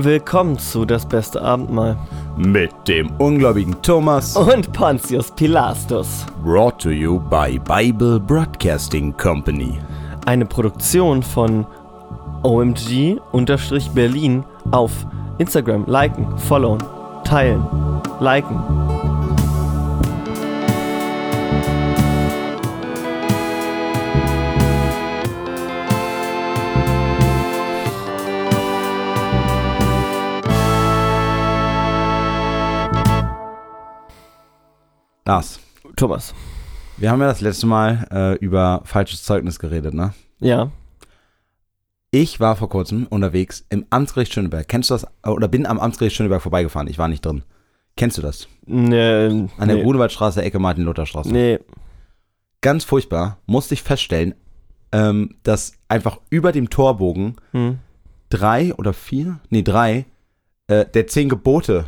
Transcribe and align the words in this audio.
Willkommen 0.00 0.56
zu 0.56 0.84
Das 0.84 1.04
beste 1.04 1.42
Abendmahl. 1.42 1.96
Mit 2.36 2.70
dem 2.86 3.10
ungläubigen 3.18 3.74
Thomas. 3.82 4.36
Und 4.36 4.72
Pontius 4.72 5.32
Pilastus. 5.32 6.24
Brought 6.44 6.78
to 6.80 6.90
you 6.90 7.18
by 7.18 7.58
Bible 7.58 8.20
Broadcasting 8.20 9.12
Company. 9.16 9.76
Eine 10.24 10.46
Produktion 10.46 11.20
von 11.20 11.66
OMG-Berlin 12.44 13.24
auf 14.70 14.92
Instagram. 15.38 15.84
Liken, 15.88 16.38
followen, 16.38 16.78
teilen, 17.24 17.66
liken. 18.20 18.77
Lars, 35.28 35.60
Thomas. 35.96 36.34
wir 36.96 37.10
haben 37.10 37.20
ja 37.20 37.26
das 37.26 37.42
letzte 37.42 37.66
Mal 37.66 38.08
äh, 38.10 38.34
über 38.42 38.80
falsches 38.86 39.24
Zeugnis 39.24 39.58
geredet, 39.58 39.92
ne? 39.92 40.14
Ja. 40.40 40.70
Ich 42.10 42.40
war 42.40 42.56
vor 42.56 42.70
kurzem 42.70 43.06
unterwegs 43.10 43.66
im 43.68 43.84
Amtsgericht 43.90 44.32
Schöneberg. 44.32 44.66
Kennst 44.68 44.88
du 44.88 44.94
das? 44.94 45.06
Oder 45.26 45.46
bin 45.48 45.66
am 45.66 45.78
Amtsgericht 45.80 46.16
Schöneberg 46.16 46.40
vorbeigefahren. 46.40 46.88
Ich 46.88 46.96
war 46.96 47.08
nicht 47.08 47.26
drin. 47.26 47.42
Kennst 47.98 48.16
du 48.16 48.22
das? 48.22 48.48
Nee, 48.64 49.26
An 49.58 49.68
der 49.68 49.76
nee. 49.76 49.82
Grunewaldstraße, 49.82 50.40
Ecke 50.42 50.58
Martin-Luther-Straße. 50.58 51.30
Nee. 51.30 51.58
Ganz 52.62 52.84
furchtbar. 52.84 53.36
Musste 53.44 53.74
ich 53.74 53.82
feststellen, 53.82 54.34
ähm, 54.92 55.34
dass 55.42 55.74
einfach 55.88 56.20
über 56.30 56.52
dem 56.52 56.70
Torbogen 56.70 57.36
Hm. 57.52 57.80
drei 58.30 58.72
oder 58.76 58.94
vier, 58.94 59.40
nee, 59.50 59.62
drei, 59.62 60.06
äh, 60.68 60.86
der 60.86 61.06
zehn 61.06 61.28
Gebote. 61.28 61.84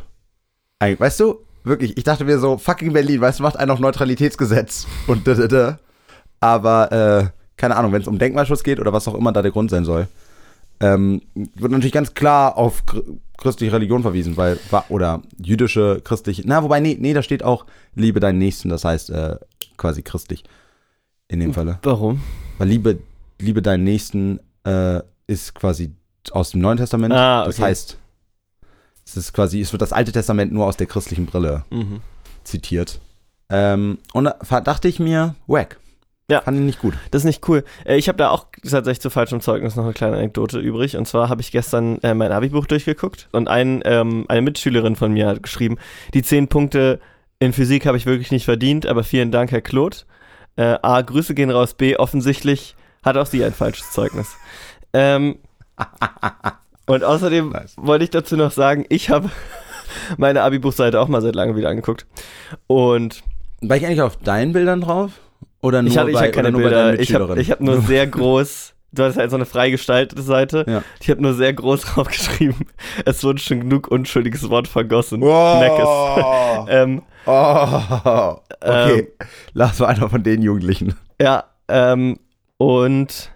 Weißt 0.78 1.20
du, 1.20 1.38
wirklich, 1.64 1.96
ich 1.96 2.04
dachte 2.04 2.24
mir 2.24 2.38
so, 2.38 2.58
fucking 2.58 2.92
Berlin, 2.92 3.20
weißt 3.20 3.38
du, 3.38 3.42
macht 3.42 3.56
einen 3.56 3.70
auf 3.70 3.80
Neutralitätsgesetz 3.80 4.86
und 5.06 5.26
da, 5.26 5.34
da, 5.34 5.46
da. 5.48 5.78
Aber, 6.40 6.92
äh, 6.92 7.28
keine 7.56 7.76
Ahnung, 7.76 7.92
wenn 7.92 8.00
es 8.02 8.08
um 8.08 8.18
Denkmalschutz 8.18 8.62
geht 8.62 8.80
oder 8.80 8.92
was 8.92 9.06
auch 9.08 9.14
immer 9.14 9.32
da 9.32 9.42
der 9.42 9.50
Grund 9.50 9.70
sein 9.70 9.84
soll, 9.84 10.08
ähm, 10.80 11.20
wird 11.34 11.72
natürlich 11.72 11.92
ganz 11.92 12.14
klar 12.14 12.56
auf 12.56 12.84
chr- 12.84 13.02
christliche 13.36 13.72
Religion 13.74 14.00
verwiesen, 14.02 14.36
weil, 14.38 14.58
oder 14.88 15.20
jüdische, 15.42 16.00
christliche, 16.02 16.42
na, 16.46 16.62
wobei, 16.62 16.80
nee, 16.80 16.96
nee, 16.98 17.12
da 17.12 17.22
steht 17.22 17.42
auch, 17.42 17.66
liebe 17.94 18.20
deinen 18.20 18.38
Nächsten, 18.38 18.70
das 18.70 18.84
heißt, 18.84 19.10
äh, 19.10 19.36
quasi 19.76 20.02
christlich. 20.02 20.44
In 21.28 21.38
dem 21.40 21.54
Falle. 21.54 21.78
Warum? 21.82 22.20
Weil 22.58 22.68
Liebe, 22.68 22.98
Liebe 23.38 23.62
deinen 23.62 23.84
Nächsten 23.84 24.40
äh, 24.64 25.00
ist 25.28 25.54
quasi 25.54 25.92
aus 26.32 26.50
dem 26.50 26.60
Neuen 26.60 26.76
Testament. 26.76 27.14
Ah, 27.14 27.44
Das 27.44 27.54
okay. 27.56 27.66
heißt, 27.68 27.98
es 29.10 29.16
ist 29.26 29.32
quasi, 29.32 29.60
es 29.60 29.72
wird 29.72 29.82
das 29.82 29.92
Alte 29.92 30.12
Testament 30.12 30.52
nur 30.52 30.66
aus 30.66 30.76
der 30.76 30.86
christlichen 30.86 31.26
Brille 31.26 31.64
Mhm. 31.70 32.00
zitiert. 32.44 33.00
Ähm, 33.48 33.98
und 34.12 34.24
da 34.24 34.60
dachte 34.60 34.88
ich 34.88 35.00
mir, 35.00 35.34
wack. 35.46 35.78
Ja. 36.30 36.42
Fand 36.42 36.56
ich 36.58 36.62
nicht 36.64 36.78
gut. 36.78 36.94
Das 37.10 37.22
ist 37.22 37.26
nicht 37.26 37.48
cool. 37.48 37.64
Äh, 37.84 37.96
Ich 37.96 38.06
habe 38.06 38.16
da 38.16 38.30
auch 38.30 38.46
tatsächlich 38.62 39.00
zu 39.00 39.10
falschem 39.10 39.40
Zeugnis 39.40 39.74
noch 39.74 39.82
eine 39.82 39.92
kleine 39.94 40.16
Anekdote 40.16 40.60
übrig. 40.60 40.96
Und 40.96 41.08
zwar 41.08 41.28
habe 41.28 41.40
ich 41.40 41.50
gestern 41.50 41.98
äh, 42.02 42.14
mein 42.14 42.30
Abi-Buch 42.30 42.66
durchgeguckt 42.66 43.28
und 43.32 43.48
ein, 43.48 43.82
ähm, 43.84 44.26
eine 44.28 44.40
Mitschülerin 44.42 44.94
von 44.94 45.12
mir 45.12 45.26
hat 45.26 45.42
geschrieben, 45.42 45.76
die 46.14 46.22
zehn 46.22 46.46
Punkte 46.46 47.00
in 47.40 47.52
Physik 47.52 47.84
habe 47.86 47.96
ich 47.96 48.06
wirklich 48.06 48.30
nicht 48.30 48.44
verdient, 48.44 48.86
aber 48.86 49.02
vielen 49.02 49.32
Dank, 49.32 49.50
Herr 49.50 49.60
Claude. 49.62 49.96
Äh, 50.54 50.76
A, 50.82 51.00
Grüße 51.02 51.34
gehen 51.34 51.50
raus. 51.50 51.74
B, 51.74 51.96
offensichtlich 51.96 52.76
hat 53.04 53.16
auch 53.16 53.26
sie 53.26 53.42
ein 53.42 53.52
falsches 53.54 53.90
Zeugnis. 53.90 54.28
Ähm, 54.92 55.38
und 56.90 57.04
außerdem 57.04 57.50
Nice. 57.50 57.74
wollte 57.76 58.04
ich 58.04 58.10
dazu 58.10 58.36
noch 58.36 58.50
sagen, 58.50 58.84
ich 58.88 59.10
habe 59.10 59.30
meine 60.16 60.42
Abi-Buchseite 60.42 61.00
auch 61.00 61.08
mal 61.08 61.22
seit 61.22 61.34
langem 61.34 61.56
wieder 61.56 61.68
angeguckt. 61.68 62.06
Und 62.66 63.22
War 63.60 63.76
ich 63.76 63.86
eigentlich 63.86 64.02
auf 64.02 64.16
deinen 64.16 64.52
Bildern 64.52 64.80
drauf? 64.80 65.12
Oder 65.62 65.82
nur 65.82 65.90
ich 65.90 65.98
hatte, 65.98 66.10
ich 66.10 66.14
bei, 66.16 66.22
hatte 66.22 66.32
keine 66.32 66.52
Bilder. 66.52 66.98
Ich 66.98 67.14
habe 67.14 67.34
hab 67.36 67.60
nur 67.60 67.80
sehr 67.82 68.06
groß. 68.06 68.74
Du 68.92 69.04
hast 69.04 69.16
halt 69.16 69.30
so 69.30 69.36
eine 69.36 69.44
frei 69.46 69.70
gestaltete 69.70 70.22
Seite. 70.22 70.64
Ja. 70.66 70.82
Ich 71.00 71.10
habe 71.10 71.22
nur 71.22 71.34
sehr 71.34 71.52
groß 71.52 71.82
draufgeschrieben. 71.82 72.66
Es 73.04 73.22
wurde 73.22 73.38
schon 73.38 73.60
genug 73.60 73.88
unschuldiges 73.88 74.48
Wort 74.50 74.68
vergossen. 74.68 75.20
Wow. 75.20 76.40
Ähm, 76.68 77.02
oh, 77.26 78.36
okay. 78.60 79.08
Lars 79.54 79.80
war 79.80 79.88
einer 79.88 80.08
von 80.10 80.22
den 80.22 80.42
Jugendlichen. 80.42 80.94
ja, 81.20 81.44
ähm, 81.68 82.18
und 82.58 83.30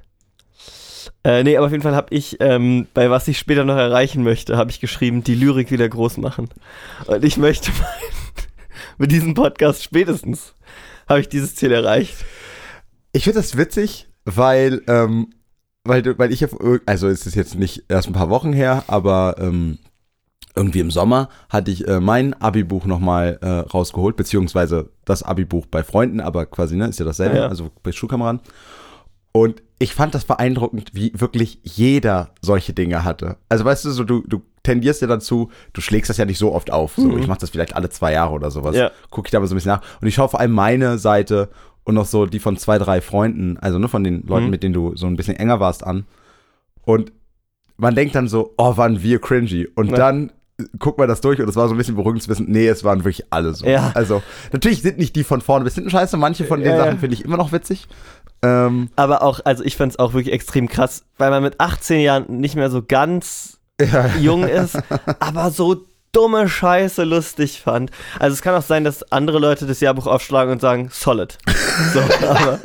äh, 1.24 1.42
nee, 1.42 1.56
aber 1.56 1.66
auf 1.66 1.72
jeden 1.72 1.82
Fall 1.82 1.94
habe 1.96 2.14
ich, 2.14 2.36
ähm, 2.40 2.86
bei 2.94 3.10
was 3.10 3.26
ich 3.28 3.38
später 3.38 3.64
noch 3.64 3.76
erreichen 3.76 4.22
möchte, 4.22 4.56
habe 4.56 4.70
ich 4.70 4.80
geschrieben, 4.80 5.24
die 5.24 5.34
Lyrik 5.34 5.70
wieder 5.70 5.88
groß 5.88 6.18
machen. 6.18 6.48
Und 7.06 7.24
ich 7.24 7.36
möchte 7.38 7.70
meinen, 7.72 8.14
mit 8.98 9.10
diesem 9.10 9.34
Podcast 9.34 9.82
spätestens 9.82 10.54
habe 11.08 11.20
ich 11.20 11.28
dieses 11.28 11.54
Ziel 11.54 11.72
erreicht. 11.72 12.14
Ich 13.12 13.24
finde 13.24 13.38
das 13.40 13.56
witzig, 13.56 14.08
weil, 14.24 14.82
ähm, 14.86 15.28
weil, 15.84 16.18
weil 16.18 16.32
ich 16.32 16.44
auf, 16.44 16.56
also 16.86 17.08
es 17.08 17.26
ist 17.26 17.34
jetzt 17.34 17.54
nicht 17.56 17.84
erst 17.88 18.08
ein 18.08 18.12
paar 18.14 18.30
Wochen 18.30 18.52
her, 18.52 18.84
aber 18.86 19.36
ähm, 19.38 19.78
irgendwie 20.56 20.80
im 20.80 20.90
Sommer 20.90 21.28
hatte 21.48 21.70
ich 21.70 21.86
äh, 21.88 22.00
mein 22.00 22.34
Abi-Buch 22.34 22.84
nochmal 22.86 23.38
äh, 23.42 23.48
rausgeholt, 23.48 24.16
beziehungsweise 24.16 24.90
das 25.04 25.22
Abi-Buch 25.22 25.66
bei 25.66 25.82
Freunden, 25.82 26.20
aber 26.20 26.46
quasi, 26.46 26.76
ne, 26.76 26.86
ist 26.86 26.98
ja 26.98 27.04
dasselbe, 27.04 27.36
Ja. 27.36 27.48
also 27.48 27.70
bei 27.82 27.92
Schulkameraden. 27.92 28.40
Und 29.32 29.62
ich 29.78 29.94
fand 29.94 30.14
das 30.14 30.24
beeindruckend, 30.24 30.90
wie 30.94 31.12
wirklich 31.14 31.58
jeder 31.62 32.30
solche 32.40 32.72
Dinge 32.72 33.04
hatte. 33.04 33.36
Also 33.48 33.64
weißt 33.64 33.84
du, 33.84 33.90
so 33.90 34.04
du, 34.04 34.22
du 34.26 34.42
tendierst 34.62 35.02
ja 35.02 35.08
dazu, 35.08 35.50
du 35.72 35.80
schlägst 35.80 36.08
das 36.08 36.16
ja 36.16 36.24
nicht 36.24 36.38
so 36.38 36.54
oft 36.54 36.70
auf. 36.72 36.94
So, 36.96 37.08
Mhm. 37.08 37.18
Ich 37.18 37.26
mache 37.26 37.40
das 37.40 37.50
vielleicht 37.50 37.74
alle 37.76 37.90
zwei 37.90 38.12
Jahre 38.12 38.32
oder 38.32 38.50
sowas. 38.50 38.76
Ja. 38.76 38.90
Gucke 39.10 39.26
ich 39.26 39.32
da 39.32 39.40
mal 39.40 39.46
so 39.46 39.54
ein 39.54 39.56
bisschen 39.56 39.72
nach. 39.72 39.82
Und 40.00 40.06
ich 40.08 40.14
schaue 40.14 40.28
vor 40.28 40.40
allem 40.40 40.52
meine 40.52 40.98
Seite 40.98 41.48
und 41.82 41.96
noch 41.96 42.06
so 42.06 42.24
die 42.26 42.38
von 42.38 42.56
zwei, 42.56 42.78
drei 42.78 43.00
Freunden, 43.00 43.58
also 43.58 43.78
nur 43.78 43.88
von 43.90 44.04
den 44.04 44.22
Leuten, 44.26 44.44
Mhm. 44.46 44.50
mit 44.50 44.62
denen 44.62 44.74
du 44.74 44.96
so 44.96 45.06
ein 45.06 45.16
bisschen 45.16 45.36
enger 45.36 45.60
warst, 45.60 45.84
an. 45.84 46.06
Und 46.82 47.12
man 47.76 47.94
denkt 47.94 48.14
dann 48.14 48.28
so, 48.28 48.54
oh, 48.56 48.76
waren 48.76 49.02
wir 49.02 49.20
cringy. 49.20 49.66
Und 49.74 49.90
Ja. 49.90 49.96
dann 49.96 50.32
guckt 50.78 50.98
man 50.98 51.08
das 51.08 51.20
durch 51.20 51.40
und 51.40 51.48
es 51.48 51.56
war 51.56 51.66
so 51.66 51.74
ein 51.74 51.78
bisschen 51.78 51.96
beruhigend 51.96 52.22
zu 52.22 52.28
wissen, 52.30 52.46
nee, 52.48 52.68
es 52.68 52.84
waren 52.84 53.00
wirklich 53.00 53.24
alle 53.30 53.52
so. 53.54 53.66
Ja. 53.66 53.90
Also, 53.94 54.22
natürlich 54.52 54.82
sind 54.82 54.98
nicht 54.98 55.16
die 55.16 55.24
von 55.24 55.40
vorne 55.40 55.64
bis 55.64 55.74
hinten 55.74 55.90
scheiße, 55.90 56.16
manche 56.16 56.44
von 56.44 56.60
den 56.60 56.70
ja. 56.70 56.76
Sachen 56.76 57.00
finde 57.00 57.14
ich 57.14 57.24
immer 57.24 57.36
noch 57.36 57.50
witzig. 57.50 57.88
Ähm, 58.44 58.90
Aber 58.96 59.22
auch, 59.22 59.40
also 59.44 59.64
ich 59.64 59.76
fand 59.76 59.92
es 59.92 59.98
auch 59.98 60.12
wirklich 60.12 60.34
extrem 60.34 60.68
krass, 60.68 61.04
weil 61.18 61.30
man 61.30 61.42
mit 61.42 61.60
18 61.60 62.00
Jahren 62.00 62.40
nicht 62.40 62.56
mehr 62.56 62.70
so 62.70 62.82
ganz 62.82 63.58
ja. 63.80 64.06
jung 64.20 64.46
ist, 64.46 64.78
aber 65.18 65.50
so 65.50 65.84
dumme 66.12 66.48
Scheiße 66.48 67.04
lustig 67.04 67.60
fand. 67.60 67.90
Also 68.18 68.34
es 68.34 68.42
kann 68.42 68.54
auch 68.54 68.62
sein, 68.62 68.84
dass 68.84 69.10
andere 69.12 69.38
Leute 69.38 69.66
das 69.66 69.80
Jahrbuch 69.80 70.06
aufschlagen 70.06 70.52
und 70.52 70.60
sagen, 70.60 70.90
solid. 70.92 71.38
So, 71.92 72.00
aber. 72.28 72.60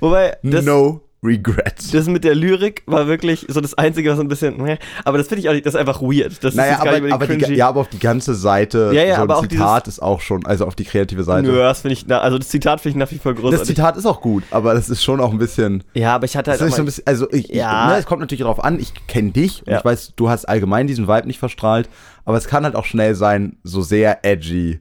Wobei, 0.00 0.36
das, 0.42 0.64
no 0.64 1.05
regrets. 1.22 1.90
das 1.90 2.06
mit 2.06 2.24
der 2.24 2.34
Lyrik 2.34 2.82
war 2.86 3.06
wirklich 3.06 3.46
so 3.48 3.60
das 3.60 3.74
Einzige, 3.74 4.10
was 4.12 4.18
ein 4.20 4.28
bisschen, 4.28 4.62
meh, 4.62 4.76
aber 5.04 5.18
das 5.18 5.28
finde 5.28 5.40
ich 5.40 5.48
auch 5.48 5.52
nicht, 5.54 5.66
das 5.66 5.74
ist 5.74 5.80
einfach 5.80 6.00
weird. 6.02 6.42
Das 6.44 6.54
naja, 6.54 6.78
aber, 6.80 7.12
aber, 7.12 7.26
die, 7.26 7.54
ja, 7.54 7.68
aber 7.68 7.80
auf 7.80 7.88
die 7.88 7.98
ganze 7.98 8.34
Seite, 8.34 8.90
Ja, 8.92 9.02
ja, 9.02 9.16
so 9.16 9.22
aber 9.22 9.36
auch 9.38 9.46
Zitat 9.46 9.88
ist 9.88 10.00
auch 10.00 10.20
schon, 10.20 10.44
also 10.46 10.66
auf 10.66 10.74
die 10.74 10.84
kreative 10.84 11.24
Seite. 11.24 11.48
Nö, 11.48 11.58
das 11.58 11.80
finde 11.80 11.94
ich, 11.94 12.10
also 12.12 12.38
das 12.38 12.48
Zitat 12.48 12.80
finde 12.80 12.90
ich 12.90 12.96
nach 13.04 13.10
wie 13.10 13.18
vor 13.18 13.32
Das 13.32 13.40
großartig. 13.42 13.66
Zitat 13.68 13.96
ist 13.96 14.06
auch 14.06 14.20
gut, 14.20 14.44
aber 14.50 14.74
das 14.74 14.88
ist 14.88 15.02
schon 15.02 15.20
auch 15.20 15.32
ein 15.32 15.38
bisschen. 15.38 15.82
ja, 15.94 16.14
aber 16.14 16.26
ich 16.26 16.36
hatte 16.36 16.50
halt 16.50 16.60
Das 16.60 16.66
ist 16.68 16.72
auch 16.74 16.76
so 16.76 16.82
ein 16.82 16.86
bisschen 16.86 17.06
also 17.06 17.30
ich, 17.32 17.48
Ja. 17.48 17.86
ich, 17.86 17.92
ne, 17.94 17.98
es 17.98 18.06
kommt 18.06 18.20
natürlich 18.20 18.42
darauf 18.42 18.62
an, 18.62 18.78
ich 18.78 18.92
kenne 19.08 19.30
dich 19.32 19.62
und 19.66 19.72
Ja. 19.72 19.78
ich 19.78 19.84
weiß, 19.84 20.12
du 20.16 20.28
hast 20.28 20.44
allgemein 20.46 20.86
diesen 20.86 21.08
Vibe 21.08 21.26
nicht 21.26 21.38
verstrahlt, 21.38 21.88
aber 22.24 22.36
es 22.36 22.46
kann 22.46 22.64
halt 22.64 22.76
auch 22.76 22.84
schnell 22.84 23.14
sein, 23.14 23.56
so 23.62 23.80
sehr 23.82 24.24
edgy 24.24 24.78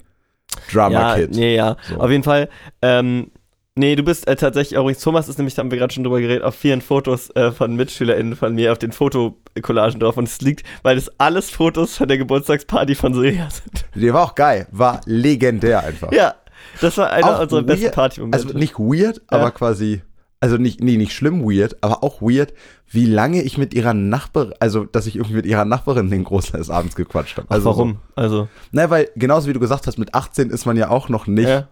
Drama 0.72 0.94
ja, 0.94 1.16
Kid. 1.16 1.32
nee, 1.36 1.56
ja, 1.56 1.76
So. 1.90 2.00
auf 2.00 2.10
jeden 2.10 2.24
Fall. 2.24 2.50
Ähm, 2.82 3.32
nee, 3.76 3.96
du 3.96 4.04
bist 4.04 4.28
äh, 4.28 4.36
tatsächlich, 4.36 4.78
übrigens, 4.80 5.00
Thomas 5.02 5.28
ist 5.28 5.38
nämlich, 5.38 5.54
da 5.56 5.62
haben 5.62 5.72
wir 5.72 5.78
gerade 5.78 5.94
schon 5.94 6.04
drüber 6.04 6.20
geredet, 6.22 6.44
auf 6.44 6.56
vielen 6.56 6.82
Fotos 6.82 7.30
äh, 7.36 7.52
von 7.52 7.76
MitschülerInnen 7.76 8.36
von 8.36 8.56
mir, 8.56 8.72
auf 8.72 8.80
den 8.80 8.92
Fotokollagen 8.92 10.00
drauf. 10.00 10.18
Und 10.18 10.28
es 10.28 10.42
liegt, 10.42 10.66
weil 10.84 10.96
das 10.96 11.10
alles 11.20 11.50
Fotos 11.50 11.98
von 11.98 12.08
der 12.08 12.18
Geburtstagsparty 12.18 12.96
von 12.96 13.14
Silja 13.14 13.50
sind. 13.50 13.86
Der 13.96 14.14
war 14.14 14.24
auch 14.24 14.36
geil, 14.36 14.68
war 14.72 15.02
legendär 15.06 15.84
einfach. 15.84 16.12
ja, 16.12 16.36
das 16.82 16.98
war 16.98 17.12
einer 17.12 17.36
Auch 17.38 17.42
unserer 17.42 17.62
besten 17.64 17.84
weird- 17.86 17.96
Partymomente. 17.96 18.38
Also 18.48 18.58
nicht 18.58 18.80
weird, 18.80 19.22
aber 19.28 19.52
quasi, 19.52 20.02
also 20.40 20.58
nicht, 20.58 20.82
nee, 20.82 20.98
nicht 20.98 21.14
schlimm 21.14 21.44
weird, 21.44 21.78
aber 21.82 22.04
auch 22.04 22.22
weird, 22.22 22.54
wie 22.90 23.06
lange 23.06 23.42
ich 23.42 23.58
mit 23.58 23.74
ihrer 23.74 23.94
Nachbarin, 23.94 24.54
also 24.60 24.86
dass 24.86 25.06
ich 25.08 25.16
irgendwie 25.16 25.36
mit 25.36 25.46
ihrer 25.46 25.66
Nachbarin 25.66 26.10
den 26.10 26.24
Großteil 26.24 26.60
des 26.60 26.70
Abends 26.70 26.96
gequatscht 26.96 27.38
habe. 27.38 27.48
Ach, 27.50 27.56
Also 27.56 27.70
warum? 27.70 27.98
Also, 28.16 28.38
So, 28.44 28.48
na, 28.72 28.90
weil 28.90 29.10
genauso 29.16 29.48
wie 29.48 29.54
du 29.54 29.60
gesagt 29.60 29.88
hast, 29.88 29.98
mit 29.98 30.14
18 30.14 30.50
ist 30.50 30.66
man 30.66 30.78
ja 30.78 30.90
auch 30.90 31.10
noch 31.10 31.28
nicht 31.28 31.50
ja. 31.50 31.68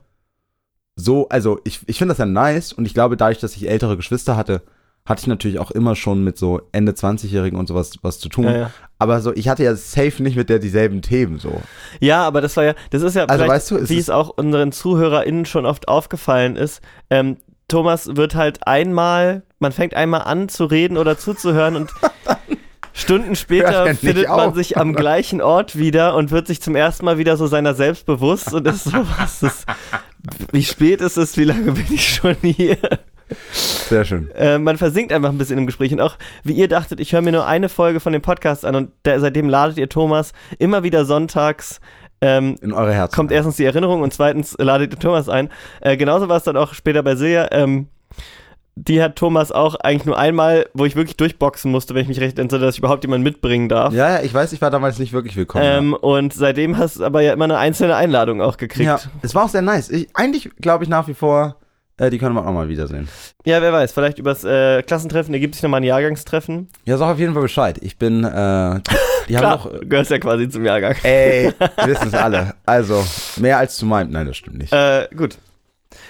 So, 0.96 1.28
also 1.30 1.60
ich, 1.64 1.82
ich 1.88 1.98
finde 1.98 2.12
das 2.12 2.20
ja 2.20 2.26
nice 2.26 2.74
und 2.74 2.86
ich 2.86 2.94
glaube, 2.94 3.18
dadurch, 3.18 3.40
dass 3.40 3.56
ich 3.56 3.68
ältere 3.68 3.98
Geschwister 3.98 4.38
hatte, 4.38 4.62
hatte 5.06 5.22
ich 5.22 5.28
natürlich 5.28 5.60
auch 5.60 5.72
immer 5.72 5.96
schon 5.96 6.24
mit 6.24 6.38
so 6.38 6.62
Ende 6.72 6.94
20-Jährigen 6.94 7.60
und 7.60 7.68
sowas 7.68 7.92
was 8.04 8.20
zu 8.20 8.30
tun. 8.30 8.46
Ja, 8.46 8.58
ja. 8.58 8.72
Aber 9.00 9.20
so, 9.20 9.34
ich 9.34 9.50
hatte 9.50 9.64
ja 9.64 9.76
safe 9.76 10.24
nicht 10.24 10.38
mit 10.38 10.50
der 10.50 10.60
dieselben 10.60 11.02
Themen 11.02 11.40
so. 11.40 11.62
ja, 12.00 12.26
aber 12.26 12.40
das 12.40 12.56
war 12.56 12.64
ja, 12.64 12.74
das 12.92 13.02
ist 13.02 13.16
ja, 13.16 13.26
Also, 13.26 13.48
weißt 13.48 13.72
du, 13.72 13.90
wie 13.90 13.98
es 13.98 14.10
auch 14.10 14.30
unseren 14.30 14.72
ZuhörerInnen 14.72 15.46
schon 15.46 15.66
oft 15.66 15.88
aufgefallen 15.90 16.56
ist, 16.56 16.82
ähm, 17.10 17.38
Thomas 17.68 18.16
wird 18.16 18.36
halt 18.36 18.66
einmal, 18.68 19.44
man 19.60 19.72
fängt 19.72 19.94
einmal 19.94 20.22
an 20.22 20.48
zu 20.48 20.66
reden 20.66 20.98
oder 20.98 21.18
zuzuhören 21.18 21.76
und 21.76 21.92
Stunden 22.94 23.36
später 23.36 23.88
ja 23.88 23.94
findet 23.96 24.28
man 24.28 24.50
auf. 24.50 24.56
sich 24.56 24.78
am 24.78 24.94
gleichen 24.94 25.42
Ort 25.42 25.78
wieder 25.78 26.16
und 26.16 26.32
wird 26.32 26.48
sich 26.48 26.62
zum 26.62 26.76
ersten 26.76 27.06
Mal 27.06 27.18
wieder 27.18 27.38
so 27.38 27.48
seiner 27.48 27.74
selbst 27.74 28.06
bewusst 28.06 28.54
und 28.54 28.68
ist 28.68 28.84
so, 28.86 28.92
was 29.18 29.44
ist, 29.44 29.66
wie 30.52 30.64
spät 30.64 31.02
ist 31.02 31.18
es, 31.18 31.36
wie 31.38 31.44
lange 31.44 31.72
bin 31.72 31.86
ich 31.90 32.16
schon 32.16 32.36
hier? 32.42 32.78
Sehr 33.52 34.06
schön. 34.06 34.30
Äh, 34.36 34.60
man 34.60 34.78
versinkt 34.78 35.12
einfach 35.12 35.30
ein 35.30 35.38
bisschen 35.38 35.58
im 35.58 35.66
Gespräch 35.66 35.92
und 35.92 36.02
auch, 36.02 36.18
wie 36.44 36.54
ihr 36.54 36.68
dachtet, 36.68 37.00
ich 37.00 37.14
höre 37.14 37.22
mir 37.22 37.32
nur 37.32 37.48
eine 37.48 37.68
Folge 37.70 38.00
von 38.00 38.14
dem 38.14 38.22
Podcast 38.22 38.64
an 38.64 38.76
und 38.76 38.92
der, 39.06 39.20
seitdem 39.20 39.50
ladet 39.50 39.78
ihr 39.78 39.90
Thomas 39.90 40.34
immer 40.60 40.84
wieder 40.84 41.06
sonntags. 41.06 41.80
Ähm, 42.22 42.56
In 42.62 42.74
eure 42.74 42.94
Herzen. 42.94 43.16
kommt 43.16 43.32
erstens 43.32 43.58
die 43.58 43.66
Erinnerung 43.66 44.02
und 44.02 44.14
zweitens 44.14 44.56
ladet 44.60 44.94
ihr 44.94 45.00
Thomas 45.00 45.30
ein. 45.30 45.50
Äh, 45.82 45.98
genauso 45.98 46.30
war 46.30 46.38
es 46.38 46.44
dann 46.44 46.58
auch 46.58 46.74
später 46.74 47.02
bei 47.02 47.16
Silja. 47.16 47.48
Ähm, 47.52 47.88
die 48.76 49.02
hat 49.02 49.16
Thomas 49.16 49.52
auch 49.52 49.76
eigentlich 49.76 50.06
nur 50.06 50.18
einmal, 50.18 50.68
wo 50.74 50.86
ich 50.86 50.96
wirklich 50.96 51.18
durchboxen 51.18 51.72
musste, 51.72 51.94
wenn 51.94 52.02
ich 52.02 52.08
mich 52.08 52.20
recht 52.20 52.40
entsinne, 52.40 52.66
dass 52.66 52.76
ich 52.76 52.80
überhaupt 52.80 53.04
jemanden 53.04 53.24
mitbringen 53.24 53.70
darf. 53.70 53.94
Ja, 53.94 54.18
ja, 54.18 54.24
ich 54.24 54.34
weiß, 54.34 54.52
ich 54.54 54.62
war 54.62 54.72
damals 54.72 54.98
nicht 54.98 55.14
wirklich 55.14 55.36
willkommen. 55.36 55.66
Ähm, 55.66 55.94
und 55.94 56.34
seitdem 56.34 56.78
hast 56.78 57.00
du 57.00 57.06
aber 57.06 57.22
ja 57.22 57.34
immer 57.34 57.46
eine 57.46 57.58
einzelne 57.58 57.96
Einladung 57.96 58.42
auch 58.42 58.58
gekriegt. 58.58 58.86
ja. 58.88 58.96
Ja, 58.96 59.02
es 59.22 59.36
war 59.36 59.46
auch 59.46 59.50
sehr 59.50 59.62
nice. 59.62 59.90
Ich, 59.90 60.08
eigentlich 60.16 60.50
glaube 60.60 60.84
ich 60.84 60.90
nach 60.90 61.08
wie 61.08 61.14
vor, 61.14 61.58
äh, 61.98 62.10
die 62.10 62.18
können 62.18 62.34
wir 62.34 62.46
auch 62.46 62.52
mal 62.52 62.70
wiedersehen. 62.70 63.08
wer 63.44 63.62
weiß, 63.72 63.92
vielleicht 63.92 64.18
übers 64.18 64.44
äh, 64.44 64.82
Klassentreffen 64.82 65.34
ergibt 65.34 65.54
sich 65.54 65.62
nochmal 65.64 65.82
ein 65.82 65.86
Jahrgangstreffen. 65.86 66.68
Ja, 66.86 66.98
sag 66.98 67.12
auf 67.14 67.20
jeden 67.20 67.34
Fall 67.34 67.44
Bescheid. 67.44 67.78
Ich 67.82 67.98
bin, 68.00 68.24
äh, 68.24 68.28
die, 68.28 68.96
die 69.30 69.38
haben 69.38 69.42
Klar, 69.42 69.56
noch. 69.58 69.72
du 69.72 69.88
gehörst 69.88 70.10
ja 70.10 70.18
quasi 70.18 70.50
zum 70.50 70.66
Jahrgang. 70.66 70.96
Ey, 71.04 71.54
wir 71.60 71.88
wissen 71.88 72.08
es 72.08 72.14
alle. 72.16 72.56
Also, 72.66 73.04
mehr 73.38 73.60
als 73.60 73.78
zu 73.78 73.86
meinem. 73.86 74.10
Nein, 74.10 74.26
das 74.26 74.38
stimmt 74.38 74.58
nicht. 74.58 74.74
Äh, 74.74 75.08
gut. 75.16 75.38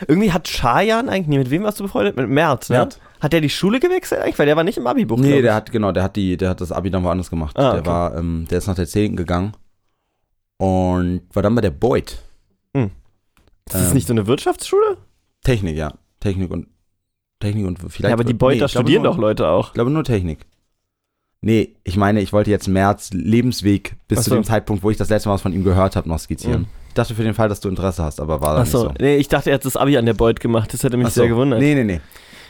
Irgendwie 0.07 0.31
hat 0.31 0.47
Schajan 0.47 1.09
eigentlich, 1.09 1.27
nee, 1.27 1.37
mit 1.37 1.49
wem 1.49 1.63
warst 1.63 1.79
du 1.79 1.83
befreundet? 1.83 2.15
Mit 2.15 2.29
Mert, 2.29 2.69
ne? 2.69 2.77
Mert. 2.77 2.99
Hat 3.19 3.33
der 3.33 3.41
die 3.41 3.49
Schule 3.49 3.79
gewechselt 3.79 4.21
eigentlich? 4.21 4.37
Weil 4.37 4.47
der 4.47 4.55
war 4.55 4.63
nicht 4.63 4.77
im 4.77 4.85
Abi-Buch. 4.85 5.17
nee, 5.17 5.41
der 5.41 5.55
hat, 5.55 5.71
genau, 5.71 5.91
der 5.91 6.03
hat 6.03 6.15
die, 6.15 6.35
der 6.37 6.49
hat 6.49 6.61
das 6.61 6.71
Abi 6.71 6.89
dann 6.89 7.03
woanders 7.03 7.29
gemacht. 7.29 7.57
Ah, 7.57 7.71
der 7.71 7.79
okay. 7.79 7.89
war, 7.89 8.17
ähm, 8.17 8.45
der 8.49 8.57
ist 8.57 8.67
nach 8.67 8.75
der 8.75 8.87
10. 8.87 9.15
gegangen 9.15 9.53
und 10.57 11.21
war 11.33 11.43
dann 11.43 11.55
bei 11.55 11.61
der 11.61 11.71
Beut. 11.71 12.17
Ist 13.65 13.75
das 13.75 13.87
ähm, 13.89 13.93
nicht 13.93 14.07
so 14.07 14.13
eine 14.13 14.27
Wirtschaftsschule? 14.27 14.97
Technik, 15.43 15.77
ja. 15.77 15.93
Technik 16.19 16.51
und, 16.51 16.67
Technik 17.39 17.65
und 17.65 17.79
vielleicht. 17.79 18.03
Ja, 18.03 18.13
aber 18.13 18.23
die 18.23 18.33
nee, 18.33 18.37
Beuter 18.37 18.57
glaube 18.57 18.69
studieren 18.69 19.03
nur, 19.03 19.11
doch 19.11 19.17
Leute 19.17 19.47
auch. 19.47 19.69
Ich 19.69 19.73
glaube 19.73 19.91
nur 19.91 20.03
Technik. 20.03 20.45
Nee, 21.41 21.75
ich 21.83 21.97
meine, 21.97 22.21
ich 22.21 22.31
wollte 22.31 22.51
jetzt 22.51 22.67
März 22.67 23.11
Lebensweg 23.11 23.95
bis 24.07 24.19
Ach 24.19 24.23
zu 24.23 24.29
so. 24.29 24.35
dem 24.35 24.43
Zeitpunkt, 24.45 24.83
wo 24.83 24.89
ich 24.89 24.97
das 24.97 25.09
letzte 25.09 25.29
Mal 25.29 25.35
was 25.35 25.41
von 25.41 25.53
ihm 25.53 25.63
gehört 25.63 25.95
habe, 25.95 26.07
noch 26.07 26.19
skizzieren. 26.19 26.61
Mhm. 26.61 26.67
Ich 26.93 26.95
dachte 26.95 27.15
für 27.15 27.23
den 27.23 27.33
Fall, 27.33 27.49
dass 27.49 27.59
du 27.59 27.69
Interesse 27.69 28.03
hast, 28.03 28.19
aber 28.19 28.39
war 28.39 28.53
dann 28.53 28.61
Achso, 28.61 28.83
nicht 28.83 28.97
so. 28.99 29.03
nee, 29.03 29.15
ich 29.15 29.27
dachte, 29.27 29.49
er 29.49 29.55
hat 29.55 29.65
das 29.65 29.75
Abi 29.75 29.97
an 29.97 30.05
der 30.05 30.13
Beut 30.13 30.39
gemacht. 30.39 30.71
Das 30.71 30.83
hätte 30.83 30.95
mich 30.95 31.07
so. 31.07 31.21
sehr 31.21 31.27
gewundert. 31.27 31.59
Nee, 31.59 31.73
nee, 31.73 31.83
nee. 31.83 32.01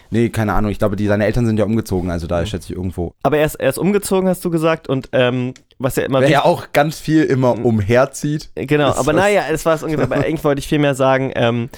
Nee, 0.09 0.27
keine 0.27 0.51
Ahnung. 0.51 0.69
Ich 0.69 0.79
glaube, 0.79 0.97
die, 0.97 1.07
seine 1.07 1.25
Eltern 1.25 1.45
sind 1.45 1.57
ja 1.57 1.63
umgezogen, 1.63 2.11
also 2.11 2.27
da 2.27 2.45
schätze 2.45 2.73
ich 2.73 2.75
irgendwo. 2.75 3.13
Aber 3.23 3.37
er 3.37 3.45
ist, 3.45 3.55
er 3.55 3.69
ist 3.69 3.77
umgezogen, 3.77 4.27
hast 4.27 4.43
du 4.43 4.49
gesagt. 4.49 4.89
Und 4.89 5.07
ähm, 5.13 5.53
was 5.79 5.95
ja 5.95 6.03
immer 6.03 6.19
Wer 6.19 6.29
ja 6.29 6.43
auch 6.43 6.73
ganz 6.73 6.99
viel 6.99 7.23
immer 7.23 7.57
umherzieht. 7.63 8.49
Genau, 8.55 8.89
aber 8.89 9.07
was- 9.07 9.15
naja, 9.15 9.43
das 9.49 9.65
war 9.65 9.75
es 9.75 9.83
ungefähr. 9.83 10.03
Aber 10.03 10.15
eigentlich 10.17 10.43
wollte 10.43 10.59
ich 10.59 10.67
viel 10.67 10.79
mehr 10.79 10.93
sagen. 10.93 11.31
Ähm, 11.35 11.69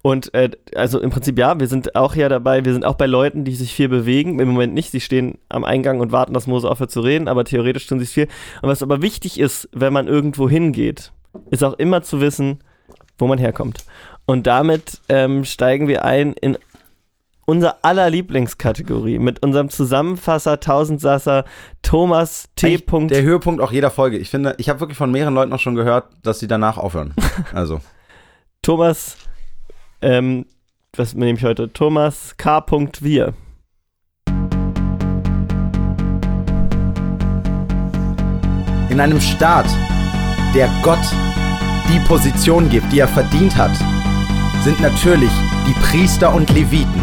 und 0.00 0.32
äh, 0.32 0.50
also 0.74 1.00
im 1.00 1.10
Prinzip 1.10 1.38
ja, 1.38 1.60
wir 1.60 1.66
sind 1.66 1.94
auch 1.94 2.14
ja 2.16 2.30
dabei, 2.30 2.64
wir 2.64 2.72
sind 2.72 2.86
auch 2.86 2.94
bei 2.94 3.06
Leuten, 3.06 3.44
die 3.44 3.54
sich 3.54 3.74
viel 3.74 3.90
bewegen. 3.90 4.40
Im 4.40 4.48
Moment 4.48 4.72
nicht, 4.72 4.92
sie 4.92 5.00
stehen 5.00 5.36
am 5.50 5.64
Eingang 5.64 6.00
und 6.00 6.10
warten, 6.10 6.32
dass 6.32 6.46
Mose 6.46 6.70
aufhört 6.70 6.90
zu 6.90 7.00
reden, 7.02 7.28
aber 7.28 7.44
theoretisch 7.44 7.86
tun 7.86 7.98
sie 7.98 8.04
es 8.04 8.12
viel. 8.12 8.28
Und 8.62 8.70
was 8.70 8.82
aber 8.82 9.02
wichtig 9.02 9.38
ist, 9.38 9.68
wenn 9.72 9.92
man 9.92 10.08
irgendwo 10.08 10.48
hingeht, 10.48 11.12
ist 11.50 11.62
auch 11.64 11.74
immer 11.74 12.02
zu 12.02 12.20
wissen, 12.20 12.60
wo 13.18 13.26
man 13.26 13.38
herkommt. 13.38 13.84
Und 14.26 14.46
damit 14.46 15.00
ähm, 15.08 15.44
steigen 15.44 15.88
wir 15.88 16.04
ein 16.04 16.32
in 16.32 16.58
unser 17.46 17.84
aller 17.84 18.08
Lieblingskategorie 18.08 19.18
mit 19.18 19.42
unserem 19.42 19.68
Zusammenfasser, 19.68 20.60
Tausendsasser 20.60 21.44
Thomas 21.82 22.48
T. 22.56 22.66
Eigentlich 22.66 23.08
Der 23.08 23.22
Höhepunkt 23.22 23.60
auch 23.60 23.70
jeder 23.70 23.90
Folge. 23.90 24.16
Ich 24.16 24.30
finde, 24.30 24.54
ich 24.58 24.70
habe 24.70 24.80
wirklich 24.80 24.96
von 24.96 25.10
mehreren 25.10 25.34
Leuten 25.34 25.52
auch 25.52 25.60
schon 25.60 25.74
gehört, 25.74 26.06
dass 26.22 26.38
sie 26.38 26.48
danach 26.48 26.78
aufhören. 26.78 27.14
Also, 27.52 27.80
Thomas, 28.62 29.18
ähm, 30.00 30.46
was 30.96 31.14
nehme 31.14 31.38
ich 31.38 31.44
heute? 31.44 31.72
Thomas 31.72 32.36
K. 32.38 32.64
Wir. 33.00 33.34
in 38.94 39.00
einem 39.00 39.20
Staat, 39.20 39.66
der 40.54 40.70
Gott 40.82 41.04
die 41.92 41.98
Position 42.00 42.68
gibt, 42.68 42.92
die 42.92 43.00
er 43.00 43.08
verdient 43.08 43.56
hat, 43.56 43.76
sind 44.62 44.80
natürlich 44.80 45.30
die 45.66 45.74
Priester 45.80 46.32
und 46.32 46.48
Leviten 46.50 47.02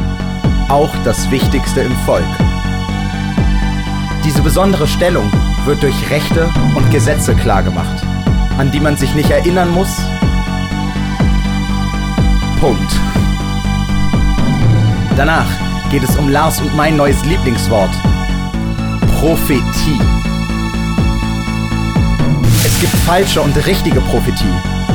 auch 0.69 0.91
das 1.03 1.29
Wichtigste 1.29 1.81
im 1.81 1.95
Volk. 2.05 2.23
Diese 4.23 4.41
besondere 4.41 4.87
Stellung 4.87 5.29
wird 5.65 5.83
durch 5.83 6.09
Rechte 6.09 6.49
und 6.75 6.89
Gesetze 6.91 7.35
klargemacht, 7.35 8.03
an 8.57 8.71
die 8.71 8.79
man 8.79 8.95
sich 8.95 9.13
nicht 9.13 9.29
erinnern 9.29 9.69
muss. 9.71 9.97
Punkt. 12.59 12.91
Danach 15.17 15.47
geht 15.89 16.03
es 16.03 16.15
um 16.15 16.29
Lars 16.29 16.61
und 16.61 16.75
mein 16.75 16.95
neues 16.95 17.23
Lieblingswort. 17.25 17.91
Prophetie. 19.19 19.99
Es 22.81 22.89
gibt 22.89 23.03
falsche 23.03 23.39
und 23.43 23.55
richtige 23.67 24.01
Prophetie. 24.01 24.43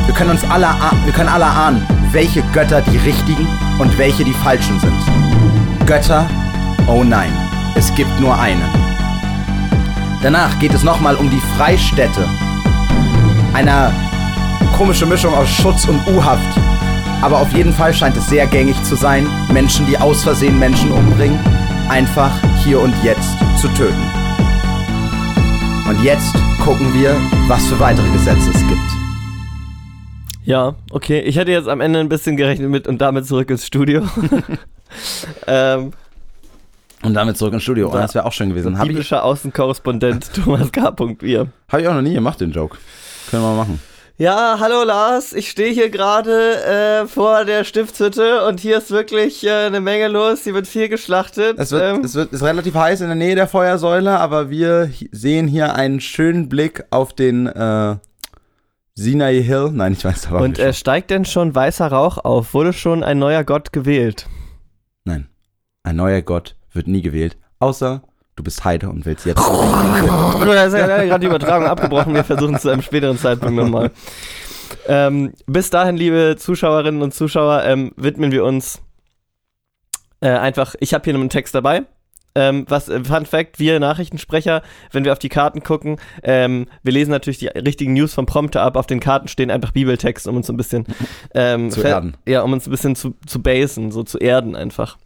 Wir 0.06 0.14
können 0.14 0.30
uns 0.30 0.42
alle, 0.50 0.66
wir 1.04 1.12
können 1.12 1.28
alle 1.28 1.44
ahnen, 1.44 1.86
welche 2.10 2.42
Götter 2.52 2.82
die 2.82 2.96
richtigen 2.96 3.46
und 3.78 3.96
welche 3.96 4.24
die 4.24 4.32
falschen 4.32 4.80
sind. 4.80 5.86
Götter? 5.86 6.28
Oh 6.88 7.04
nein, 7.04 7.30
es 7.76 7.94
gibt 7.94 8.18
nur 8.18 8.36
einen. 8.36 8.68
Danach 10.20 10.58
geht 10.58 10.74
es 10.74 10.82
nochmal 10.82 11.14
um 11.14 11.30
die 11.30 11.40
Freistädte. 11.56 12.28
Eine 13.54 13.92
komische 14.76 15.06
Mischung 15.06 15.32
aus 15.32 15.48
Schutz 15.48 15.84
und 15.84 16.04
U-Haft. 16.08 16.58
Aber 17.22 17.38
auf 17.38 17.52
jeden 17.52 17.72
Fall 17.72 17.94
scheint 17.94 18.16
es 18.16 18.26
sehr 18.26 18.48
gängig 18.48 18.82
zu 18.82 18.96
sein, 18.96 19.28
Menschen, 19.52 19.86
die 19.86 19.96
aus 19.96 20.24
Versehen 20.24 20.58
Menschen 20.58 20.90
umbringen, 20.90 21.38
einfach 21.88 22.32
hier 22.64 22.80
und 22.80 22.96
jetzt 23.04 23.30
zu 23.60 23.68
töten. 23.68 24.15
Jetzt 26.06 26.34
gucken 26.64 26.94
wir, 26.94 27.16
was 27.48 27.66
für 27.66 27.80
weitere 27.80 28.08
Gesetze 28.12 28.50
es 28.54 28.60
gibt. 28.68 28.78
Ja, 30.44 30.76
okay. 30.92 31.18
Ich 31.22 31.36
hätte 31.36 31.50
jetzt 31.50 31.66
am 31.66 31.80
Ende 31.80 31.98
ein 31.98 32.08
bisschen 32.08 32.36
gerechnet 32.36 32.70
mit 32.70 32.86
und 32.86 32.98
damit 32.98 33.26
zurück 33.26 33.50
ins 33.50 33.66
Studio. 33.66 34.02
ähm, 35.48 35.92
Und 37.02 37.14
damit 37.14 37.36
zurück 37.36 37.54
ins 37.54 37.64
Studio. 37.64 37.88
Und 37.88 37.96
das 37.96 38.14
wäre 38.14 38.24
auch 38.24 38.32
schön 38.32 38.50
gewesen. 38.50 38.78
Habe 38.78 38.86
ich, 38.86 38.92
biblischer 38.92 39.24
Außenkorrespondent 39.24 40.32
Thomas 40.44 40.70
K. 40.70 40.94
Wir. 41.18 41.48
hab 41.68 41.80
ich 41.80 41.88
auch 41.88 41.94
noch 41.94 42.02
nie 42.02 42.14
gemacht, 42.14 42.40
den 42.40 42.52
Joke. 42.52 42.78
Können 43.28 43.42
wir 43.42 43.48
mal 43.48 43.56
machen. 43.56 43.80
Ja, 44.18 44.56
hallo 44.60 44.82
Lars. 44.82 45.34
Ich 45.34 45.50
stehe 45.50 45.74
hier 45.74 45.90
gerade 45.90 46.64
äh, 46.64 47.06
vor 47.06 47.44
der 47.44 47.64
Stiftshütte 47.64 48.46
und 48.46 48.60
hier 48.60 48.78
ist 48.78 48.90
wirklich 48.90 49.44
äh, 49.44 49.66
eine 49.66 49.82
Menge 49.82 50.08
los. 50.08 50.44
Hier 50.44 50.54
wird 50.54 50.66
viel 50.66 50.88
geschlachtet. 50.88 51.58
Es 51.58 51.70
wird, 51.70 51.82
ähm, 51.82 52.02
es 52.02 52.14
wird 52.14 52.32
ist 52.32 52.42
relativ 52.42 52.74
heiß 52.74 53.02
in 53.02 53.08
der 53.08 53.14
Nähe 53.14 53.34
der 53.34 53.46
Feuersäule, 53.46 54.18
aber 54.18 54.48
wir 54.48 54.90
sehen 55.12 55.48
hier 55.48 55.74
einen 55.74 56.00
schönen 56.00 56.48
Blick 56.48 56.84
auf 56.88 57.12
den 57.12 57.46
äh, 57.46 57.96
Sinai 58.94 59.42
Hill. 59.42 59.70
Nein, 59.74 59.92
ich 59.92 60.02
weiß 60.02 60.28
aber 60.28 60.40
und 60.40 60.58
äh, 60.58 60.72
steigt 60.72 61.10
denn 61.10 61.26
schon 61.26 61.54
weißer 61.54 61.88
Rauch 61.88 62.16
auf? 62.16 62.54
Wurde 62.54 62.72
schon 62.72 63.04
ein 63.04 63.18
neuer 63.18 63.44
Gott 63.44 63.74
gewählt? 63.74 64.26
Nein, 65.04 65.28
ein 65.82 65.96
neuer 65.96 66.22
Gott 66.22 66.56
wird 66.72 66.88
nie 66.88 67.02
gewählt, 67.02 67.36
außer 67.58 68.02
du 68.36 68.42
bist 68.42 68.64
Heide 68.64 68.88
und 68.88 69.04
willst 69.04 69.26
jetzt. 69.26 69.40
Da 70.46 70.64
ist 70.64 70.74
ja 70.74 70.86
gerade 70.86 71.20
die 71.20 71.26
Übertragung 71.26 71.66
abgebrochen. 71.66 72.14
Wir 72.14 72.24
versuchen 72.24 72.54
es 72.54 72.62
zu 72.62 72.68
einem 72.68 72.82
späteren 72.82 73.18
Zeitpunkt 73.18 73.56
nochmal. 73.56 73.90
Ähm, 74.86 75.32
bis 75.46 75.70
dahin, 75.70 75.96
liebe 75.96 76.36
Zuschauerinnen 76.38 77.02
und 77.02 77.12
Zuschauer, 77.12 77.64
ähm, 77.64 77.92
widmen 77.96 78.30
wir 78.30 78.44
uns 78.44 78.80
äh, 80.20 80.28
einfach. 80.28 80.74
Ich 80.80 80.94
habe 80.94 81.04
hier 81.04 81.14
einen 81.14 81.30
Text 81.30 81.54
dabei. 81.54 81.84
Ähm, 82.34 82.66
was, 82.68 82.88
äh, 82.88 83.02
Fun 83.02 83.24
Fact, 83.24 83.58
wir 83.58 83.80
Nachrichtensprecher, 83.80 84.62
wenn 84.92 85.04
wir 85.04 85.12
auf 85.12 85.18
die 85.18 85.30
Karten 85.30 85.62
gucken, 85.62 85.96
ähm, 86.22 86.66
wir 86.82 86.92
lesen 86.92 87.10
natürlich 87.10 87.38
die 87.38 87.46
richtigen 87.46 87.94
News 87.94 88.12
vom 88.12 88.26
Prompter 88.26 88.60
ab. 88.62 88.76
Auf 88.76 88.86
den 88.86 89.00
Karten 89.00 89.26
stehen 89.28 89.50
einfach 89.50 89.72
Bibeltext, 89.72 90.28
um 90.28 90.36
uns 90.36 90.50
ein 90.50 90.58
bisschen 90.58 90.84
ähm, 91.34 91.70
Zu 91.70 91.82
erden. 91.82 92.16
Ja, 92.26 92.42
um 92.42 92.52
uns 92.52 92.66
ein 92.66 92.70
bisschen 92.70 92.94
zu, 92.94 93.14
zu 93.26 93.42
basen, 93.42 93.90
so 93.90 94.02
zu 94.02 94.18
erden 94.18 94.54
einfach 94.54 94.98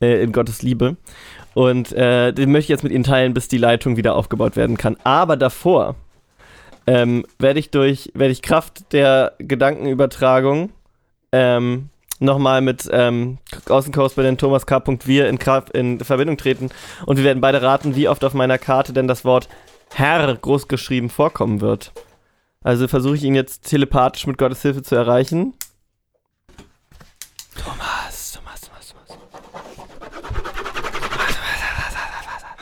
äh, 0.00 0.22
in 0.22 0.32
Gottes 0.32 0.62
Liebe. 0.62 0.96
Und 1.58 1.90
äh, 1.90 2.32
den 2.32 2.52
möchte 2.52 2.66
ich 2.66 2.68
jetzt 2.68 2.84
mit 2.84 2.92
Ihnen 2.92 3.02
teilen, 3.02 3.34
bis 3.34 3.48
die 3.48 3.58
Leitung 3.58 3.96
wieder 3.96 4.14
aufgebaut 4.14 4.54
werden 4.54 4.76
kann. 4.76 4.96
Aber 5.02 5.36
davor 5.36 5.96
ähm, 6.86 7.26
werde 7.40 7.58
ich 7.58 7.72
durch, 7.72 8.12
werde 8.14 8.30
ich 8.30 8.42
Kraft 8.42 8.92
der 8.92 9.32
Gedankenübertragung 9.40 10.70
ähm, 11.32 11.88
nochmal 12.20 12.60
mit 12.60 12.88
ähm, 12.92 13.38
Außenkorrespondent 13.68 14.40
Thomas 14.40 14.66
K. 14.66 14.80
Wir 15.04 15.28
in, 15.28 15.40
in 15.72 15.98
Verbindung 15.98 16.36
treten 16.36 16.70
und 17.06 17.16
wir 17.16 17.24
werden 17.24 17.40
beide 17.40 17.60
raten, 17.60 17.96
wie 17.96 18.06
oft 18.06 18.22
auf 18.22 18.34
meiner 18.34 18.58
Karte 18.58 18.92
denn 18.92 19.08
das 19.08 19.24
Wort 19.24 19.48
Herr 19.92 20.32
großgeschrieben 20.36 21.10
vorkommen 21.10 21.60
wird. 21.60 21.90
Also 22.62 22.86
versuche 22.86 23.16
ich 23.16 23.24
ihn 23.24 23.34
jetzt 23.34 23.68
telepathisch 23.68 24.28
mit 24.28 24.38
Gottes 24.38 24.62
Hilfe 24.62 24.82
zu 24.84 24.94
erreichen. 24.94 25.54
Thomas, 27.56 28.30
Thomas, 28.30 28.60
Thomas, 28.60 28.94
Thomas. 29.08 29.18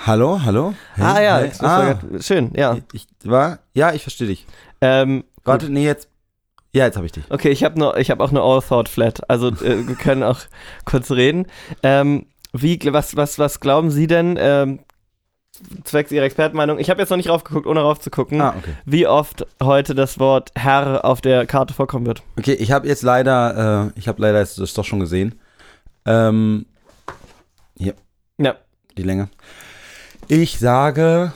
Hallo, 0.06 0.40
hallo? 0.44 0.72
Hey, 0.94 1.04
ah 1.04 1.20
ja, 1.20 1.38
hey, 1.38 1.50
ah, 1.62 1.98
schön, 2.20 2.52
ja. 2.54 2.78
ich 2.92 3.08
war, 3.25 3.58
ja, 3.75 3.92
ich 3.92 4.02
verstehe 4.02 4.28
dich. 4.28 4.46
Ähm, 4.80 5.25
Warte, 5.42 5.68
nee, 5.68 5.84
jetzt, 5.84 6.08
ja, 6.72 6.84
jetzt 6.84 6.94
habe 6.96 7.06
ich 7.06 7.12
dich. 7.12 7.25
Okay, 7.28 7.48
ich 7.48 7.64
habe 7.64 7.76
noch, 7.76 7.96
ich 7.96 8.08
habe 8.12 8.22
auch 8.22 8.30
eine 8.30 8.40
All 8.40 8.62
Thought 8.62 8.88
Flat. 8.88 9.28
Also 9.28 9.48
äh, 9.48 9.88
wir 9.88 9.96
können 9.96 10.22
auch 10.22 10.38
kurz 10.84 11.10
reden. 11.10 11.46
Ähm, 11.82 12.26
wie, 12.52 12.78
was, 12.92 13.16
was, 13.16 13.40
was 13.40 13.58
glauben 13.58 13.90
Sie 13.90 14.06
denn? 14.06 14.36
Ähm, 14.38 14.78
zwecks 15.82 16.12
Ihrer 16.12 16.25
Expertenmeinung. 16.26 16.78
Ich 16.78 16.88
habe 16.88 17.00
jetzt 17.00 17.10
noch 17.10 17.16
nicht 17.16 17.28
raufgeguckt, 17.28 17.66
ohne 17.66 17.80
raufzugucken, 17.80 18.40
Ah, 18.40 18.54
okay. 18.56 18.75
wie 18.84 19.08
oft 19.08 19.44
heute 19.60 19.96
das 19.96 20.20
Wort 20.20 20.52
Herr 20.54 21.04
auf 21.04 21.20
der 21.20 21.46
Karte 21.46 21.75
vorkommen 21.75 22.06
wird. 22.06 22.22
Okay, 22.38 22.52
ich 22.52 22.70
habe 22.70 22.86
jetzt 22.86 23.02
leider, 23.02 23.92
äh, 23.96 23.98
ich 23.98 24.06
habe 24.06 24.22
leider 24.22 24.38
das 24.38 24.54
doch 24.75 24.84
schon 24.84 25.00
gesehen. 25.00 25.34
Ähm, 26.04 26.66
hier, 27.76 27.94
Ja. 28.38 28.54
die 28.96 29.02
Länge. 29.02 29.30
Ich 30.28 30.59
sage, 30.59 31.33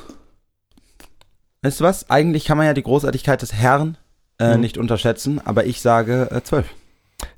weißt 1.63 1.81
du 1.81 1.85
was? 1.85 2.11
Eigentlich 2.11 2.45
kann 2.45 2.57
man 2.59 2.67
ja 2.67 2.75
die 2.75 2.83
Großartigkeit 2.83 3.41
des 3.43 3.53
Herrn 3.53 3.97
äh, 4.39 4.55
Mhm. 4.55 4.61
nicht 4.61 4.79
unterschätzen, 4.79 5.41
aber 5.45 5.65
ich 5.67 5.81
sage 5.81 6.29
äh, 6.31 6.43
zwölf. 6.43 6.67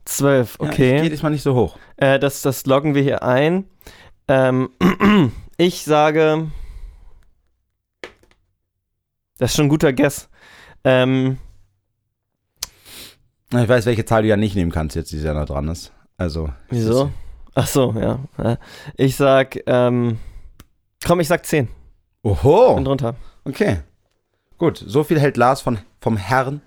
Zwölf, 0.05 0.57
Ja, 0.61 0.69
okay. 0.69 0.97
ich 0.97 1.03
gehe 1.03 1.11
diesmal 1.11 1.33
nicht 1.33 1.43
so 1.43 1.55
hoch. 1.55 1.77
äh, 1.97 2.19
das, 2.19 2.43
das 2.43 2.65
loggen 2.67 2.95
wir 2.95 3.03
hier 3.03 3.23
ein. 3.23 3.65
Ähm, 4.29 4.71
ich 5.57 5.83
sage, 5.85 6.51
das 9.39 9.51
ist 9.51 9.57
schon 9.57 9.67
ein 9.67 9.71
guter 9.71 9.93
Guess. 9.93 10.29
Ähm, 10.85 11.39
Ich 13.53 13.69
weiß, 13.69 13.85
welche 13.87 14.05
Zahl 14.05 14.23
du 14.23 14.29
ja 14.29 14.37
nicht 14.37 14.55
nehmen 14.57 14.71
kannst, 14.71 14.97
jetzt 14.97 15.13
die 15.13 15.19
ja 15.19 15.35
da 15.35 15.45
dran 15.45 15.69
ist. 15.69 15.93
Also. 16.17 16.51
Wieso? 16.71 17.11
Ach 17.55 17.67
so, 17.67 17.93
ja. 18.01 18.21
Ja. 18.39 18.59
Ich 18.97 19.17
sag, 19.17 19.59
ähm, 19.67 20.19
komm, 21.05 21.21
ich 21.21 21.29
sag 21.29 21.45
10. 21.47 21.69
Oho. 22.23 22.75
Und 22.75 22.85
drunter. 22.85 23.15
Okay. 23.45 23.81
Gut, 24.59 24.83
so 24.85 25.03
viel 25.05 25.19
hält 25.19 25.37
Lars 25.37 25.61
von, 25.61 25.79
vom 26.01 26.17
Herrn. 26.17 26.61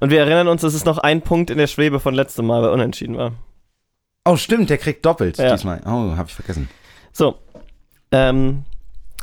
Und 0.00 0.10
wir 0.10 0.20
erinnern 0.20 0.48
uns, 0.48 0.62
es 0.62 0.74
ist 0.74 0.86
noch 0.86 0.98
ein 0.98 1.22
Punkt 1.22 1.50
in 1.50 1.58
der 1.58 1.66
Schwebe 1.66 2.00
von 2.00 2.14
letztem 2.14 2.46
Mal, 2.46 2.62
weil 2.62 2.70
unentschieden 2.70 3.16
war. 3.16 3.32
Oh, 4.24 4.36
stimmt, 4.36 4.70
der 4.70 4.78
kriegt 4.78 5.04
doppelt 5.04 5.38
Ja. 5.38 5.52
diesmal. 5.52 5.80
Oh, 5.84 6.16
habe 6.16 6.28
ich 6.28 6.34
vergessen. 6.34 6.68
So. 7.12 7.36
Ähm, 8.12 8.64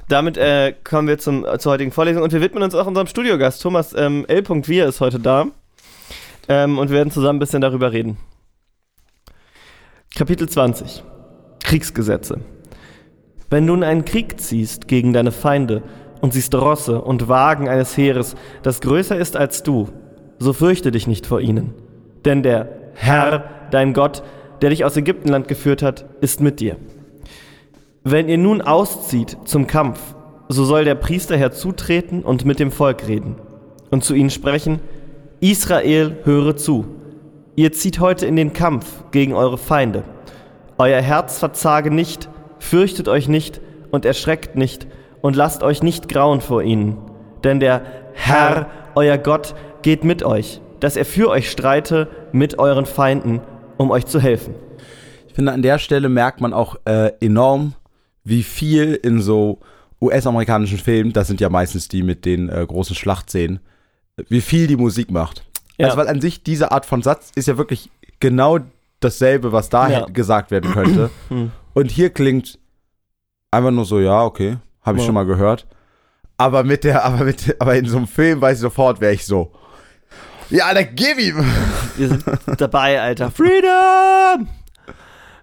damit 0.08 0.38
äh, 0.38 0.74
kommen 0.84 1.08
wir 1.08 1.18
zum, 1.18 1.46
zur 1.58 1.72
heutigen 1.74 1.92
Vorlesung 1.92 2.24
und 2.24 2.32
wir 2.32 2.42
widmen 2.42 2.64
uns 2.64 2.76
auch 2.76 2.86
unserem 2.86 3.08
Studiogast. 3.08 3.62
Thomas 3.62 3.94
ähm, 3.94 4.26
L. 4.28 4.44
Wir 4.68 4.88
ist 4.88 5.02
heute 5.02 5.20
da. 5.20 5.48
Ähm, 6.48 6.78
und 6.78 6.90
wir 6.90 6.98
werden 6.98 7.12
zusammen 7.12 7.38
ein 7.38 7.40
bisschen 7.40 7.62
darüber 7.62 7.92
reden. 7.92 8.18
Kapitel 10.16 10.48
20. 10.48 11.04
Kriegsgesetze. 11.64 12.40
Wenn 13.56 13.68
du 13.68 13.74
in 13.74 13.86
einen 13.86 14.04
Krieg 14.04 14.42
ziehst 14.42 14.90
gegen 14.90 15.14
deine 15.14 15.32
Feinde 15.32 15.82
und 16.20 16.34
siehst 16.34 16.54
Rosse 16.54 17.00
und 17.00 17.30
Wagen 17.30 17.70
eines 17.70 17.96
Heeres, 17.96 18.36
das 18.64 18.82
größer 18.82 19.16
ist 19.16 19.38
als 19.38 19.64
du, 19.64 19.88
so 20.40 20.52
fürchte 20.52 20.92
dich 20.92 21.08
nicht 21.08 21.26
vor 21.26 21.40
ihnen. 21.40 21.74
Denn 22.26 22.44
der 22.44 22.68
Herr, 22.96 23.46
dein 23.72 23.94
Gott, 23.94 24.24
der 24.62 24.72
dich 24.72 24.84
aus 24.84 24.98
Ägyptenland 24.98 25.48
geführt 25.48 25.84
hat, 25.84 26.04
ist 26.20 26.42
mit 26.42 26.60
dir. 26.60 26.76
Wenn 28.04 28.28
ihr 28.28 28.38
nun 28.38 28.62
auszieht 28.62 29.38
zum 29.46 29.68
Kampf, 29.68 30.02
so 30.50 30.66
soll 30.66 30.84
der 30.84 30.96
Priester 30.96 31.38
herzutreten 31.38 32.24
und 32.24 32.44
mit 32.44 32.60
dem 32.60 32.72
Volk 32.72 33.08
reden 33.08 33.36
und 33.90 34.04
zu 34.04 34.16
ihnen 34.16 34.32
sprechen, 34.32 34.82
Israel, 35.40 36.18
höre 36.26 36.58
zu. 36.58 36.84
Ihr 37.56 37.72
zieht 37.72 38.02
heute 38.02 38.26
in 38.26 38.36
den 38.36 38.52
Kampf 38.52 39.06
gegen 39.12 39.34
eure 39.34 39.58
Feinde. 39.58 40.04
Euer 40.78 41.00
Herz 41.00 41.40
verzage 41.40 41.90
nicht, 41.90 42.28
fürchtet 42.66 43.08
euch 43.08 43.28
nicht 43.28 43.62
und 43.92 44.06
erschreckt 44.06 44.56
nicht 44.56 44.88
und 45.22 45.36
lasst 45.36 45.64
euch 45.64 45.82
nicht 45.84 46.10
grauen 46.10 46.42
vor 46.42 46.64
ihnen. 46.64 46.98
Denn 47.44 47.60
der 47.60 47.82
Herr, 48.14 48.68
euer 48.96 49.18
Gott, 49.18 49.56
geht 49.82 50.04
mit 50.04 50.24
euch, 50.24 50.62
dass 50.80 50.96
er 50.98 51.06
für 51.06 51.30
euch 51.30 51.50
streite 51.52 52.08
mit 52.32 52.58
euren 52.60 52.86
Feinden, 52.86 53.42
um 53.78 53.92
euch 53.92 54.06
zu 54.06 54.20
helfen. 54.20 54.56
Ich 55.28 55.34
finde, 55.34 55.52
an 55.52 55.62
der 55.62 55.80
Stelle 55.80 56.10
merkt 56.10 56.42
man 56.42 56.54
auch 56.54 56.76
äh, 56.86 57.12
enorm, 57.20 57.74
wie 58.24 58.42
viel 58.44 58.96
in 58.96 59.22
so 59.22 59.60
US-amerikanischen 60.02 60.78
Filmen, 60.78 61.14
das 61.14 61.28
sind 61.28 61.40
ja 61.42 61.50
meistens 61.50 61.88
die 61.88 62.04
mit 62.04 62.26
den 62.26 62.50
äh, 62.50 62.66
großen 62.68 62.96
Schlachtszenen, 62.96 63.60
wie 64.30 64.42
viel 64.42 64.68
die 64.68 64.78
Musik 64.78 65.12
macht. 65.12 65.46
Ja. 65.78 65.88
Also, 65.88 65.98
weil 65.98 66.08
an 66.08 66.22
sich 66.22 66.42
diese 66.44 66.72
Art 66.72 66.86
von 66.86 67.02
Satz 67.02 67.32
ist 67.36 67.48
ja 67.48 67.58
wirklich 67.58 67.90
genau 68.20 68.60
dasselbe, 69.02 69.52
was 69.52 69.70
da 69.70 69.90
Ja. 69.90 70.06
gesagt 70.06 70.52
werden 70.52 70.72
könnte. 70.72 71.10
Und 71.76 71.92
hier 71.92 72.10
klingt 72.10 72.58
einfach 73.52 73.70
nur 73.72 73.86
so, 73.86 74.00
ja, 74.00 74.24
okay, 74.24 74.58
habe 74.82 74.98
ich 74.98 75.04
Ja. 75.04 75.06
schon 75.06 75.14
mal 75.16 75.26
gehört. 75.26 75.68
Aber 76.38 76.64
mit 76.64 76.84
der, 76.84 77.06
aber 77.06 77.24
mit, 77.26 77.56
aber 77.62 77.76
in 77.76 77.86
so 77.86 77.98
einem 77.98 78.08
Film 78.08 78.42
weiß 78.42 78.58
ich 78.58 78.62
sofort, 78.62 79.00
wäre 79.02 79.14
ich 79.14 79.26
so. 79.26 79.54
Ja, 80.50 80.66
Alter, 80.66 80.84
gib 80.86 81.18
ihm! 81.20 81.44
Wir 81.98 82.08
sind 82.10 82.24
dabei, 82.58 83.00
Alter. 83.02 83.30
Freedom! 83.32 84.48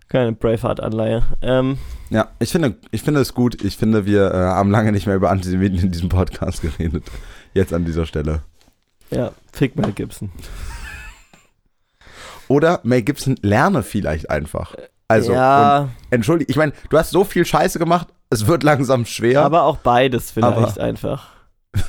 Keine 0.08 0.32
Braveheart-Anleihe. 0.32 1.22
Ähm, 1.40 1.78
Ja, 2.10 2.28
ich 2.38 2.50
finde, 2.52 2.76
ich 2.90 3.02
finde 3.02 3.20
es 3.20 3.32
gut. 3.34 3.62
Ich 3.64 3.76
finde, 3.76 4.04
wir 4.06 4.30
äh, 4.32 4.36
haben 4.36 4.70
lange 4.70 4.92
nicht 4.92 5.06
mehr 5.06 5.16
über 5.16 5.30
Antisemiten 5.30 5.78
in 5.78 5.90
diesem 5.92 6.08
Podcast 6.10 6.60
geredet. 6.62 7.04
Jetzt 7.54 7.72
an 7.72 7.84
dieser 7.84 8.04
Stelle. 8.06 8.42
ja, 9.10 9.32
fick 9.52 9.76
Mel 9.76 9.92
Gibson. 9.92 10.30
Oder 12.48 12.80
Mel 12.82 13.02
Gibson 13.02 13.36
lerne 13.42 13.82
vielleicht 13.82 14.30
einfach. 14.30 14.74
Also, 15.12 15.32
ja, 15.32 15.88
entschuldige, 16.10 16.50
ich 16.50 16.56
meine, 16.56 16.72
du 16.90 16.98
hast 16.98 17.10
so 17.10 17.24
viel 17.24 17.44
Scheiße 17.44 17.78
gemacht, 17.78 18.08
es 18.30 18.46
wird 18.46 18.62
langsam 18.64 19.04
schwer. 19.04 19.42
aber 19.42 19.62
auch 19.64 19.76
beides 19.78 20.30
vielleicht 20.30 20.78
einfach. 20.80 21.28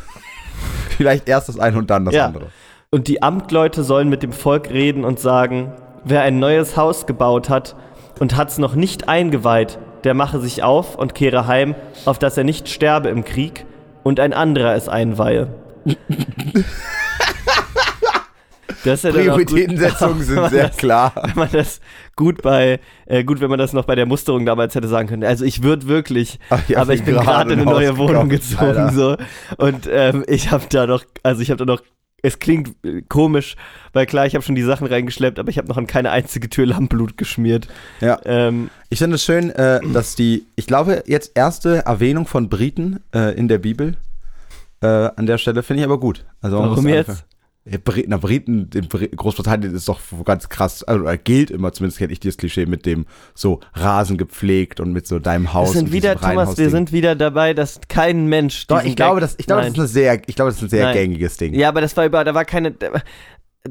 vielleicht 0.98 1.28
erst 1.28 1.50
das 1.50 1.60
eine 1.60 1.78
und 1.78 1.90
dann 1.90 2.06
das 2.06 2.14
Ja. 2.14 2.26
andere. 2.28 2.48
Und 2.92 3.08
die 3.08 3.24
Amtleute 3.24 3.84
sollen 3.84 4.10
mit 4.10 4.22
dem 4.22 4.32
Volk 4.34 4.70
reden 4.70 5.04
und 5.04 5.20
sagen, 5.20 5.74
wer 6.04 6.22
ein 6.22 6.38
neues 6.40 6.78
Haus 6.78 7.06
gebaut 7.08 7.50
hat 7.50 7.76
und 8.20 8.36
hat's 8.38 8.60
noch 8.60 8.76
nicht 8.76 9.10
eingeweiht, 9.10 9.80
der 10.04 10.14
mache 10.14 10.40
sich 10.40 10.62
auf 10.64 10.96
und 10.96 11.16
kehre 11.16 11.48
heim, 11.48 11.76
auf 12.06 12.20
dass 12.20 12.38
er 12.38 12.44
nicht 12.44 12.70
sterbe 12.70 13.10
im 13.10 13.24
Krieg 13.24 13.66
und 14.04 14.20
ein 14.20 14.34
anderer 14.34 14.76
es 14.76 14.88
einweihe. 14.90 15.48
Das 18.84 19.04
ist 19.04 19.04
ja 19.04 19.12
gut- 19.12 19.46
Prioritätensetzungen 19.48 20.20
wenn 20.20 20.26
sind 20.26 20.50
sehr 20.50 20.68
das- 20.68 20.78
klar. 20.78 21.14
wenn 21.24 21.36
man 21.36 21.50
das 21.52 21.80
gut 22.16 22.42
bei, 22.42 22.80
äh, 23.06 23.24
gut, 23.24 23.40
wenn 23.42 23.50
man 23.50 23.60
das 23.60 23.74
noch 23.74 23.86
bei 23.86 23.96
der 23.96 24.06
Musterung 24.06 24.46
damals 24.46 24.76
hätte 24.76 24.88
sagen 24.88 25.08
können. 25.08 25.24
Also 25.24 25.46
ich 25.46 25.64
würde 25.64 25.88
wirklich, 25.88 26.40
Ach, 26.50 26.62
ich 26.68 26.78
aber 26.78 26.94
ich 26.94 27.04
bin 27.04 27.16
gerade 27.16 27.54
in 27.54 27.60
ein 27.60 27.68
eine 27.68 27.72
neue 27.72 27.98
Wohnung 27.98 28.30
gezogen 28.30 28.62
Alter. 28.78 28.92
so 28.94 29.18
und 29.58 29.88
ähm, 29.92 30.24
ich 30.28 30.52
habe 30.52 30.66
da 30.70 30.86
noch, 30.88 31.04
also 31.24 31.42
ich 31.42 31.50
habe 31.50 31.58
da 31.58 31.66
noch, 31.66 31.82
es 32.26 32.40
klingt 32.40 32.74
äh, 32.86 33.02
komisch, 33.10 33.56
weil 33.92 34.06
klar, 34.06 34.26
ich 34.26 34.34
habe 34.36 34.44
schon 34.46 34.56
die 34.56 34.62
Sachen 34.64 34.88
reingeschleppt, 34.88 35.40
aber 35.40 35.50
ich 35.50 35.58
habe 35.58 35.68
noch 35.68 35.76
an 35.78 35.88
keine 35.88 36.12
einzige 36.12 36.50
Tür 36.50 36.66
Lammblut 36.68 37.18
geschmiert. 37.18 37.68
Ja. 38.00 38.18
Ähm, 38.26 38.70
Ich 38.90 39.00
finde 39.00 39.16
es 39.16 39.24
schön, 39.26 39.50
äh, 39.50 39.82
dass 39.92 40.16
die, 40.16 40.46
ich 40.56 40.66
glaube, 40.68 41.04
jetzt 41.06 41.32
erste 41.36 41.86
Erwähnung 41.86 42.26
von 42.26 42.48
Briten 42.48 43.02
äh, 43.14 43.36
in 43.38 43.48
der 43.50 43.58
Bibel 43.58 43.96
äh, 44.82 44.88
an 44.88 45.26
der 45.26 45.38
Stelle 45.38 45.64
finde 45.64 45.82
ich 45.82 45.86
aber 45.86 46.00
gut. 46.00 46.24
Also 46.42 46.60
warum 46.60 46.88
jetzt? 46.88 47.26
Na, 47.66 48.18
Briten, 48.18 48.70
in 48.74 48.88
Bri 48.90 49.08
Großbritannien 49.08 49.74
ist 49.74 49.88
doch 49.88 50.00
ganz 50.26 50.50
krass, 50.50 50.84
also 50.84 51.06
gilt 51.24 51.50
immer, 51.50 51.72
zumindest 51.72 51.98
kenne 51.98 52.12
ich 52.12 52.20
dieses 52.20 52.38
Klischee 52.38 52.66
mit 52.66 52.86
dem 52.86 53.06
so 53.34 53.62
Rasen 53.74 54.18
gepflegt 54.18 54.82
und 54.82 54.92
mit 54.92 55.08
so 55.08 55.20
deinem 55.20 55.54
Haus. 55.54 55.74
Wir 55.74 55.80
sind 55.80 55.92
wieder, 55.94 56.20
Thomas, 56.20 56.58
wir 56.58 56.70
sind 56.70 56.92
wieder 56.92 57.16
dabei, 57.16 57.54
dass 57.54 57.80
kein 57.88 58.28
Mensch. 58.28 58.68
Doch, 58.68 58.84
ich 58.84 58.98
glaube, 58.98 59.22
das, 59.22 59.36
ich 59.38 59.46
glaube, 59.46 59.62
das 59.62 59.72
ist 59.72 59.80
eine 59.80 59.88
sehr, 59.88 60.22
ich 60.28 60.36
glaube, 60.36 60.52
das 60.52 60.58
ist 60.58 60.64
ein 60.64 60.70
sehr 60.70 60.86
Nein. 60.86 60.94
gängiges 60.96 61.38
Ding. 61.38 61.54
Ja, 61.54 61.70
aber 61.70 61.80
das 61.80 61.96
war 61.96 62.06
über, 62.06 62.24
da 62.26 62.34
war 62.34 62.44
keine. 62.44 62.76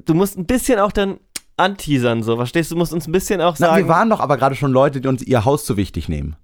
Du 0.07 0.15
musst 0.15 0.39
ein 0.39 0.47
bisschen 0.47 0.79
auch 0.79 0.93
dann 0.93 1.19
anteasern, 1.59 2.23
so, 2.23 2.37
verstehst 2.37 2.71
du? 2.71 2.77
Du 2.77 2.79
musst 2.79 2.95
uns 2.95 3.07
ein 3.07 3.13
bisschen 3.13 3.43
auch 3.43 3.57
Na, 3.59 3.67
sagen. 3.69 3.85
wir 3.85 3.89
waren 3.89 4.09
doch 4.09 4.21
aber 4.21 4.39
gerade 4.39 4.55
schon 4.55 4.73
Leute, 4.73 5.03
die 5.03 5.09
uns 5.09 5.23
ihr 5.23 5.45
Haus 5.45 5.67
zu 5.67 5.77
wichtig 5.77 6.09
nehmen. 6.09 6.37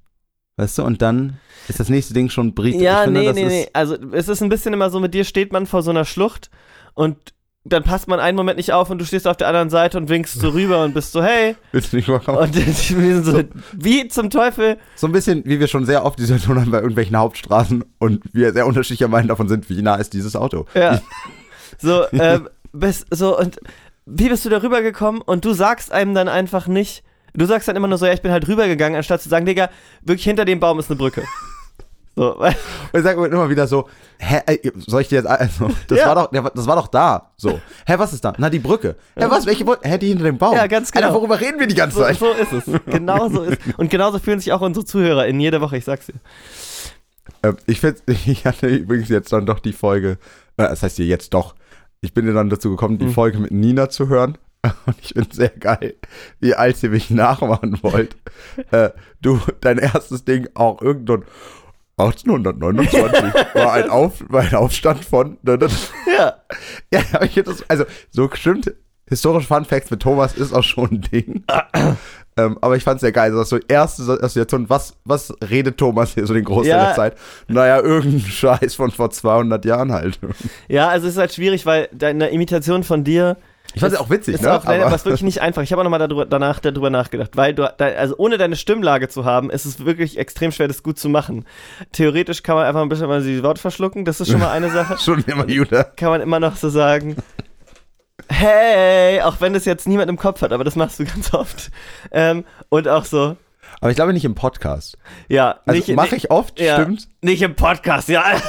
Weißt 0.58 0.76
du, 0.76 0.82
und 0.82 1.00
dann 1.00 1.38
ist 1.68 1.80
das 1.80 1.88
nächste 1.88 2.12
Ding 2.12 2.28
schon 2.28 2.54
Briten. 2.54 2.80
Ja, 2.80 3.04
finde, 3.04 3.20
nee, 3.20 3.32
nee, 3.32 3.46
nee. 3.46 3.68
Also 3.72 3.96
es 4.12 4.28
ist 4.28 4.42
ein 4.42 4.48
bisschen 4.50 4.74
immer 4.74 4.90
so, 4.90 5.00
mit 5.00 5.14
dir 5.14 5.24
steht 5.24 5.52
man 5.52 5.66
vor 5.66 5.82
so 5.82 5.90
einer 5.90 6.04
Schlucht 6.04 6.50
und 6.94 7.16
dann 7.64 7.82
passt 7.82 8.08
man 8.08 8.20
einen 8.20 8.36
Moment 8.36 8.56
nicht 8.56 8.72
auf 8.72 8.90
und 8.90 8.98
du 8.98 9.04
stehst 9.04 9.26
auf 9.26 9.36
der 9.36 9.48
anderen 9.48 9.70
Seite 9.70 9.98
und 9.98 10.08
winkst 10.08 10.40
so 10.40 10.50
rüber 10.50 10.84
und 10.84 10.94
bist 10.94 11.12
so, 11.12 11.22
hey. 11.22 11.56
Willst 11.72 11.92
du 11.92 11.96
nicht 11.96 12.08
mal 12.08 12.20
kommen? 12.20 12.38
Und 12.38 12.54
wir 12.56 12.72
sind 13.22 13.24
so, 13.24 13.42
wie 13.72 14.08
zum 14.08 14.30
Teufel? 14.30 14.78
So 14.96 15.06
ein 15.06 15.12
bisschen, 15.12 15.44
wie 15.44 15.60
wir 15.60 15.66
schon 15.66 15.84
sehr 15.84 16.04
oft 16.04 16.18
die 16.18 16.24
Situation 16.24 16.60
haben 16.60 16.70
bei 16.70 16.78
irgendwelchen 16.78 17.16
Hauptstraßen 17.16 17.84
und 17.98 18.22
wir 18.32 18.52
sehr 18.52 18.66
unterschiedlicher 18.66 19.08
Meinung 19.08 19.28
davon 19.28 19.48
sind, 19.48 19.68
wie 19.68 19.82
nah 19.82 19.96
ist 19.96 20.12
dieses 20.12 20.36
Auto. 20.36 20.66
Ja. 20.74 21.00
So, 21.80 22.06
ähm, 22.10 22.48
bist, 22.72 23.06
so, 23.10 23.38
und 23.38 23.60
wie 24.04 24.28
bist 24.28 24.44
du 24.44 24.48
da 24.48 24.60
rübergekommen? 24.62 25.20
Und 25.20 25.44
du 25.44 25.52
sagst 25.52 25.92
einem 25.92 26.12
dann 26.12 26.26
einfach 26.26 26.66
nicht, 26.66 27.04
du 27.34 27.46
sagst 27.46 27.68
dann 27.68 27.76
immer 27.76 27.86
nur 27.86 27.98
so, 27.98 28.06
ja, 28.06 28.14
ich 28.14 28.22
bin 28.22 28.32
halt 28.32 28.48
rübergegangen, 28.48 28.96
anstatt 28.96 29.22
zu 29.22 29.28
sagen, 29.28 29.46
Digga, 29.46 29.70
wirklich 30.02 30.24
hinter 30.24 30.44
dem 30.44 30.58
Baum 30.58 30.80
ist 30.80 30.90
eine 30.90 30.96
Brücke. 30.96 31.22
So, 32.18 32.34
Und 32.36 32.52
ich 32.94 33.02
sage 33.02 33.24
immer 33.26 33.48
wieder 33.48 33.68
so, 33.68 33.88
hä, 34.18 34.40
soll 34.88 35.02
ich 35.02 35.08
dir 35.08 35.16
jetzt, 35.16 35.26
also, 35.28 35.70
das, 35.86 35.98
Ja. 36.00 36.08
war 36.08 36.14
doch, 36.32 36.50
das 36.52 36.66
war 36.66 36.74
doch 36.74 36.88
da. 36.88 37.30
So, 37.36 37.60
hä, 37.86 37.94
was 37.96 38.12
ist 38.12 38.24
da? 38.24 38.32
Na, 38.38 38.50
die 38.50 38.58
Brücke. 38.58 38.96
Hä, 39.16 39.26
was, 39.28 39.46
welche 39.46 39.64
Brücke? 39.64 39.88
Hä, 39.88 39.98
die 39.98 40.08
hinter 40.08 40.24
dem 40.24 40.36
Baum. 40.36 40.56
Ja, 40.56 40.66
ganz 40.66 40.90
genau. 40.90 41.06
Alter, 41.06 41.16
worüber 41.20 41.40
reden 41.40 41.60
wir 41.60 41.68
die 41.68 41.76
ganze 41.76 41.98
so, 41.98 42.02
Zeit? 42.02 42.18
so 42.18 42.32
ist 42.32 42.52
es. 42.52 42.64
Genau 42.86 43.28
so 43.28 43.42
ist 43.44 43.60
Und 43.76 43.88
genauso 43.88 44.18
fühlen 44.18 44.40
sich 44.40 44.52
auch 44.52 44.62
unsere 44.62 44.84
Zuhörer 44.84 45.28
in 45.28 45.38
jeder 45.38 45.60
Woche, 45.60 45.76
ich 45.76 45.84
sag's 45.84 46.06
dir. 46.06 46.14
Ähm, 47.44 47.56
ich, 47.66 47.78
find, 47.80 48.02
ich 48.06 48.44
hatte 48.46 48.66
übrigens 48.66 49.08
jetzt 49.10 49.32
dann 49.32 49.46
doch 49.46 49.60
die 49.60 49.72
Folge, 49.72 50.18
äh, 50.56 50.64
das 50.64 50.82
heißt 50.82 50.96
hier 50.96 51.06
jetzt 51.06 51.34
doch, 51.34 51.54
ich 52.00 52.12
bin 52.14 52.26
ja 52.26 52.32
dann 52.32 52.50
dazu 52.50 52.70
gekommen, 52.70 52.98
die 52.98 53.06
Mhm. 53.06 53.12
Folge 53.12 53.38
mit 53.38 53.52
Nina 53.52 53.88
zu 53.90 54.08
hören. 54.08 54.38
Und 54.86 54.96
ich 55.00 55.10
finde 55.10 55.32
sehr 55.32 55.50
geil, 55.50 55.94
wie 56.40 56.52
als 56.54 56.82
ihr 56.82 56.90
mich 56.90 57.10
nachmachen 57.10 57.78
wollt. 57.82 58.16
äh, 58.72 58.90
du, 59.22 59.40
dein 59.60 59.78
erstes 59.78 60.24
Ding 60.24 60.48
auch 60.54 60.82
irgendwann 60.82 61.22
1829 61.98 63.22
war 63.54 63.72
ein, 63.72 63.90
Auf, 63.90 64.24
war 64.28 64.42
ein 64.42 64.54
Aufstand 64.54 65.04
von. 65.04 65.38
Ja. 65.46 65.56
Ja, 66.92 67.00
aber 67.12 67.24
ich 67.26 67.32
finde 67.32 67.50
das, 67.50 67.68
also 67.68 67.84
so 68.10 68.30
stimmt, 68.32 68.72
historische 69.06 69.46
Fun 69.46 69.64
Facts 69.64 69.90
mit 69.90 70.00
Thomas 70.00 70.34
ist 70.34 70.54
auch 70.54 70.62
schon 70.62 70.90
ein 70.90 71.00
Ding. 71.02 71.44
ähm, 72.36 72.58
aber 72.60 72.76
ich 72.76 72.84
fand 72.84 72.96
es 72.96 73.00
sehr 73.02 73.12
geil, 73.12 73.32
so 73.32 73.38
das 73.38 73.48
so 73.50 73.58
erste 73.68 74.02
Assoziation, 74.04 74.70
was, 74.70 74.94
was 75.04 75.34
redet 75.50 75.76
Thomas 75.76 76.14
hier 76.14 76.26
so 76.26 76.34
den 76.34 76.44
Großteil 76.44 76.76
Ja. 76.76 76.86
der 76.86 76.94
Zeit? 76.94 77.16
Naja, 77.48 77.80
irgendein 77.80 78.20
Scheiß 78.20 78.74
von 78.74 78.90
vor 78.90 79.10
200 79.10 79.64
Jahren 79.64 79.92
halt. 79.92 80.18
Ja, 80.68 80.88
also 80.88 81.06
es 81.06 81.14
ist 81.14 81.18
halt 81.18 81.32
schwierig, 81.34 81.66
weil 81.66 81.88
deine 81.92 82.28
Imitation 82.30 82.84
von 82.84 83.04
dir 83.04 83.36
Ich 83.74 83.80
fand 83.82 83.92
es 83.92 83.98
auch 83.98 84.08
witzig, 84.08 84.34
ist 84.34 84.42
ne? 84.42 84.52
auch 84.52 84.64
leider 84.64 84.90
was 84.90 85.04
wirklich 85.04 85.22
nicht 85.22 85.42
einfach. 85.42 85.62
Ich 85.62 85.72
habe 85.72 85.80
auch 85.80 85.84
nochmal 85.84 86.00
darüber, 86.00 86.24
danach 86.24 86.58
darüber 86.58 86.88
nachgedacht, 86.88 87.36
weil 87.36 87.54
du, 87.54 87.64
also 87.78 88.16
ohne 88.16 88.38
deine 88.38 88.56
Stimmlage 88.56 89.08
zu 89.08 89.24
haben, 89.24 89.50
ist 89.50 89.66
es 89.66 89.84
wirklich 89.84 90.16
extrem 90.18 90.52
schwer, 90.52 90.68
das 90.68 90.82
gut 90.82 90.98
zu 90.98 91.08
machen. 91.10 91.44
Theoretisch 91.92 92.42
kann 92.42 92.56
man 92.56 92.64
einfach 92.66 92.80
ein 92.80 92.88
bisschen 92.88 93.08
mal 93.08 93.22
die 93.22 93.42
Worte 93.42 93.60
verschlucken, 93.60 94.04
das 94.06 94.20
ist 94.20 94.30
schon 94.30 94.40
mal 94.40 94.50
eine 94.50 94.70
Sache. 94.70 94.96
schon 95.04 95.22
immer 95.26 95.46
Judah. 95.48 95.84
Kann 95.84 96.08
man 96.08 96.22
immer 96.22 96.40
noch 96.40 96.56
so 96.56 96.70
sagen, 96.70 97.16
hey, 98.30 99.20
auch 99.20 99.40
wenn 99.40 99.52
das 99.52 99.64
jetzt 99.64 99.86
niemand 99.86 100.08
im 100.08 100.16
Kopf 100.16 100.42
hat, 100.42 100.52
aber 100.52 100.64
das 100.64 100.74
machst 100.74 100.98
du 100.98 101.04
ganz 101.04 101.32
oft. 101.34 101.70
Ähm, 102.10 102.44
und 102.70 102.88
auch 102.88 103.04
so, 103.04 103.36
Aber 103.80 103.90
ich 103.90 103.96
glaube 103.96 104.12
nicht 104.14 104.24
im 104.24 104.34
Podcast. 104.34 104.96
ja, 105.28 105.60
Also 105.66 105.92
mache 105.94 106.16
ich 106.16 106.30
oft, 106.30 106.58
ja. 106.58 106.80
stimmt. 106.80 107.08
nicht 107.20 107.42
im 107.42 107.54
Podcast, 107.54 108.08
ja. 108.08 108.24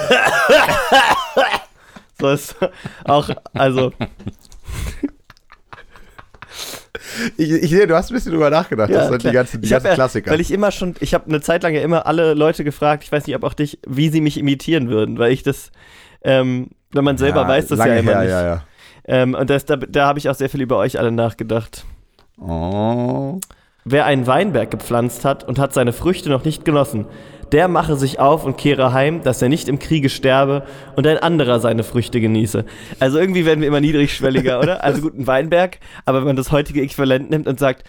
so 2.19 2.29
ist 2.29 2.55
auch, 3.03 3.29
also, 3.53 3.91
Ich, 7.37 7.51
ich 7.51 7.69
sehe, 7.69 7.87
du 7.87 7.95
hast 7.95 8.11
ein 8.11 8.13
bisschen 8.13 8.31
drüber 8.31 8.49
nachgedacht. 8.49 8.91
das 8.91 9.07
sind 9.07 9.19
klar. 9.19 9.31
die 9.31 9.35
ganzen, 9.35 9.61
die 9.61 9.65
Ich 9.65 9.71
ganzen 9.71 9.87
ja, 9.87 9.93
Klassiker. 9.93 10.31
Weil 10.31 10.41
ich 10.41 10.51
immer 10.51 10.71
schon, 10.71 10.95
ich 10.99 11.13
habe 11.13 11.25
eine 11.27 11.41
Zeit 11.41 11.63
lang 11.63 11.73
ja 11.73 11.81
immer 11.81 12.05
alle 12.05 12.33
Leute 12.33 12.63
gefragt, 12.63 13.03
ich 13.03 13.11
weiß 13.11 13.27
nicht, 13.27 13.35
ob 13.35 13.43
auch 13.43 13.53
dich, 13.53 13.79
wie 13.87 14.09
sie 14.09 14.21
mich 14.21 14.37
imitieren 14.37 14.89
würden, 14.89 15.17
weil 15.17 15.31
ich 15.31 15.43
das, 15.43 15.71
ähm, 16.23 16.69
wenn 16.91 17.03
man 17.03 17.17
selber 17.17 17.47
weiß, 17.47 17.67
das 17.67 17.79
ja 17.79 17.85
immer 17.95 18.11
her, 18.11 18.21
nicht. 18.21 18.29
Ja, 18.29 18.45
ja. 18.45 18.63
Ähm, 19.05 19.33
und 19.33 19.49
das, 19.49 19.65
da, 19.65 19.75
da 19.75 20.07
habe 20.07 20.19
ich 20.19 20.29
auch 20.29 20.35
sehr 20.35 20.49
viel 20.49 20.61
über 20.61 20.77
euch 20.77 20.99
alle 20.99 21.11
nachgedacht. 21.11 21.85
Oh. 22.39 23.39
Wer 23.85 24.05
einen 24.05 24.27
Weinberg 24.27 24.71
gepflanzt 24.71 25.25
hat 25.25 25.43
und 25.43 25.57
hat 25.57 25.73
seine 25.73 25.93
Früchte 25.93 26.29
noch 26.29 26.43
nicht 26.43 26.63
genossen, 26.65 27.05
der 27.51 27.67
mache 27.67 27.95
sich 27.95 28.19
auf 28.19 28.45
und 28.45 28.57
kehre 28.57 28.93
heim, 28.93 29.23
dass 29.23 29.41
er 29.41 29.49
nicht 29.49 29.67
im 29.67 29.79
Kriege 29.79 30.09
sterbe 30.09 30.63
und 30.95 31.07
ein 31.07 31.17
anderer 31.17 31.59
seine 31.59 31.83
Früchte 31.83 32.21
genieße. 32.21 32.65
Also 32.99 33.19
irgendwie 33.19 33.45
werden 33.45 33.61
wir 33.61 33.67
immer 33.67 33.81
niedrigschwelliger, 33.81 34.59
oder? 34.59 34.83
Also 34.83 35.01
gut, 35.01 35.17
ein 35.17 35.27
Weinberg, 35.27 35.79
aber 36.05 36.19
wenn 36.19 36.27
man 36.27 36.35
das 36.35 36.51
heutige 36.51 36.81
Äquivalent 36.81 37.29
nimmt 37.29 37.47
und 37.47 37.59
sagt, 37.59 37.83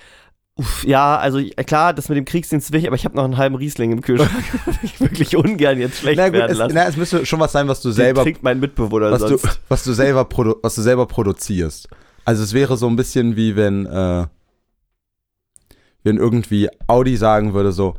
uff, 0.56 0.84
ja, 0.84 1.16
also 1.16 1.40
klar, 1.66 1.94
das 1.94 2.08
mit 2.08 2.18
dem 2.18 2.24
Kriegsdienst 2.24 2.74
ich, 2.74 2.86
aber 2.86 2.96
ich 2.96 3.04
habe 3.04 3.16
noch 3.16 3.24
einen 3.24 3.36
halben 3.36 3.54
Riesling 3.54 3.92
im 3.92 4.02
Kühlschrank, 4.02 4.30
ich 4.82 5.00
wirklich 5.00 5.36
ungern 5.36 5.78
jetzt 5.78 5.98
schlecht 5.98 6.18
Na 6.18 6.28
gut, 6.28 6.34
werden 6.38 6.52
es, 6.52 6.58
lassen. 6.58 6.74
na, 6.74 6.86
es 6.86 6.96
müsste 6.96 7.24
schon 7.26 7.40
was 7.40 7.52
sein, 7.52 7.68
was 7.68 7.80
du 7.80 7.88
Den 7.88 7.94
selber 7.94 8.22
trinkt 8.22 8.42
mein 8.42 8.60
Mitbewohner 8.60 9.10
was 9.10 9.22
du, 9.22 9.38
sonst. 9.38 9.60
was 9.68 9.84
du 9.84 9.92
selber 9.92 10.28
was 10.62 10.74
du 10.74 10.82
selber 10.82 11.06
produzierst. 11.06 11.88
Also 12.24 12.42
es 12.42 12.52
wäre 12.52 12.76
so 12.76 12.86
ein 12.86 12.96
bisschen 12.96 13.36
wie 13.36 13.56
wenn 13.56 13.86
äh, 13.86 14.26
wenn 16.02 16.16
irgendwie 16.16 16.68
Audi 16.86 17.16
sagen 17.16 17.54
würde 17.54 17.72
so, 17.72 17.94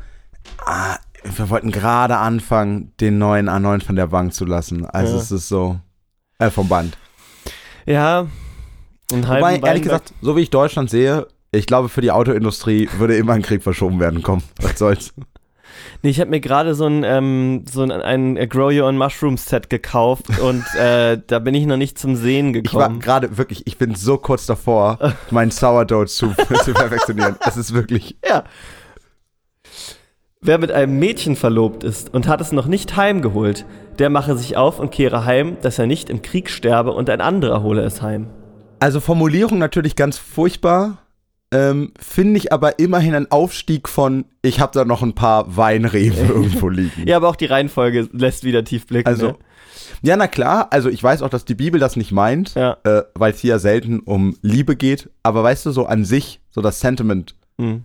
ah, 0.65 0.97
wir 1.23 1.49
wollten 1.49 1.71
gerade 1.71 2.17
anfangen, 2.17 2.93
den 2.99 3.17
neuen 3.17 3.49
A9 3.49 3.83
von 3.83 3.95
der 3.95 4.07
Bank 4.07 4.33
zu 4.33 4.45
lassen. 4.45 4.85
Also 4.85 5.15
Ja. 5.15 5.21
es 5.21 5.31
ist 5.31 5.47
so 5.47 5.79
äh, 6.39 6.49
vom 6.49 6.67
Band. 6.67 6.97
Ja, 7.85 8.27
halben 9.11 9.27
Wobei, 9.27 9.57
ehrlich 9.67 9.83
gesagt, 9.83 10.13
so 10.21 10.35
wie 10.35 10.41
ich 10.41 10.49
Deutschland 10.49 10.89
sehe, 10.89 11.27
ich 11.51 11.65
glaube, 11.65 11.89
für 11.89 12.01
die 12.01 12.11
Autoindustrie 12.11 12.87
würde 12.97 13.15
immer 13.17 13.33
ein 13.33 13.41
Krieg 13.41 13.61
verschoben 13.63 13.99
werden. 13.99 14.21
Komm, 14.21 14.41
was 14.61 14.79
soll's. 14.79 15.13
Nee, 16.03 16.09
ich 16.09 16.19
habe 16.19 16.29
mir 16.29 16.39
gerade 16.41 16.75
so 16.75 16.85
ein, 16.85 17.03
ähm, 17.03 17.65
so 17.71 17.81
ein, 17.83 17.91
ein 17.91 18.37
äh, 18.37 18.47
Grow 18.47 18.71
Your 18.73 18.87
Own 18.87 18.97
Mushrooms 18.97 19.45
Set 19.45 19.69
gekauft 19.69 20.25
und 20.39 20.63
äh, 20.75 21.19
da 21.27 21.39
bin 21.39 21.53
ich 21.53 21.65
noch 21.65 21.77
nicht 21.77 21.97
zum 21.97 22.15
Sehen 22.15 22.53
Ich 22.55 22.73
war 22.73 22.83
gekommen. 22.83 22.99
gerade 22.99 23.37
wirklich, 23.37 23.67
ich 23.67 23.77
bin 23.77 23.95
so 23.95 24.17
kurz 24.17 24.45
davor, 24.45 24.97
meinen 25.29 25.51
Sourdough 25.51 26.05
zu, 26.07 26.29
zu 26.63 26.73
perfektionieren. 26.73 27.35
Es 27.45 27.57
ist 27.57 27.73
wirklich, 27.73 28.17
ja. 28.27 28.43
Wer 30.43 30.57
mit 30.57 30.71
einem 30.71 30.97
Mädchen 30.97 31.35
verlobt 31.35 31.83
ist 31.83 32.11
und 32.15 32.27
hat 32.27 32.41
es 32.41 32.51
noch 32.51 32.65
nicht 32.65 32.95
heimgeholt, 32.97 33.63
der 33.99 34.09
mache 34.09 34.35
sich 34.35 34.57
auf 34.57 34.79
und 34.79 34.91
kehre 34.91 35.23
heim, 35.23 35.57
dass 35.61 35.77
er 35.77 35.85
nicht 35.85 36.09
im 36.09 36.23
Krieg 36.23 36.49
sterbe 36.49 36.93
und 36.93 37.11
ein 37.11 37.21
anderer 37.21 37.61
hole 37.61 37.83
es 37.83 38.01
heim. 38.01 38.25
Also 38.79 38.99
Formulierung 39.01 39.59
natürlich 39.59 39.95
ganz 39.95 40.17
furchtbar. 40.17 40.97
Ähm, 41.53 41.91
Finde 41.99 42.39
ich 42.39 42.51
aber 42.51 42.79
immerhin 42.79 43.13
ein 43.13 43.29
Aufstieg 43.29 43.87
von, 43.87 44.25
ich 44.41 44.59
habe 44.59 44.71
da 44.73 44.83
noch 44.83 45.03
ein 45.03 45.13
paar 45.13 45.55
Weinreben 45.57 46.17
irgendwo 46.29 46.69
liegen. 46.69 47.07
Ja, 47.07 47.17
aber 47.17 47.29
auch 47.29 47.35
die 47.35 47.45
Reihenfolge 47.45 48.09
lässt 48.11 48.43
wieder 48.43 48.63
tief 48.63 48.87
blicken. 48.87 49.07
Also, 49.07 49.27
ne? 49.27 49.35
ja, 50.01 50.17
na 50.17 50.25
klar, 50.27 50.69
also 50.71 50.89
ich 50.89 51.03
weiß 51.03 51.21
auch, 51.21 51.29
dass 51.29 51.45
die 51.45 51.53
Bibel 51.53 51.79
das 51.79 51.95
nicht 51.97 52.11
meint, 52.11 52.55
Ja. 52.55 52.77
äh, 52.83 53.03
weil 53.13 53.33
es 53.33 53.39
hier 53.41 53.49
ja 53.51 53.59
selten 53.59 53.99
um 53.99 54.35
Liebe 54.41 54.75
geht. 54.75 55.11
Aber 55.21 55.43
weißt 55.43 55.67
du, 55.67 55.71
so 55.71 55.85
an 55.85 56.03
sich, 56.03 56.39
so 56.49 56.61
das 56.61 56.79
Sentiment 56.79 57.35
Hm. 57.59 57.83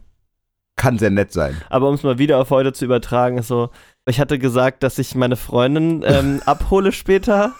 Kann 0.77 0.99
sehr 0.99 1.11
nett 1.11 1.33
sein. 1.33 1.57
Aber 1.71 1.89
um 1.89 1.95
es 1.95 2.03
mal 2.03 2.19
wieder 2.19 2.39
auf 2.39 2.51
heute 2.51 2.73
zu 2.73 2.85
übertragen, 2.85 3.39
ist 3.39 3.49
so, 3.49 3.71
ich 4.07 4.21
hatte 4.21 4.39
gesagt, 4.39 4.83
dass 4.83 4.99
ich 4.99 5.15
meine 5.15 5.37
Freundin 5.37 6.03
ähm, 6.07 6.41
abhole 6.47 6.93
später. 6.93 7.53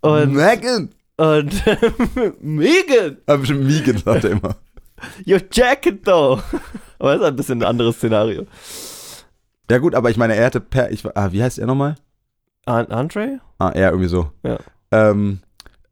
Und, 0.00 0.32
Megan! 0.34 0.90
und 1.16 1.62
Megan, 2.40 3.18
Aber 3.26 3.38
bestimmt 3.38 3.64
Megan 3.64 3.98
sagt 3.98 4.24
er 4.24 4.30
immer. 4.30 4.56
your 5.26 5.40
jacket 5.52 6.04
though. 6.04 6.40
Aber 6.98 7.12
das 7.12 7.20
ist 7.22 7.26
ein 7.28 7.36
bisschen 7.36 7.62
ein 7.62 7.68
anderes 7.68 7.96
Szenario. 7.96 8.46
Ja 9.70 9.78
gut, 9.78 9.94
aber 9.94 10.10
ich 10.10 10.16
meine, 10.16 10.34
er 10.34 10.46
hatte 10.46 10.60
per, 10.60 10.90
ich, 10.90 11.04
ah, 11.16 11.32
wie 11.32 11.42
heißt 11.42 11.58
er 11.58 11.66
nochmal? 11.66 11.96
An 12.64 12.86
Andre? 12.86 13.40
Ah, 13.58 13.72
ja, 13.74 13.90
irgendwie 13.90 14.08
so. 14.08 14.30
Ja. 14.42 14.58
Ähm, 14.90 15.40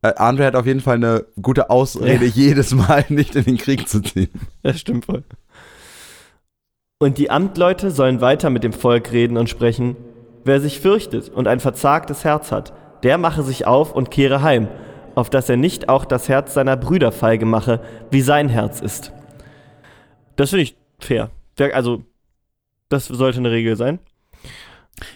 äh, 0.03 0.15
Andre 0.17 0.47
hat 0.47 0.57
auf 0.57 0.67
jeden 0.67 0.81
Fall 0.81 0.97
eine 0.97 1.27
gute 1.41 1.71
Ausrede, 1.71 2.25
Ja. 2.25 2.31
jedes 2.35 2.73
Mal 2.75 3.05
nicht 3.09 3.35
in 3.37 3.45
den 3.45 3.59
Krieg 3.59 3.89
zu 3.89 4.01
ziehen. 4.01 4.31
Das 4.63 4.81
stimmt 4.81 5.05
voll. 5.07 5.25
Und 6.99 7.19
die 7.19 7.31
Amtleute 7.31 7.91
sollen 7.91 8.23
weiter 8.23 8.49
mit 8.49 8.65
dem 8.65 8.73
Volk 8.73 9.13
reden 9.13 9.37
und 9.37 9.51
sprechen. 9.51 9.97
Wer 10.45 10.61
sich 10.61 10.81
fürchtet 10.81 11.29
und 11.29 11.47
ein 11.47 11.61
verzagtes 11.61 12.25
Herz 12.25 12.51
hat, 12.51 12.73
der 13.03 13.19
mache 13.19 13.43
sich 13.43 13.67
auf 13.67 13.95
und 13.95 14.11
kehre 14.11 14.41
heim, 14.41 14.69
auf 15.15 15.29
dass 15.29 15.51
er 15.51 15.59
nicht 15.59 15.91
auch 15.91 16.07
das 16.07 16.29
Herz 16.29 16.55
seiner 16.55 16.77
Brüder 16.77 17.13
feige 17.13 17.45
mache, 17.45 17.81
wie 18.11 18.23
sein 18.23 18.49
Herz 18.49 18.81
ist. 18.81 19.13
Das 20.37 20.51
finde 20.51 20.63
ich 20.63 20.77
fair. 20.99 21.31
Also, 21.75 22.03
das 22.89 23.07
sollte 23.07 23.39
eine 23.41 23.51
Regel 23.51 23.77
sein. 23.77 23.99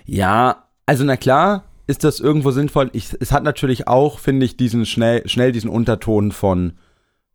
Ja, 0.04 0.64
also 0.84 1.04
na 1.04 1.16
klar 1.16 1.64
ist 1.86 2.04
das 2.04 2.20
irgendwo 2.20 2.50
sinnvoll. 2.50 2.90
Ich, 2.92 3.16
es 3.20 3.32
hat 3.32 3.42
natürlich 3.42 3.88
auch, 3.88 4.18
finde 4.18 4.44
ich, 4.44 4.58
diesen 4.58 4.84
schnell, 4.84 5.26
schnell 5.28 5.52
diesen 5.52 5.70
Unterton 5.70 6.30
von 6.30 6.74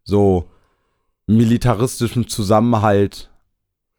so 0.04 0.50
militaristischem 1.26 2.28
Zusammenhalt 2.28 3.32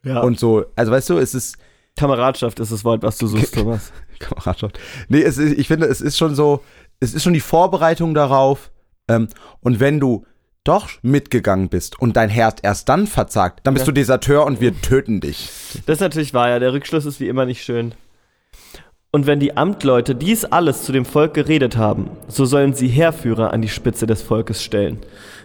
Ja. 0.07 0.21
und 0.21 0.39
so. 0.39 0.65
Also 0.77 0.93
weißt 0.93 1.11
du, 1.11 1.19
es 1.19 1.35
ist 1.35 1.57
Kameradschaft 1.97 2.61
ist 2.61 2.73
das 2.73 2.85
Wort, 2.85 3.03
was 3.03 3.17
du 3.19 3.27
suchst, 3.27 3.55
Thomas. 3.55 3.93
Kameradschaft. 4.19 4.79
Nee, 5.09 5.23
es 5.23 5.39
ist, 5.39 5.59
ich 5.59 5.67
finde, 5.69 5.87
es 5.87 6.01
ist 6.01 6.17
schon 6.19 6.35
so, 6.35 6.63
es 7.01 7.15
ist 7.15 7.23
schon 7.23 7.33
die 7.33 7.41
Vorbereitung 7.41 8.15
darauf. 8.15 8.71
Ähm, 9.09 9.29
und 9.61 9.81
wenn 9.81 9.99
du 10.01 10.25
doch 10.65 10.91
mitgegangen 11.03 11.69
bist 11.69 11.99
und 12.01 12.17
dein 12.17 12.29
Herz 12.29 12.59
erst 12.63 12.89
dann 12.89 13.07
verzagt, 13.07 13.61
dann 13.67 13.75
bist 13.75 13.87
Ja. 13.87 13.93
du 13.93 14.01
Deserteur 14.01 14.45
und 14.45 14.61
wir 14.61 14.79
töten 14.81 15.21
dich. 15.21 15.49
Das 15.87 15.97
ist 15.97 16.01
natürlich 16.01 16.35
wahr, 16.35 16.49
ja. 16.51 16.59
Der 16.59 16.73
Rückschluss 16.73 17.05
ist 17.07 17.21
wie 17.21 17.29
immer 17.29 17.47
nicht 17.47 17.63
schön. 17.65 17.95
Und 19.13 19.27
wenn 19.27 19.41
die 19.41 19.57
Amtleute 19.57 20.15
dies 20.15 20.45
alles 20.45 20.83
zu 20.83 20.93
dem 20.93 21.05
Volk 21.07 21.33
geredet 21.33 21.77
haben, 21.77 22.11
so 22.29 22.45
sollen 22.45 22.75
sie 22.75 22.89
Heerführer 22.89 23.53
an 23.53 23.63
die 23.63 23.69
Spitze 23.69 24.07
des 24.07 24.21
Volkes 24.23 24.63
stellen. 24.63 24.99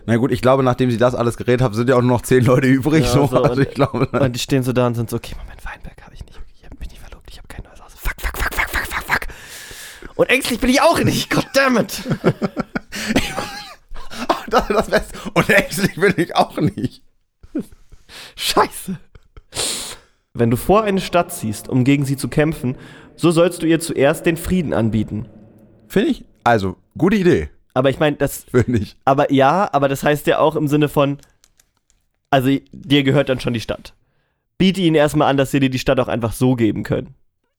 Na 0.06 0.18
gut, 0.18 0.32
ich 0.32 0.42
glaube, 0.42 0.64
nachdem 0.64 0.90
sie 0.92 0.98
das 0.98 1.16
alles 1.16 1.38
geredet 1.38 1.62
haben, 1.62 1.74
sind 1.74 1.90
ja 1.90 1.96
auch 1.96 2.02
nur 2.02 2.12
noch 2.12 2.22
zehn 2.22 2.44
Leute 2.44 2.68
übrig. 2.68 3.06
Ja, 3.06 3.12
so. 3.12 3.28
so, 3.28 3.38
also 3.38 3.54
und- 3.62 3.68
ich 3.68 3.74
glaube, 3.74 4.08
Und 4.08 4.36
die 4.36 4.40
stehen 4.40 4.64
so 4.64 4.74
da 4.74 4.88
und 4.88 4.96
sind 4.96 5.10
so, 5.10 5.18
okay, 5.18 5.36
Moment, 5.40 5.64
Weinberg 5.66 6.02
habe 6.04 6.14
ich 6.16 6.26
nicht. 6.26 6.40
Ich 6.58 6.64
habe 6.66 6.76
mich 6.80 6.90
nicht 6.90 7.00
verlobt, 7.02 7.30
ich 7.30 7.38
habe 7.38 7.48
kein 7.48 7.64
neues 7.64 7.82
Haus. 7.82 7.94
Fuck, 7.96 8.16
fuck, 8.20 8.38
fuck, 8.38 8.54
fuck, 8.54 8.70
fuck, 8.70 8.86
fuck, 8.88 9.04
fuck. 9.06 9.28
Und 10.16 10.30
ängstlich 10.30 10.60
bin 10.60 10.70
ich 10.70 10.82
auch 10.82 11.00
nicht, 11.04 11.30
goddammit. 11.30 12.04
das 14.50 14.68
das 14.68 14.90
Beste. 14.90 15.18
Und 15.34 15.50
ängstlich 15.50 15.96
bin 15.96 16.14
ich 16.18 16.36
auch 16.36 16.58
nicht. 16.58 17.04
Scheiße. 18.36 18.98
Wenn 20.34 20.50
du 20.52 20.58
vor 20.58 20.84
eine 20.84 21.02
Stadt 21.02 21.32
ziehst, 21.34 21.68
um 21.70 21.84
gegen 21.84 22.06
sie 22.06 22.18
zu 22.18 22.28
kämpfen, 22.28 22.76
so 23.16 23.32
sollst 23.32 23.62
du 23.62 23.66
ihr 23.68 23.80
zuerst 23.80 24.26
den 24.26 24.38
Frieden 24.38 24.74
anbieten. 24.74 25.28
Finde 25.88 26.10
ich, 26.10 26.26
also, 26.44 26.78
gute 26.98 27.18
Idee, 27.18 27.50
Aber 27.74 27.90
ich 27.90 28.00
meine, 28.00 28.18
das 28.18 28.46
finde 28.52 28.80
ich. 28.80 28.96
Aber 29.06 29.32
ja, 29.32 29.70
aber 29.72 29.88
das 29.88 30.04
heißt 30.04 30.28
ja 30.28 30.40
auch 30.40 30.56
im 30.56 30.68
Sinne 30.68 30.90
von, 30.90 31.18
also 32.30 32.50
dir 32.72 33.04
gehört 33.04 33.30
dann 33.30 33.40
schon 33.40 33.54
die 33.54 33.62
Stadt. 33.62 33.94
Biete 34.58 34.82
ihnen 34.82 34.96
erstmal 34.96 35.30
an, 35.30 35.38
dass 35.38 35.52
sie 35.52 35.60
dir 35.60 35.70
die 35.70 35.80
Stadt 35.80 36.00
auch 36.00 36.08
einfach 36.08 36.34
so 36.34 36.56
geben 36.56 36.84
können. 36.84 37.16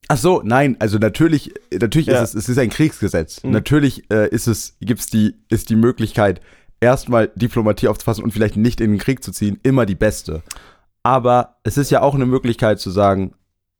Ach 0.09 0.17
so, 0.17 0.41
nein, 0.43 0.75
also 0.79 0.97
natürlich, 0.97 1.53
natürlich 1.71 2.07
Ja. 2.07 2.21
ist 2.21 2.29
es, 2.29 2.43
es 2.43 2.49
ist 2.49 2.57
ein 2.57 2.69
Kriegsgesetz. 2.69 3.43
Mhm. 3.43 3.51
Natürlich 3.51 4.09
äh, 4.11 4.29
ist 4.29 4.47
es, 4.47 4.75
gibt's 4.81 5.07
die, 5.07 5.35
ist 5.49 5.69
die 5.69 5.75
Möglichkeit, 5.75 6.41
erstmal 6.81 7.29
Diplomatie 7.35 7.87
aufzufassen 7.87 8.23
und 8.23 8.31
vielleicht 8.31 8.57
nicht 8.57 8.81
in 8.81 8.91
den 8.91 8.99
Krieg 8.99 9.23
zu 9.23 9.31
ziehen, 9.31 9.59
immer 9.63 9.85
die 9.85 9.95
beste. 9.95 10.43
Aber 11.03 11.57
es 11.63 11.77
ist 11.77 11.89
ja 11.89 12.01
auch 12.01 12.15
eine 12.15 12.25
Möglichkeit 12.25 12.79
zu 12.79 12.89
sagen, 12.89 13.33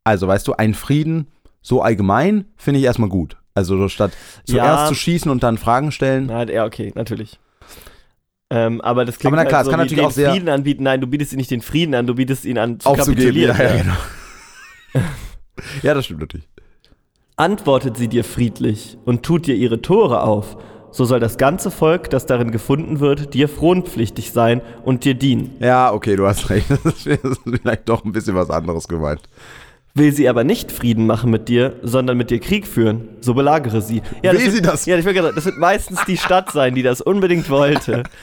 also 0.04 0.28
weißt 0.28 0.48
du, 0.48 0.54
ein 0.54 0.74
Frieden 0.74 1.28
so 1.62 1.82
allgemein 1.82 2.46
finde 2.58 2.80
ich 2.80 2.86
erstmal 2.86 3.10
gut. 3.10 3.38
Also 3.56 3.78
so 3.78 3.88
statt 3.88 4.12
zuerst 4.46 4.84
Ja. 4.84 4.88
zu 4.88 4.96
schießen 4.96 5.30
und 5.30 5.44
dann 5.44 5.58
Fragen 5.58 5.92
stellen. 5.92 6.26
Na, 6.28 6.44
ja, 6.50 6.66
okay, 6.66 6.92
natürlich. 6.96 7.40
Ähm, 8.50 8.82
aber 8.82 9.06
das 9.06 9.18
klingt 9.20 9.34
Aber 9.34 9.44
na 9.44 9.48
klar, 9.48 9.60
halt 9.60 9.64
es 9.64 9.66
so 9.66 9.72
kann 9.72 9.80
natürlich 9.80 10.00
den 10.02 10.08
auch 10.08 10.12
sehr- 10.12 10.32
Frieden 10.32 10.50
anbieten. 10.50 10.84
Nein, 10.84 11.02
du 11.02 11.08
bietest 11.08 11.34
ihm 11.34 11.38
nicht 11.38 11.52
den 11.52 11.62
Frieden 11.62 11.96
an, 11.96 12.06
du 12.08 12.16
bietest 12.16 12.46
ihn 12.46 12.58
an 12.58 12.80
zu 12.80 12.90
aufzugeben. 12.90 13.36
Ja, 13.38 13.54
kapitulieren. 13.54 13.78
ja, 13.78 13.82
genau. 14.94 15.06
ja, 15.84 15.94
das 15.94 16.06
stimmt 16.06 16.20
natürlich. 16.22 16.48
Antwortet 17.36 17.98
sie 17.98 18.08
dir 18.08 18.24
friedlich 18.24 18.98
und 19.06 19.24
tut 19.24 19.48
dir 19.48 19.56
ihre 19.56 19.82
Tore 19.82 20.22
auf, 20.22 20.58
so 20.92 21.04
soll 21.06 21.20
das 21.20 21.40
ganze 21.40 21.72
Volk, 21.72 22.12
das 22.12 22.28
darin 22.28 22.52
gefunden 22.52 23.00
wird, 23.00 23.34
dir 23.34 23.50
fronpflichtig 23.50 24.32
sein 24.32 24.62
und 24.84 25.04
dir 25.04 25.16
dienen. 25.16 25.56
Ja, 25.60 25.92
okay, 25.92 26.16
du 26.16 26.28
hast 26.28 26.50
recht. 26.52 26.68
Das 26.84 27.06
ist 27.08 27.40
vielleicht 27.44 27.90
doch 27.90 28.06
ein 28.06 28.12
bisschen 28.12 28.36
was 28.36 28.52
anderes 28.52 28.88
gemeint. 28.88 29.22
Will 29.96 30.12
sie 30.12 30.28
aber 30.28 30.44
nicht 30.44 30.72
Frieden 30.72 31.06
machen 31.06 31.30
mit 31.30 31.50
dir, 31.50 31.76
sondern 31.84 32.18
mit 32.18 32.32
dir 32.32 32.40
Krieg 32.40 32.66
führen, 32.66 33.10
so 33.22 33.36
belagere 33.36 33.80
sie. 33.82 34.02
Ja, 34.24 34.32
Will 34.34 34.40
wird, 34.42 34.52
sie 34.52 34.62
das? 34.62 34.86
Ja, 34.88 34.98
ich 34.98 35.06
will 35.06 35.14
gerade, 35.14 35.34
das 35.34 35.46
wird 35.46 35.58
meistens 35.60 36.04
die 36.08 36.18
Stadt 36.18 36.52
sein, 36.52 36.74
die 36.74 36.82
das 36.82 37.00
unbedingt 37.00 37.50
wollte. 37.50 38.04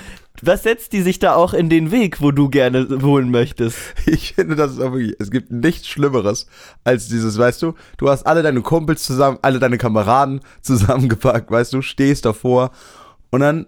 Was 0.42 0.62
setzt 0.62 0.92
die 0.94 1.02
sich 1.02 1.18
da 1.18 1.34
auch 1.34 1.52
in 1.52 1.68
den 1.68 1.90
Weg, 1.90 2.22
wo 2.22 2.30
du 2.30 2.48
gerne 2.48 3.02
wohnen 3.02 3.30
möchtest? 3.30 3.76
Ich 4.06 4.32
finde, 4.34 4.56
das 4.56 4.72
ist 4.72 4.80
auch 4.80 4.92
wirklich, 4.92 5.14
es 5.18 5.30
gibt 5.30 5.50
nichts 5.52 5.86
Schlimmeres 5.86 6.46
als 6.82 7.08
dieses, 7.08 7.36
weißt 7.38 7.60
du, 7.62 7.74
du 7.98 8.08
hast 8.08 8.26
alle 8.26 8.42
deine 8.42 8.62
Kumpels 8.62 9.02
zusammen, 9.04 9.38
alle 9.42 9.58
deine 9.58 9.76
Kameraden 9.78 10.40
zusammengepackt, 10.62 11.50
weißt 11.50 11.72
du, 11.74 11.82
stehst 11.82 12.24
davor 12.24 12.70
und 13.30 13.40
dann 13.40 13.66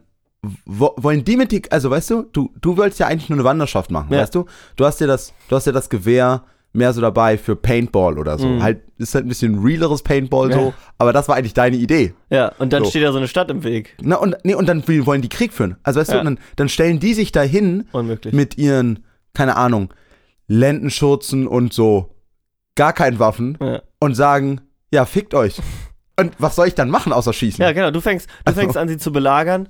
wo, 0.65 0.93
wollen 0.97 1.25
die 1.25 1.37
mit 1.37 1.53
dir, 1.53 1.61
also 1.71 1.91
weißt 1.91 2.11
du, 2.11 2.23
du, 2.33 2.51
du 2.61 2.77
wolltest 2.77 2.99
ja 2.99 3.07
eigentlich 3.07 3.29
nur 3.29 3.37
eine 3.39 3.45
Wanderschaft 3.45 3.91
machen, 3.93 4.13
Ja. 4.13 4.21
weißt 4.21 4.35
du, 4.35 4.47
du 4.77 4.85
hast 4.85 5.01
dir 5.01 5.07
das, 5.07 5.33
du 5.49 5.55
hast 5.57 5.67
dir 5.69 5.73
das 5.73 5.89
Gewehr 5.89 6.43
mehr 6.75 6.93
so 6.95 7.01
dabei 7.03 7.37
für 7.37 7.55
Paintball 7.55 8.19
oder 8.19 8.39
so, 8.39 8.47
Mhm. 8.47 8.63
halt, 8.63 8.81
ist 8.97 9.15
halt 9.15 9.27
ein 9.27 9.29
bisschen 9.29 9.59
realeres 9.63 10.03
Paintball 10.03 10.51
Ja. 10.51 10.57
so, 10.57 10.75
aber 10.99 11.13
das 11.13 11.29
war 11.29 11.37
eigentlich 11.37 11.53
deine 11.55 11.77
Idee. 11.77 12.15
Ja, 12.31 12.53
und 12.59 12.73
dann 12.73 12.85
So. 12.85 12.91
steht 12.91 13.03
da 13.05 13.13
so 13.13 13.19
eine 13.19 13.29
Stadt 13.29 13.51
im 13.51 13.63
Weg. 13.63 13.95
Na, 14.01 14.17
und, 14.17 14.37
nee, 14.45 14.55
und 14.55 14.67
dann 14.67 14.83
wollen 14.89 15.21
die 15.23 15.29
Krieg 15.29 15.53
führen, 15.53 15.77
also 15.83 16.01
weißt 16.01 16.13
Ja. 16.13 16.19
du, 16.19 16.25
dann, 16.25 16.39
dann 16.57 16.69
stellen 16.71 16.99
die 16.99 17.13
sich 17.15 17.31
da 17.33 17.43
hin 17.43 17.89
Unmöglich. 17.93 18.33
mit 18.33 18.57
ihren, 18.57 19.05
keine 19.35 19.57
Ahnung, 19.57 19.93
Lendenschurzen 20.47 21.47
und 21.47 21.73
so 21.73 22.15
gar 22.75 22.93
keinen 22.93 23.19
Waffen 23.19 23.59
ja. 23.61 23.83
und 24.01 24.15
sagen, 24.15 24.61
ja, 24.93 25.05
fickt 25.05 25.35
euch. 25.35 25.61
Und 26.19 26.35
was 26.39 26.57
soll 26.57 26.69
ich 26.69 26.75
dann 26.75 26.91
machen, 26.91 27.13
außer 27.13 27.33
schießen? 27.33 27.63
ja, 27.63 27.73
genau, 27.73 27.91
du 27.91 28.01
fängst, 28.01 28.29
du 28.29 28.33
Also- 28.45 28.61
fängst 28.61 28.77
an, 28.77 28.89
sie 28.89 28.99
zu 28.99 29.13
belagern 29.13 29.69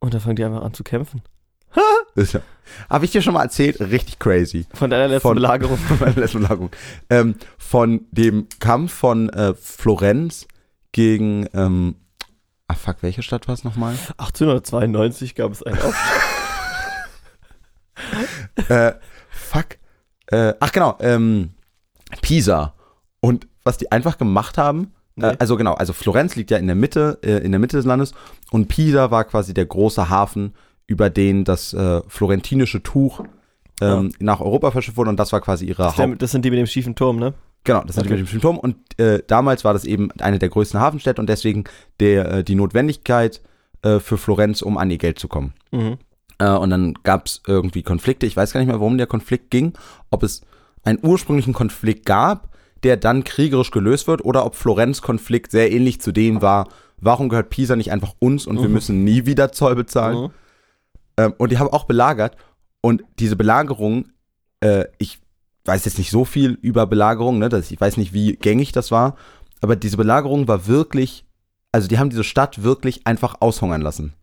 und 0.00 0.14
dann 0.14 0.20
fangen 0.20 0.36
die 0.36 0.44
einfach 0.44 0.62
an 0.62 0.74
zu 0.74 0.82
kämpfen. 0.84 1.22
Ja. 2.32 2.40
Habe 2.90 3.04
ich 3.04 3.12
dir 3.12 3.22
schon 3.22 3.34
mal 3.34 3.42
erzählt? 3.44 3.78
Richtig 3.80 4.18
crazy. 4.18 4.66
Von 4.74 4.90
deiner 4.90 5.06
letzten 5.08 5.28
Von- 5.28 5.34
Belagerung. 5.36 5.76
Von 5.88 5.98
meiner 6.00 6.16
letzten 6.20 6.38
Belagerung. 6.38 6.70
Ähm, 7.10 7.36
von 7.58 8.06
dem 8.10 8.48
Kampf 8.58 8.92
von 8.92 9.28
äh, 9.28 9.54
Florenz 9.54 10.48
gegen, 10.92 11.46
ähm, 11.54 11.94
ah 12.68 12.74
fuck, 12.74 12.96
welche 13.02 13.22
Stadt 13.22 13.46
war 13.48 13.54
es 13.54 13.62
nochmal? 13.64 13.92
1892 14.18 15.34
gab 15.36 15.52
es 15.52 15.62
einen 15.62 15.78
Aufstand. 15.78 16.22
äh, 18.70 18.92
fuck. 19.30 19.66
Äh, 20.28 20.54
ach 20.58 20.72
genau, 20.72 20.96
ähm, 21.00 21.50
Pisa. 22.22 22.74
Und 23.20 23.46
was 23.64 23.78
die 23.78 23.92
einfach 23.92 24.18
gemacht 24.18 24.58
haben, 24.58 24.92
Nee. 25.18 25.26
äh, 25.28 25.36
also 25.38 25.56
genau, 25.56 25.74
also 25.74 25.92
Florenz 25.92 26.36
liegt 26.36 26.50
ja 26.50 26.58
in 26.58 26.66
der 26.66 26.76
Mitte, 26.76 27.18
äh, 27.22 27.38
in 27.38 27.50
der 27.52 27.58
Mitte 27.58 27.76
des 27.76 27.86
Landes 27.86 28.12
und 28.50 28.68
Pisa 28.68 29.10
war 29.10 29.24
quasi 29.24 29.54
der 29.54 29.64
große 29.66 30.10
Hafen, 30.10 30.54
über 30.86 31.10
den 31.10 31.44
das 31.44 31.72
äh, 31.74 32.00
florentinische 32.08 32.82
Tuch 32.82 33.24
ähm, 33.80 34.12
nach 34.20 34.40
Europa 34.40 34.70
verschifft 34.70 34.96
wurde 34.96 35.10
und 35.10 35.18
das 35.18 35.32
war 35.32 35.40
quasi 35.40 35.66
ihre 35.66 35.82
Das, 35.82 35.98
Haupt. 35.98 36.22
das 36.22 36.30
sind 36.30 36.44
die 36.44 36.50
mit 36.50 36.58
dem 36.58 36.66
schiefen 36.66 36.94
Turm, 36.94 37.16
ne? 37.18 37.34
Genau, 37.64 37.80
das 37.82 37.96
ist 37.96 38.02
Okay. 38.04 38.10
mit 38.10 38.20
dem 38.20 38.26
Symptom 38.26 38.58
und 38.58 38.76
äh, 38.98 39.22
damals 39.26 39.64
war 39.64 39.72
das 39.72 39.84
eben 39.84 40.10
eine 40.20 40.38
der 40.38 40.48
größten 40.48 40.78
Hafenstädte 40.80 41.20
und 41.20 41.28
deswegen 41.28 41.64
der, 42.00 42.30
äh, 42.36 42.44
die 42.44 42.54
Notwendigkeit 42.54 43.42
äh, 43.82 43.98
für 43.98 44.16
Florenz, 44.16 44.62
um 44.62 44.78
an 44.78 44.90
ihr 44.90 44.98
Geld 44.98 45.18
zu 45.18 45.26
kommen. 45.28 45.52
Mhm. 45.72 45.98
Äh, 46.38 46.50
und 46.50 46.70
dann 46.70 46.94
gab 47.02 47.26
es 47.26 47.42
irgendwie 47.46 47.82
Konflikte. 47.82 48.24
Ich 48.26 48.36
weiß 48.36 48.52
gar 48.52 48.60
nicht 48.60 48.68
mehr, 48.68 48.78
worum 48.80 48.98
der 48.98 49.06
Konflikt 49.08 49.50
ging. 49.50 49.72
Ob 50.10 50.22
es 50.22 50.42
einen 50.84 51.00
ursprünglichen 51.02 51.52
Konflikt 51.54 52.06
gab, 52.06 52.50
der 52.84 52.96
dann 52.96 53.24
kriegerisch 53.24 53.72
gelöst 53.72 54.06
wird, 54.06 54.24
oder 54.24 54.46
ob 54.46 54.54
Florenz 54.54 55.02
Konflikt 55.02 55.50
sehr 55.50 55.72
ähnlich 55.72 56.00
zu 56.00 56.12
dem 56.12 56.40
war, 56.42 56.68
warum 56.98 57.28
gehört 57.28 57.50
Pisa 57.50 57.74
nicht 57.74 57.90
einfach 57.90 58.14
uns 58.20 58.46
und 58.46 58.58
wir 58.60 58.68
Mhm. 58.68 58.72
müssen 58.74 59.02
nie 59.04 59.26
wieder 59.26 59.50
Zoll 59.50 59.74
bezahlen. 59.74 60.18
Mhm. 60.24 60.30
Ähm, 61.16 61.34
und 61.38 61.52
die 61.52 61.58
haben 61.58 61.70
auch 61.70 61.84
belagert. 61.84 62.36
Und 62.80 63.04
diese 63.18 63.36
Belagerung, 63.36 64.10
äh, 64.60 64.84
ich 64.98 65.20
weiß 65.64 65.84
jetzt 65.84 65.98
nicht 65.98 66.10
so 66.10 66.24
viel 66.24 66.52
über 66.62 66.86
Belagerung, 66.86 67.38
ne? 67.38 67.48
Das, 67.48 67.70
ich 67.70 67.80
weiß 67.80 67.96
nicht, 67.96 68.12
wie 68.12 68.36
gängig 68.36 68.72
das 68.72 68.90
war, 68.90 69.16
aber 69.60 69.76
diese 69.76 69.96
Belagerung 69.96 70.48
war 70.48 70.66
wirklich, 70.66 71.24
also 71.72 71.88
die 71.88 71.98
haben 71.98 72.10
diese 72.10 72.24
Stadt 72.24 72.62
wirklich 72.62 73.06
einfach 73.06 73.36
aushungern 73.40 73.80
lassen. 73.80 74.14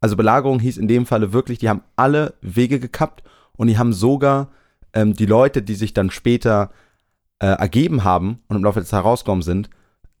Also 0.00 0.16
Belagerung 0.16 0.60
hieß 0.60 0.78
in 0.78 0.88
dem 0.88 1.06
Falle 1.06 1.32
wirklich, 1.32 1.58
die 1.58 1.68
haben 1.68 1.82
alle 1.96 2.34
Wege 2.40 2.80
gekappt 2.80 3.22
und 3.56 3.66
die 3.66 3.78
haben 3.78 3.92
sogar 3.92 4.48
ähm, 4.92 5.14
die 5.14 5.26
Leute, 5.26 5.62
die 5.62 5.74
sich 5.74 5.92
dann 5.94 6.10
später 6.10 6.70
äh, 7.38 7.46
ergeben 7.46 8.04
haben 8.04 8.40
und 8.48 8.56
im 8.56 8.64
Laufe 8.64 8.82
Zeit 8.84 9.02
herausgekommen 9.02 9.42
sind 9.42 9.70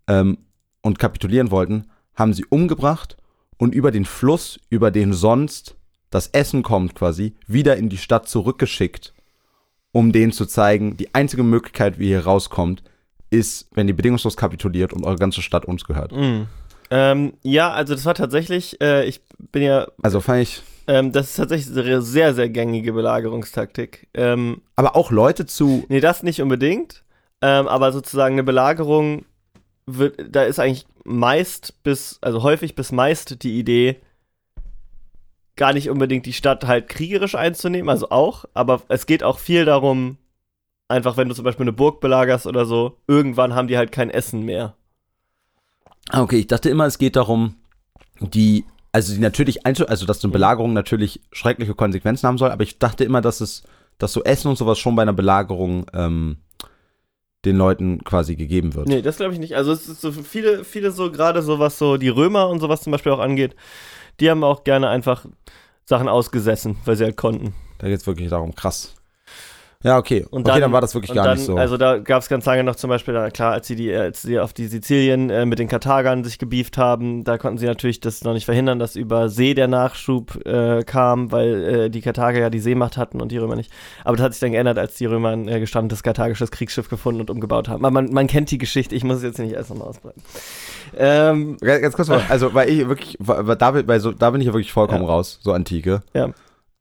ähm, 0.08 0.38
und 0.82 0.98
kapitulieren 0.98 1.50
wollten, 1.50 1.86
haben 2.14 2.34
sie 2.34 2.44
umgebracht 2.46 3.16
und 3.58 3.74
über 3.74 3.90
den 3.90 4.04
Fluss, 4.04 4.58
über 4.68 4.90
den 4.90 5.12
sonst 5.12 5.75
das 6.10 6.28
Essen 6.28 6.62
kommt 6.62 6.94
quasi, 6.94 7.34
wieder 7.46 7.76
in 7.76 7.88
die 7.88 7.98
Stadt 7.98 8.28
zurückgeschickt, 8.28 9.12
um 9.92 10.12
denen 10.12 10.32
zu 10.32 10.46
zeigen, 10.46 10.96
die 10.96 11.14
einzige 11.14 11.42
Möglichkeit, 11.42 11.98
wie 11.98 12.10
ihr 12.10 12.24
rauskommt, 12.24 12.82
ist, 13.30 13.68
wenn 13.74 13.88
ihr 13.88 13.96
bedingungslos 13.96 14.36
kapituliert 14.36 14.92
und 14.92 15.04
eure 15.04 15.16
ganze 15.16 15.42
Stadt 15.42 15.64
uns 15.64 15.84
gehört. 15.84 16.12
Mhm. 16.12 16.46
Ähm, 16.90 17.32
ja, 17.42 17.72
also 17.72 17.94
das 17.94 18.04
war 18.04 18.14
tatsächlich, 18.14 18.80
äh, 18.80 19.04
ich 19.06 19.20
bin 19.50 19.62
ja, 19.62 19.88
Also 20.02 20.20
fand 20.20 20.42
ich, 20.42 20.62
ähm, 20.86 21.10
das 21.10 21.30
ist 21.30 21.36
tatsächlich 21.36 21.76
eine 21.76 22.00
sehr, 22.02 22.34
sehr 22.34 22.48
gängige 22.48 22.92
Belagerungstaktik. 22.92 24.08
Ähm, 24.14 24.62
aber 24.76 24.94
auch 24.94 25.10
Leute 25.10 25.46
zu, 25.46 25.84
nee, 25.88 26.00
das 26.00 26.22
nicht 26.22 26.40
unbedingt, 26.40 27.02
ähm, 27.42 27.66
aber 27.66 27.92
sozusagen 27.92 28.34
eine 28.34 28.44
Belagerung 28.44 29.24
wird, 29.86 30.16
da 30.30 30.44
ist 30.44 30.58
eigentlich 30.58 30.86
meist 31.04 31.82
bis, 31.82 32.18
also 32.20 32.42
häufig 32.42 32.74
bis 32.74 32.92
meist 32.92 33.42
die 33.42 33.58
Idee, 33.58 34.00
gar 35.56 35.72
nicht 35.72 35.90
unbedingt 35.90 36.26
die 36.26 36.32
Stadt 36.32 36.66
halt 36.66 36.88
kriegerisch 36.88 37.34
einzunehmen, 37.34 37.88
also 37.88 38.10
auch, 38.10 38.44
aber 38.54 38.82
es 38.88 39.06
geht 39.06 39.22
auch 39.22 39.38
viel 39.38 39.64
darum, 39.64 40.18
einfach 40.88 41.16
wenn 41.16 41.28
du 41.28 41.34
zum 41.34 41.44
Beispiel 41.44 41.64
eine 41.64 41.72
Burg 41.72 42.00
belagerst 42.00 42.46
oder 42.46 42.66
so, 42.66 42.98
irgendwann 43.06 43.54
haben 43.54 43.68
die 43.68 43.76
halt 43.76 43.90
kein 43.90 44.10
Essen 44.10 44.42
mehr. 44.42 44.76
Ah, 46.10 46.22
Okay, 46.22 46.38
ich 46.38 46.46
dachte 46.46 46.68
immer, 46.68 46.86
es 46.86 46.98
geht 46.98 47.16
darum, 47.16 47.56
die, 48.20 48.64
also 48.92 49.14
die 49.14 49.20
natürlich 49.20 49.66
einzu, 49.66 49.88
also 49.88 50.06
dass 50.06 50.20
so 50.20 50.28
eine 50.28 50.32
Belagerung 50.32 50.72
natürlich 50.72 51.20
schreckliche 51.32 51.74
Konsequenzen 51.74 52.26
haben 52.26 52.38
soll, 52.38 52.50
aber 52.50 52.62
ich 52.62 52.78
dachte 52.78 53.04
immer, 53.04 53.20
dass 53.20 53.40
es, 53.40 53.62
dass 53.98 54.12
so 54.12 54.22
Essen 54.24 54.48
und 54.48 54.56
sowas 54.56 54.78
schon 54.78 54.94
bei 54.94 55.02
einer 55.02 55.14
Belagerung 55.14 55.86
ähm, 55.94 56.36
den 57.46 57.56
Leuten 57.56 58.04
quasi 58.04 58.36
gegeben 58.36 58.74
wird. 58.74 58.88
Nee, 58.88 59.02
das 59.02 59.16
glaube 59.16 59.32
ich 59.32 59.38
nicht. 59.38 59.56
Also 59.56 59.72
es 59.72 59.88
ist 59.88 60.00
so 60.00 60.12
viele, 60.12 60.64
viele 60.64 60.90
so, 60.90 61.10
gerade 61.10 61.42
so 61.42 61.58
was 61.58 61.78
so 61.78 61.96
die 61.96 62.08
Römer 62.08 62.48
und 62.48 62.60
sowas 62.60 62.82
zum 62.82 62.90
Beispiel 62.90 63.12
auch 63.12 63.20
angeht, 63.20 63.54
die 64.20 64.30
haben 64.30 64.44
auch 64.44 64.64
gerne 64.64 64.88
einfach 64.88 65.26
Sachen 65.84 66.08
ausgesessen, 66.08 66.76
weil 66.84 66.96
sie 66.96 67.04
halt 67.04 67.16
konnten. 67.16 67.54
Da 67.78 67.88
geht 67.88 68.00
es 68.00 68.06
wirklich 68.06 68.30
darum, 68.30 68.54
krass. 68.54 68.95
Ja, 69.82 69.98
okay. 69.98 70.26
Und 70.30 70.40
okay, 70.42 70.52
dann- 70.54 70.60
dann 70.62 70.72
war 70.72 70.80
das 70.80 70.94
wirklich 70.94 71.14
gar 71.14 71.24
dann, 71.26 71.36
nicht 71.36 71.46
so. 71.46 71.56
also 71.56 71.76
da 71.76 71.98
gab 71.98 72.22
es 72.22 72.28
ganz 72.28 72.44
lange 72.46 72.64
noch 72.64 72.74
zum 72.76 72.88
Beispiel, 72.90 73.14
da, 73.14 73.30
klar, 73.30 73.52
als 73.52 73.66
sie, 73.68 73.76
die, 73.76 73.94
als 73.94 74.22
sie 74.22 74.40
auf 74.40 74.52
die 74.52 74.66
Sizilien 74.66 75.30
äh, 75.30 75.46
mit 75.46 75.58
den 75.58 75.68
Karthagern 75.68 76.24
sich 76.24 76.38
gebieft 76.38 76.76
haben, 76.78 77.22
da 77.24 77.38
konnten 77.38 77.58
sie 77.58 77.66
natürlich 77.66 78.00
das 78.00 78.24
noch 78.24 78.32
nicht 78.32 78.46
verhindern, 78.46 78.78
dass 78.78 78.96
über 78.96 79.28
See 79.28 79.54
der 79.54 79.68
Nachschub 79.68 80.44
äh, 80.46 80.82
kam, 80.82 81.30
weil 81.30 81.64
äh, 81.64 81.90
die 81.90 82.00
Karthager 82.00 82.40
ja 82.40 82.50
die 82.50 82.58
Seemacht 82.58 82.96
hatten 82.96 83.20
und 83.20 83.30
die 83.30 83.38
Römer 83.38 83.54
nicht. 83.54 83.70
Aber 84.02 84.16
das 84.16 84.24
hat 84.24 84.32
sich 84.32 84.40
dann 84.40 84.52
geändert, 84.52 84.78
als 84.78 84.94
die 84.96 85.06
Römer 85.06 85.28
ein 85.30 85.46
äh, 85.46 85.60
gestandenes 85.60 86.02
karthagisches 86.02 86.50
Kriegsschiff 86.50 86.88
gefunden 86.88 87.20
und 87.20 87.30
umgebaut 87.30 87.68
haben. 87.68 87.84
Aber 87.84 87.92
man, 87.92 88.10
man 88.12 88.26
kennt 88.26 88.50
die 88.50 88.58
Geschichte, 88.58 88.94
ich 88.94 89.04
muss 89.04 89.18
es 89.18 89.22
jetzt 89.22 89.38
nicht 89.38 89.54
alles 89.56 89.68
nochmal 89.68 89.88
ausbreiten. 89.88 90.22
Ähm, 90.96 91.56
Ganz 91.60 91.82
ganz 91.82 91.94
kurz 91.96 92.08
mal, 92.08 92.22
also 92.28 92.54
weil 92.54 92.68
ich 92.70 92.88
wirklich, 92.88 93.16
weil 93.20 93.56
da, 93.56 93.70
bin- 93.72 93.86
weil 93.86 94.00
so, 94.00 94.10
da 94.12 94.30
bin 94.30 94.40
ich 94.40 94.46
ja 94.46 94.52
wirklich 94.52 94.72
vollkommen 94.72 95.02
Ja. 95.02 95.08
raus, 95.08 95.38
so 95.42 95.52
Antike. 95.52 96.00
Ja. 96.14 96.30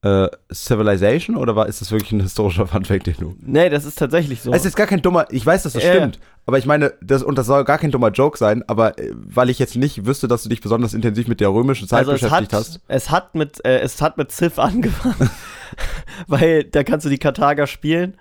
Äh, 0.06 0.30
Civilization 0.54 1.36
oder 1.36 1.56
war, 1.56 1.66
ist 1.66 1.82
das 1.82 1.92
wirklich 1.92 2.12
ein 2.12 2.20
historischer 2.20 2.68
Funfact, 2.68 3.08
den 3.08 3.16
du. 3.18 3.36
nee, 3.42 3.70
das 3.70 3.86
ist 3.86 3.98
tatsächlich 3.98 4.40
so. 4.40 4.54
Es 4.54 4.64
ist 4.64 4.76
gar 4.76 4.86
kein 4.86 5.02
dummer, 5.02 5.26
ich 5.32 5.44
weiß, 5.44 5.64
dass 5.64 5.74
das 5.74 5.84
ja. 5.84 5.96
stimmt, 5.96 6.20
aber 6.46 6.60
ich 6.60 6.68
meine, 6.68 6.94
das, 7.02 7.24
und 7.24 7.40
das 7.40 7.48
soll 7.48 7.64
gar 7.64 7.80
kein 7.80 7.90
dummer 7.90 8.12
Joke 8.12 8.38
sein, 8.38 8.64
aber 8.68 9.00
äh, 9.00 9.12
weil 9.16 9.50
ich 9.50 9.58
jetzt 9.58 9.76
nicht 9.76 10.06
wüsste, 10.06 10.28
dass 10.28 10.44
du 10.44 10.50
dich 10.50 10.62
besonders 10.62 10.94
intensiv 10.94 11.28
mit 11.28 11.40
der 11.40 11.50
römischen 11.50 11.88
Zeit 11.88 12.02
also 12.02 12.12
es 12.12 12.22
beschäftigt 12.22 12.54
hat, 12.54 12.60
hast. 12.60 12.82
es 12.88 13.10
hat 13.10 13.34
mit 13.34 13.66
äh, 13.66 13.80
es 13.80 14.00
hat 14.00 14.18
mit 14.18 14.32
Civ 14.32 14.60
angefangen, 14.60 15.32
weil 16.28 16.66
da 16.66 16.84
kannst 16.84 17.08
du 17.08 17.10
die 17.10 17.18
Karthager 17.18 17.66
spielen 17.66 18.16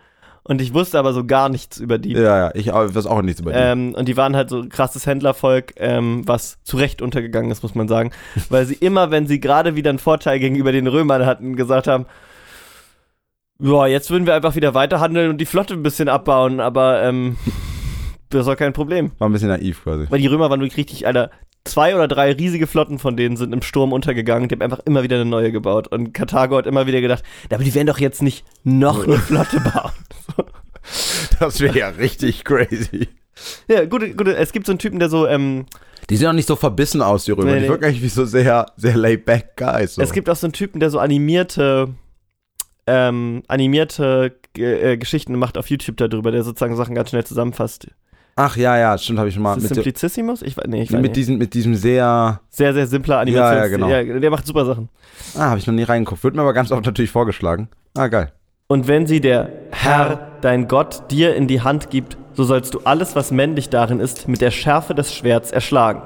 Und 0.47 0.61
ich 0.61 0.75
wusste 0.75 0.99
aber 0.99 1.15
so 1.15 1.25
gar 1.25 1.49
nichts 1.49 1.79
über 1.79 1.97
die. 1.97 2.13
Ja, 2.13 2.39
ja, 2.39 2.51
ich 2.55 2.67
weiß 2.67 3.07
auch 3.07 3.23
nichts 3.23 3.41
über 3.41 3.53
die. 3.53 3.59
Ähm, 3.59 3.95
und 3.95 4.07
die 4.07 4.17
waren 4.19 4.37
halt 4.37 4.51
so 4.51 4.61
ein 4.61 4.69
krasses 4.69 5.07
Händlervolk, 5.07 5.73
ähm, 5.79 6.23
was 6.27 6.59
zu 6.65 6.77
Recht 6.77 7.01
untergegangen 7.01 7.51
ist, 7.51 7.63
muss 7.63 7.75
man 7.75 7.89
sagen. 7.89 8.11
Weil 8.51 8.67
sie 8.67 8.75
immer, 8.75 9.11
wenn 9.11 9.27
sie 9.27 9.41
gerade 9.41 9.75
wieder 9.75 9.89
einen 9.89 9.99
Vorteil 9.99 10.39
gegenüber 10.39 10.71
den 10.71 10.87
Römern 10.87 11.25
hatten, 11.25 11.57
gesagt 11.57 11.87
haben, 11.87 12.05
ja, 13.59 13.87
jetzt 13.87 14.11
würden 14.11 14.27
wir 14.27 14.35
einfach 14.35 14.55
wieder 14.55 14.75
weiterhandeln 14.75 15.31
und 15.31 15.39
die 15.39 15.47
Flotte 15.47 15.73
ein 15.73 15.83
bisschen 15.83 16.11
abbauen, 16.11 16.61
aber 16.61 17.03
ähm, 17.03 17.39
das 18.29 18.45
war 18.45 18.57
kein 18.57 18.75
Problem. 18.75 19.13
War 19.19 19.31
ein 19.31 19.33
bisschen 19.33 19.49
naiv 19.49 19.83
quasi. 19.83 20.07
Weil 20.11 20.21
die 20.21 20.27
Römer 20.27 20.51
waren 20.51 20.61
wirklich 20.61 20.77
richtig, 20.77 21.07
Alter, 21.07 21.31
zwei 21.65 21.95
oder 21.95 22.09
drei 22.09 22.33
riesige 22.33 22.67
Flotten 22.67 22.99
von 22.99 23.17
denen 23.17 23.37
sind 23.37 23.53
im 23.53 23.63
Sturm 23.63 23.93
untergegangen. 23.93 24.49
Die 24.49 24.55
haben 24.55 24.63
einfach 24.63 24.81
immer 24.85 25.03
wieder 25.03 25.17
eine 25.17 25.25
neue 25.25 25.53
gebaut. 25.53 25.89
Und 25.89 26.13
Karthago 26.13 26.57
hat 26.57 26.67
immer 26.67 26.87
wieder 26.87 27.01
gedacht, 27.01 27.25
"Na, 27.51 27.57
aber 27.57 27.65
die 27.65 27.75
werden 27.75 27.87
doch 27.87 27.99
jetzt 27.99 28.23
nicht 28.23 28.45
noch 28.63 29.05
eine 29.05 29.19
Flotte 29.19 29.61
bauen. 29.61 29.93
Das 31.41 31.61
wäre 31.61 31.79
ja 31.79 31.89
richtig 31.89 32.45
crazy. 32.45 33.09
Ja, 33.69 33.85
gute, 33.87 34.15
gute. 34.15 34.37
Es 34.37 34.53
gibt 34.53 34.67
so 34.67 34.73
einen 34.73 34.79
Typen, 34.79 34.99
der 34.99 35.09
so, 35.09 35.27
ähm, 35.27 35.67
Die 36.11 36.17
sehen 36.17 36.29
auch 36.29 36.35
nicht 36.35 36.47
so 36.47 36.57
verbissen 36.57 37.03
aus, 37.03 37.25
die 37.25 37.33
Römer. 37.33 37.53
Nee, 37.53 37.55
die 37.55 37.61
nee. 37.63 37.69
wirken 37.69 37.85
eigentlich 37.85 38.03
wie 38.03 38.09
so 38.09 38.25
sehr, 38.27 38.67
sehr 38.77 38.97
laid-back 38.97 39.57
Guys. 39.57 39.95
So. 39.95 40.03
es 40.03 40.13
gibt 40.13 40.29
auch 40.29 40.37
so 40.37 40.47
einen 40.47 40.53
Typen, 40.53 40.81
der 40.81 40.91
so 40.91 40.99
animierte, 40.99 41.95
ähm, 42.87 43.43
animierte 43.49 44.37
äh, 44.57 44.97
Geschichten 44.99 45.39
macht 45.39 45.57
auf 45.59 45.71
YouTube 45.71 45.97
darüber, 45.97 46.31
der 46.31 46.43
sozusagen 46.43 46.77
Sachen 46.77 46.95
ganz 46.95 47.11
schnell 47.11 47.25
zusammenfasst. 47.25 47.89
Ach 48.37 48.57
ja, 48.57 48.77
ja, 48.77 48.99
stimmt, 48.99 49.21
habe 49.21 49.29
ich 49.29 49.35
schon 49.35 49.45
mal. 49.45 49.57
Mit, 49.57 49.69
Simplicissimus? 49.69 50.43
Ich, 50.43 50.57
nee, 50.67 50.83
ich 50.83 50.91
mit, 50.91 51.03
nicht. 51.03 51.17
diesem, 51.17 51.39
mit 51.39 51.55
diesem 51.55 51.75
sehr. 51.77 52.41
Sehr, 52.51 52.75
sehr 52.75 52.87
simpler 52.87 53.19
Animation. 53.19 53.81
Ja, 53.81 53.89
ja, 53.89 54.03
genau. 54.03 54.19
der 54.19 54.31
macht 54.31 54.47
super 54.47 54.65
Sachen. 54.65 54.89
Ah, 55.37 55.51
habe 55.51 55.59
ich 55.59 55.67
noch 55.67 55.75
nie 55.75 55.85
reingeguckt. 55.85 56.25
Wird 56.25 56.35
mir 56.35 56.43
aber 56.43 56.53
ganz 56.53 56.73
oft 56.73 56.85
natürlich 56.85 57.11
vorgeschlagen. 57.11 57.69
Ah, 57.97 58.09
geil. 58.09 58.33
Und 58.67 58.89
wenn 58.89 59.07
sie 59.07 59.21
der 59.21 59.51
Herr, 59.71 60.33
dein 60.41 60.67
Gott, 60.67 61.11
dir 61.11 61.37
in 61.37 61.47
die 61.47 61.61
Hand 61.61 61.91
gibt, 61.91 62.17
so 62.33 62.45
sollst 62.45 62.75
du 62.75 62.81
alles, 62.81 63.15
was 63.15 63.31
männlich 63.31 63.69
darin 63.69 64.01
ist, 64.01 64.27
mit 64.27 64.41
der 64.41 64.51
Schärfe 64.51 64.95
des 64.95 65.15
Schwerts 65.15 65.53
erschlagen. 65.53 66.03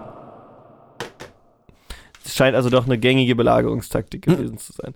Es 2.24 2.34
scheint 2.34 2.54
also 2.54 2.68
doch 2.68 2.84
eine 2.84 2.98
gängige 2.98 3.34
Belagerungstaktik 3.34 4.22
gewesen 4.22 4.58
zu 4.58 4.72
sein. 4.72 4.94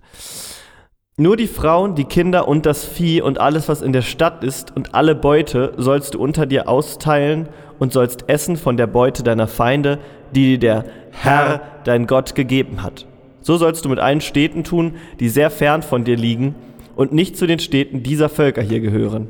Nur 1.15 1.37
die 1.37 1.45
Frauen, 1.45 1.93
die 1.93 2.05
Kinder 2.05 2.47
und 2.47 2.65
das 2.65 2.85
Vieh 2.85 3.21
und 3.21 3.39
alles, 3.39 3.69
was 3.69 3.83
in 3.83 3.93
der 3.93 4.01
Stadt 4.01 4.43
ist 4.43 4.75
und 4.75 4.95
alle 4.95 5.13
Beute 5.13 5.73
sollst 5.77 6.15
du 6.15 6.19
unter 6.19 6.47
dir 6.47 6.67
austeilen 6.67 7.49
und 7.77 7.93
sollst 7.93 8.27
essen 8.29 8.57
von 8.57 8.77
der 8.77 8.87
Beute 8.87 9.21
deiner 9.21 9.47
Feinde, 9.47 9.99
die 10.33 10.57
dir 10.57 10.59
der 10.59 10.85
Herr, 11.11 11.61
dein 11.83 12.07
Gott, 12.07 12.33
gegeben 12.33 12.81
hat. 12.81 13.05
So 13.41 13.57
sollst 13.57 13.85
du 13.85 13.89
mit 13.89 13.99
allen 13.99 14.21
Städten 14.21 14.63
tun, 14.63 14.95
die 15.19 15.29
sehr 15.29 15.51
fern 15.51 15.83
von 15.83 16.03
dir 16.03 16.17
liegen 16.17 16.55
und 16.95 17.13
nicht 17.13 17.37
zu 17.37 17.45
den 17.45 17.59
Städten 17.59 18.01
dieser 18.01 18.29
Völker 18.29 18.63
hier 18.63 18.79
gehören. 18.79 19.27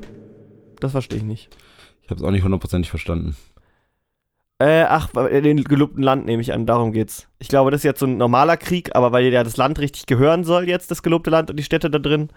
Das 0.80 0.93
verstehe 0.93 1.17
ich 1.17 1.26
nicht. 1.26 1.58
Ich 2.04 2.10
habe 2.10 2.22
es 2.22 2.26
auch 2.26 2.32
nicht 2.32 2.46
hundertprozentig 2.46 2.91
verstanden. 2.91 3.36
Äh, 4.60 4.84
ach, 4.84 5.10
den 5.13 5.63
gelobten 5.63 6.04
Land 6.04 6.26
nehme 6.26 6.42
ich 6.42 6.54
an, 6.54 6.66
darum 6.66 6.94
geht's. 6.94 7.28
Ich 7.39 7.48
glaube, 7.48 7.72
das 7.72 7.80
ist 7.80 7.86
jetzt 7.86 8.00
so 8.00 8.06
ein 8.06 8.18
normaler 8.18 8.56
Krieg, 8.56 8.96
aber 8.96 9.12
weil 9.12 9.26
ja 9.26 9.44
das 9.44 9.58
Land 9.58 9.80
richtig 9.80 10.06
gehören 10.06 10.44
soll, 10.44 10.70
jetzt 10.70 10.89
das 10.92 11.04
gelobte 11.04 11.30
Land 11.30 11.50
und 11.50 11.58
die 11.58 11.63
Städte 11.63 11.89
da 11.89 12.00
drin. 12.00 12.30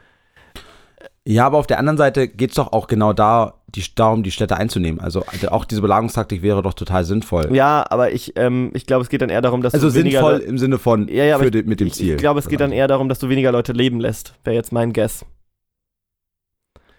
Ja, 1.29 1.45
aber 1.47 1.59
auf 1.59 1.67
der 1.67 1.79
anderen 1.79 1.99
Seite 1.99 2.29
geht 2.29 2.51
es 2.51 2.57
doch 2.57 2.73
auch 2.73 2.87
genau 2.87 3.13
da, 3.13 3.55
die, 3.75 3.83
darum, 3.95 4.23
die 4.23 4.31
Städte 4.31 4.57
einzunehmen. 4.57 5.01
Also 5.01 5.25
also 5.27 5.49
auch 5.49 5.65
diese 5.65 5.83
Belagerungstaktik 5.83 6.41
wäre 6.41 6.63
doch 6.63 6.75
total 6.75 7.05
sinnvoll. 7.05 7.49
Ja, 7.55 7.85
aber 7.91 8.13
ich, 8.13 8.33
ähm, 8.37 8.71
ich 8.75 8.87
glaube, 8.87 9.03
es 9.03 9.09
geht 9.09 9.23
dann 9.23 9.29
eher 9.29 9.43
darum, 9.43 9.61
dass 9.61 9.75
also 9.75 9.89
du 9.89 9.95
weniger 9.95 10.21
sinnvoll 10.21 10.39
Le- 10.39 10.45
im 10.45 10.59
Sinne 10.59 10.79
von 10.79 11.09
Ja, 11.09 11.25
ja, 11.25 11.41
ich- 11.41 11.51
die, 11.51 11.63
mit 11.65 11.81
dem 11.81 11.89
ich, 11.89 11.95
Ziel. 11.95 12.13
Ich 12.15 12.19
glaube, 12.19 12.39
es 12.41 12.49
geht 12.49 12.61
dann 12.61 12.73
eher 12.73 12.87
darum, 12.89 13.09
dass 13.09 13.19
du 13.19 13.29
weniger 13.29 13.53
Leute 13.53 13.73
leben 13.73 14.01
lässt. 14.01 14.35
Wäre 14.45 14.55
jetzt 14.57 14.73
mein 14.73 14.93
Guess. 14.93 15.27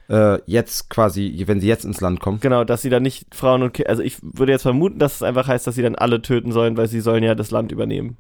Äh, 0.09 0.39
jetzt 0.45 0.89
quasi, 0.89 1.43
wenn 1.47 1.59
sie 1.59 1.67
jetzt 1.67 1.85
ins 1.85 2.01
Land 2.01 2.19
kommen. 2.19 2.39
Genau, 2.39 2.63
dass 2.63 2.81
sie 2.81 2.89
dann 2.89 3.03
nicht 3.03 3.33
Frauen 3.35 3.61
und 3.63 3.73
Kinder. 3.73 3.89
Also 3.89 4.03
ich 4.03 4.17
würde 4.21 4.51
jetzt 4.53 4.61
vermuten, 4.63 4.99
dass 4.99 5.15
es 5.15 5.23
einfach 5.23 5.47
heißt, 5.47 5.67
dass 5.67 5.75
sie 5.75 5.81
dann 5.81 5.95
alle 5.95 6.21
töten 6.21 6.51
sollen, 6.51 6.77
weil 6.77 6.87
sie 6.87 7.01
sollen 7.01 7.23
ja 7.23 7.35
das 7.35 7.51
Land 7.51 7.71
übernehmen. 7.71 8.17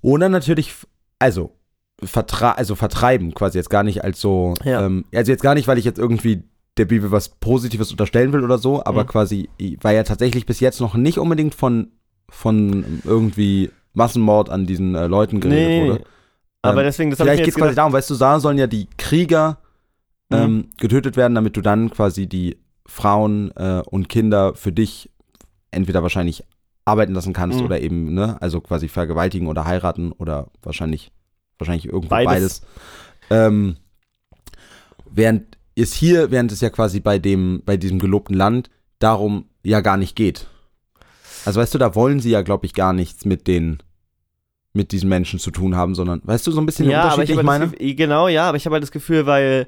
Oder 0.00 0.28
natürlich, 0.28 0.72
also, 1.18 1.52
vertra 2.02 2.52
also 2.52 2.74
vertreiben, 2.74 3.34
quasi 3.34 3.58
jetzt 3.58 3.70
gar 3.70 3.82
nicht 3.82 4.04
als 4.04 4.20
so, 4.20 4.54
Ja. 4.64 4.84
ähm, 4.86 5.04
also 5.14 5.30
jetzt 5.32 5.42
gar 5.42 5.54
nicht, 5.54 5.68
weil 5.68 5.78
ich 5.78 5.84
jetzt 5.84 5.98
irgendwie 5.98 6.42
der 6.76 6.84
Bibel 6.86 7.10
was 7.12 7.28
Positives 7.28 7.90
unterstellen 7.92 8.32
will 8.32 8.42
oder 8.42 8.58
so, 8.58 8.84
aber 8.84 9.04
Mhm. 9.04 9.08
quasi, 9.08 9.48
weil 9.80 9.94
ja 9.94 10.02
tatsächlich 10.02 10.44
bis 10.44 10.60
jetzt 10.60 10.80
noch 10.80 10.94
nicht 10.94 11.18
unbedingt 11.18 11.54
von, 11.54 11.92
von 12.28 13.00
irgendwie 13.04 13.70
Massenmord 13.92 14.50
an 14.50 14.66
diesen 14.66 14.94
äh, 14.96 15.06
Leuten 15.06 15.40
geredet 15.40 15.80
wurde. 15.88 16.04
Aber 16.62 16.80
Ähm, 16.80 16.86
deswegen, 16.86 17.10
das 17.10 17.20
habe 17.20 17.28
ich 17.28 17.32
Vielleicht 17.34 17.44
geht 17.44 17.54
es 17.54 17.60
quasi 17.60 17.74
darum, 17.76 17.92
weißt 17.92 18.10
du, 18.10 18.16
da 18.16 18.40
sollen 18.40 18.58
ja 18.58 18.66
die 18.66 18.88
Krieger 18.98 19.58
Mhm. 20.36 20.42
ähm, 20.58 20.68
getötet 20.78 21.16
werden, 21.16 21.34
damit 21.34 21.56
du 21.56 21.60
dann 21.60 21.90
quasi 21.90 22.26
die 22.26 22.58
Frauen 22.86 23.50
äh, 23.56 23.82
und 23.90 24.08
Kinder 24.08 24.54
für 24.54 24.72
dich 24.72 25.10
entweder 25.70 26.02
wahrscheinlich 26.02 26.44
arbeiten 26.84 27.14
lassen 27.14 27.32
kannst 27.32 27.58
Mhm. 27.60 27.64
oder 27.64 27.80
eben, 27.80 28.12
ne, 28.14 28.36
also 28.42 28.60
quasi 28.60 28.88
vergewaltigen 28.88 29.48
oder 29.48 29.64
heiraten 29.64 30.12
oder 30.12 30.48
wahrscheinlich, 30.62 31.12
wahrscheinlich 31.58 31.86
irgendwo 31.86 32.10
Beides. 32.10 32.60
beides. 32.60 32.62
Ähm, 33.30 33.76
während 35.10 35.56
es 35.76 35.94
hier, 35.94 36.30
während 36.30 36.52
es 36.52 36.60
ja 36.60 36.70
quasi 36.70 37.00
bei 37.00 37.18
dem, 37.18 37.62
bei 37.64 37.76
diesem 37.76 37.98
gelobten 37.98 38.36
Land 38.36 38.70
darum 38.98 39.46
ja 39.62 39.80
gar 39.80 39.96
nicht 39.96 40.14
geht. 40.14 40.46
Also 41.44 41.60
weißt 41.60 41.74
du, 41.74 41.78
da 41.78 41.94
wollen 41.94 42.20
sie 42.20 42.30
ja, 42.30 42.42
glaube 42.42 42.66
ich, 42.66 42.74
gar 42.74 42.92
nichts 42.92 43.24
mit 43.24 43.46
den, 43.46 43.78
mit 44.72 44.92
diesen 44.92 45.08
Menschen 45.08 45.38
zu 45.38 45.50
tun 45.50 45.76
haben, 45.76 45.94
sondern, 45.94 46.20
weißt 46.24 46.46
du, 46.46 46.52
so 46.52 46.60
ein 46.60 46.66
bisschen 46.66 46.84
den 46.86 46.92
ja, 46.92 47.02
aber 47.02 47.14
Unterschied, 47.14 47.22
ich, 47.22 47.28
den 47.28 47.34
ich 47.34 47.38
habe 47.38 47.58
meine? 47.60 47.70
Gefühl, 47.70 47.94
genau, 47.94 48.28
ja, 48.28 48.48
aber 48.48 48.56
ich 48.56 48.66
habe 48.66 48.74
halt 48.74 48.82
das 48.82 48.92
Gefühl, 48.92 49.26
weil 49.26 49.66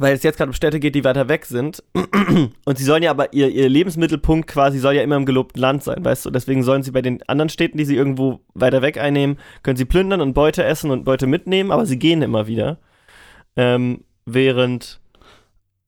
weil 0.00 0.14
es 0.14 0.22
jetzt 0.22 0.36
gerade 0.36 0.50
um 0.50 0.54
Städte 0.54 0.80
geht, 0.80 0.94
die 0.94 1.04
weiter 1.04 1.28
weg 1.28 1.46
sind 1.46 1.82
und 2.64 2.78
sie 2.78 2.84
sollen 2.84 3.02
ja 3.02 3.10
aber 3.10 3.32
ihr, 3.32 3.48
ihr 3.48 3.68
Lebensmittelpunkt 3.68 4.48
quasi 4.48 4.78
soll 4.78 4.94
ja 4.94 5.02
immer 5.02 5.16
im 5.16 5.26
gelobten 5.26 5.60
Land 5.60 5.82
sein, 5.84 6.04
weißt 6.04 6.26
du? 6.26 6.30
Deswegen 6.30 6.62
sollen 6.62 6.82
sie 6.82 6.90
bei 6.90 7.02
den 7.02 7.22
anderen 7.28 7.48
Städten, 7.48 7.78
die 7.78 7.84
sie 7.84 7.96
irgendwo 7.96 8.40
weiter 8.54 8.82
weg 8.82 8.98
einnehmen, 8.98 9.38
können 9.62 9.76
sie 9.76 9.84
plündern 9.84 10.20
und 10.20 10.34
Beute 10.34 10.64
essen 10.64 10.90
und 10.90 11.04
Beute 11.04 11.26
mitnehmen, 11.26 11.70
aber 11.70 11.86
sie 11.86 11.98
gehen 11.98 12.22
immer 12.22 12.46
wieder. 12.46 12.78
Ähm, 13.56 14.04
während 14.26 15.00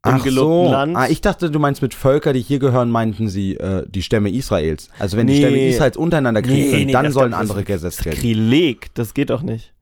im 0.07 0.15
Ach 0.15 0.23
gelobten 0.23 0.67
so. 0.67 0.71
Land. 0.71 0.97
Ah, 0.97 1.09
ich 1.09 1.21
dachte, 1.21 1.51
du 1.51 1.59
meinst 1.59 1.83
mit 1.83 1.93
Völker, 1.93 2.33
die 2.33 2.41
hier 2.41 2.61
gehören, 2.61 2.89
meinten 2.91 3.29
sie 3.29 3.57
äh, 3.57 3.85
die 3.89 4.03
Stämme 4.03 4.31
Israels. 4.31 4.91
Also 4.99 5.17
wenn 5.17 5.27
die 5.27 5.35
Nee. 5.35 5.39
Stämme 5.41 5.69
Israels 5.69 5.97
untereinander 5.97 6.41
Krieg 6.41 6.53
Nee, 6.55 6.69
führen, 6.71 6.87
nee, 6.87 6.93
dann 6.93 7.11
sollen 7.13 7.35
andere 7.35 7.65
Gesetze 7.65 8.05
gelten. 8.05 8.17
Sakrileg, 8.17 8.95
das 8.95 9.13
geht 9.13 9.31
doch 9.31 9.43
nicht. 9.43 9.75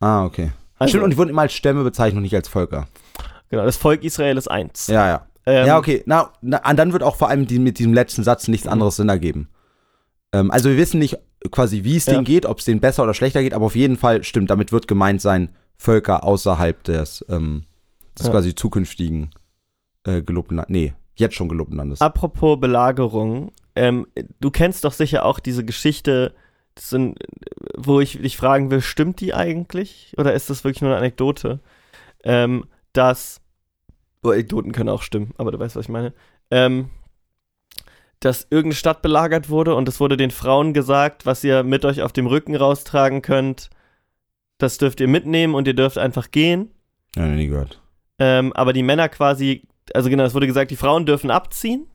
Ah, 0.00 0.24
okay. 0.24 0.50
Also, 0.80 0.90
Stimmt, 0.90 1.04
und 1.04 1.10
die 1.10 1.16
wurden 1.18 1.30
immer 1.30 1.42
als 1.42 1.52
Stämme 1.52 1.84
bezeichnet 1.84 2.16
und 2.16 2.22
nicht 2.22 2.34
als 2.34 2.48
Völker. 2.48 2.88
genau, 3.50 3.64
das 3.64 3.76
Volk 3.76 4.02
Israel 4.02 4.36
ist 4.36 4.50
eins. 4.50 4.88
Ja, 4.88 5.06
ja. 5.08 5.26
Ähm, 5.46 5.66
ja, 5.66 5.78
okay. 5.78 6.02
Na, 6.06 6.32
na, 6.42 6.68
und 6.68 6.76
dann 6.76 6.92
wird 6.92 7.02
auch 7.02 7.16
vor 7.16 7.28
allem 7.28 7.46
die, 7.46 7.58
mit 7.58 7.78
diesem 7.78 7.94
letzten 7.94 8.24
Satz 8.24 8.48
nichts 8.48 8.66
Mhm. 8.66 8.72
anderes 8.72 8.96
Sinn 8.96 9.08
ergeben. 9.08 9.48
Ähm, 10.32 10.50
also 10.50 10.68
wir 10.68 10.76
wissen 10.76 10.98
nicht 10.98 11.18
quasi, 11.50 11.84
wie 11.84 11.96
es 11.96 12.06
Ja. 12.06 12.14
denen 12.14 12.24
geht, 12.24 12.44
ob 12.46 12.58
es 12.58 12.64
denen 12.64 12.80
besser 12.80 13.02
oder 13.02 13.14
schlechter 13.14 13.42
geht, 13.42 13.54
aber 13.54 13.66
auf 13.66 13.76
jeden 13.76 13.96
Fall 13.96 14.22
stimmt, 14.24 14.50
damit 14.50 14.72
wird 14.72 14.88
gemeint 14.88 15.20
sein, 15.20 15.50
Völker 15.76 16.24
außerhalb 16.24 16.82
des, 16.84 17.24
ähm, 17.28 17.64
des 18.18 18.26
Ja. 18.26 18.32
quasi 18.32 18.54
zukünftigen 18.54 19.30
äh, 20.04 20.22
gelobten 20.22 20.56
Landes. 20.56 20.70
Nee, 20.70 20.94
jetzt 21.16 21.34
schon 21.34 21.48
gelobten 21.48 21.76
Landes. 21.76 22.00
Apropos 22.00 22.58
Belagerung, 22.60 23.52
ähm, 23.76 24.06
du 24.40 24.50
kennst 24.50 24.84
doch 24.84 24.92
sicher 24.92 25.24
auch 25.26 25.40
diese 25.40 25.64
Geschichte, 25.64 26.34
sind, 26.88 27.18
wo 27.76 28.00
ich 28.00 28.20
dich 28.20 28.36
fragen 28.36 28.70
will, 28.70 28.80
stimmt 28.80 29.20
die 29.20 29.34
eigentlich? 29.34 30.14
Oder 30.16 30.34
ist 30.34 30.50
das 30.50 30.64
wirklich 30.64 30.82
nur 30.82 30.90
eine 30.90 30.98
Anekdote? 30.98 31.60
Ähm, 32.24 32.66
dass, 32.92 33.40
oh, 34.22 34.30
Anekdoten 34.30 34.72
können 34.72 34.88
auch 34.88 35.02
stimmen, 35.02 35.32
aber 35.36 35.52
du 35.52 35.58
weißt, 35.58 35.76
was 35.76 35.86
ich 35.86 35.90
meine. 35.90 36.12
Ähm, 36.50 36.90
dass 38.20 38.46
irgendeine 38.50 38.74
Stadt 38.74 39.02
belagert 39.02 39.48
wurde 39.48 39.74
und 39.74 39.88
es 39.88 39.98
wurde 39.98 40.16
den 40.16 40.30
Frauen 40.30 40.74
gesagt, 40.74 41.24
was 41.24 41.42
ihr 41.42 41.62
mit 41.62 41.84
euch 41.86 42.02
auf 42.02 42.12
dem 42.12 42.26
Rücken 42.26 42.54
raustragen 42.54 43.22
könnt, 43.22 43.70
das 44.58 44.76
dürft 44.76 45.00
ihr 45.00 45.08
mitnehmen 45.08 45.54
und 45.54 45.66
ihr 45.66 45.74
dürft 45.74 45.96
einfach 45.96 46.30
gehen. 46.30 46.70
Ja, 47.16 47.24
nie 47.26 47.46
gehört. 47.46 47.80
Ähm, 48.18 48.52
aber 48.52 48.74
die 48.74 48.82
Männer 48.82 49.08
quasi, 49.08 49.66
also 49.94 50.10
genau, 50.10 50.24
es 50.24 50.34
wurde 50.34 50.46
gesagt, 50.46 50.70
die 50.70 50.76
Frauen 50.76 51.06
dürfen 51.06 51.30
abziehen 51.30 51.86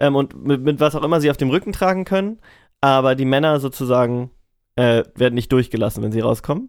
ähm, 0.00 0.16
und 0.16 0.44
mit, 0.44 0.62
mit 0.62 0.80
was 0.80 0.96
auch 0.96 1.04
immer 1.04 1.20
sie 1.20 1.30
auf 1.30 1.36
dem 1.36 1.50
Rücken 1.50 1.72
tragen 1.72 2.04
können, 2.04 2.40
aber 2.82 3.14
die 3.14 3.24
Männer 3.24 3.60
sozusagen 3.60 4.30
äh, 4.76 5.04
werden 5.14 5.34
nicht 5.34 5.50
durchgelassen, 5.52 6.02
wenn 6.02 6.12
sie 6.12 6.20
rauskommen. 6.20 6.68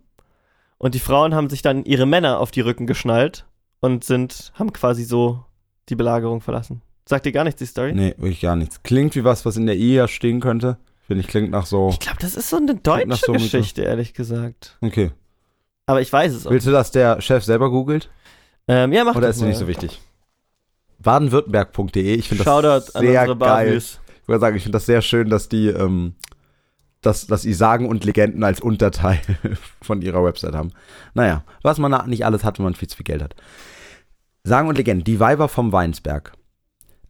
Und 0.78 0.95
die 0.95 0.99
Frauen 0.99 1.36
haben 1.36 1.49
sich 1.49 1.62
dann 1.62 1.84
ihre 1.84 2.06
Männer 2.06 2.39
auf 2.39 2.52
die 2.52 2.62
Rücken 2.62 2.88
geschnallt 2.88 3.45
und 3.82 4.04
sind, 4.04 4.54
haben 4.56 4.71
quasi 4.71 5.04
so 5.04 5.43
die 5.89 5.95
Belagerung 5.95 6.39
verlassen. 6.39 6.82
Sagt 7.06 7.26
dir 7.26 7.32
gar 7.32 7.43
nichts, 7.43 7.60
die 7.60 7.65
Story? 7.65 7.93
Nee, 7.93 8.13
wirklich 8.17 8.41
gar 8.41 8.56
nichts. 8.56 8.84
Klingt 8.84 9.15
wie 9.15 9.23
was, 9.23 9.45
was 9.45 9.58
in 9.58 9.65
der 9.65 9.76
Ehe 9.76 10.08
stehen 10.08 10.39
könnte. 10.39 10.78
Finde 11.06 11.21
ich, 11.21 11.28
klingt 11.28 11.52
nach 11.52 11.65
so. 11.65 11.89
Ich 11.89 11.99
glaube, 11.99 12.19
das 12.21 12.36
ist 12.36 12.49
so 12.49 12.58
eine 12.58 12.76
deutsche 12.76 13.26
so 13.26 13.34
Geschichte, 13.34 13.82
ehrlich 13.82 14.13
gesagt. 14.13 14.78
Okay. 14.80 15.12
Aber 15.86 15.99
ich 15.99 16.13
weiß 16.13 16.34
es 16.34 16.47
auch. 16.47 16.52
Willst 16.52 16.65
du, 16.65 16.71
dass 16.71 16.91
der 16.91 17.19
Chef 17.19 17.43
selber 17.43 17.69
googelt? 17.69 18.10
Ähm, 18.67 18.93
ja, 18.93 19.04
mach 19.04 19.15
Oder 19.15 19.30
ist 19.30 19.41
dir 19.41 19.47
nicht 19.47 19.58
so 19.58 19.67
wichtig? 19.67 19.99
Badenwürttemberg.de, 20.99 22.15
ich 22.15 22.30
finde 22.30 22.45
das 22.45 22.54
Shoutout 22.54 22.97
an 22.97 23.06
sehr 23.06 23.21
unsere 23.21 23.38
geil. 23.38 23.65
Barviews. 23.65 23.99
Ich 24.24 24.28
würde 24.30 24.40
sagen, 24.40 24.56
ich 24.56 24.64
finde 24.64 24.78
das 24.78 24.86
sehr 24.86 25.02
schön, 25.02 25.30
dass 25.30 25.50
die, 25.50 25.68
ähm, 25.68 26.16
dass, 27.02 27.28
dass 27.28 27.42
sie 27.42 27.54
Sagen 27.54 27.88
und 27.88 28.06
Legenden 28.06 28.44
als 28.44 28.62
Unterteil 28.62 29.20
von 29.82 30.02
ihrer 30.02 30.24
Website 30.24 30.56
haben. 30.56 30.72
Naja, 31.14 31.44
was 31.62 31.78
man 31.78 32.10
nicht 32.10 32.26
alles 32.26 32.44
hat, 32.44 32.58
wenn 32.58 32.64
man 32.64 32.76
viel 32.76 32.88
zu 32.88 32.98
viel 32.98 33.04
Geld 33.04 33.22
hat. 33.22 33.36
Sagen 34.44 34.70
und 34.70 34.78
Legenden, 34.78 35.04
die 35.04 35.20
Weiber 35.20 35.50
vom 35.50 35.72
Weinsberg. 35.72 36.34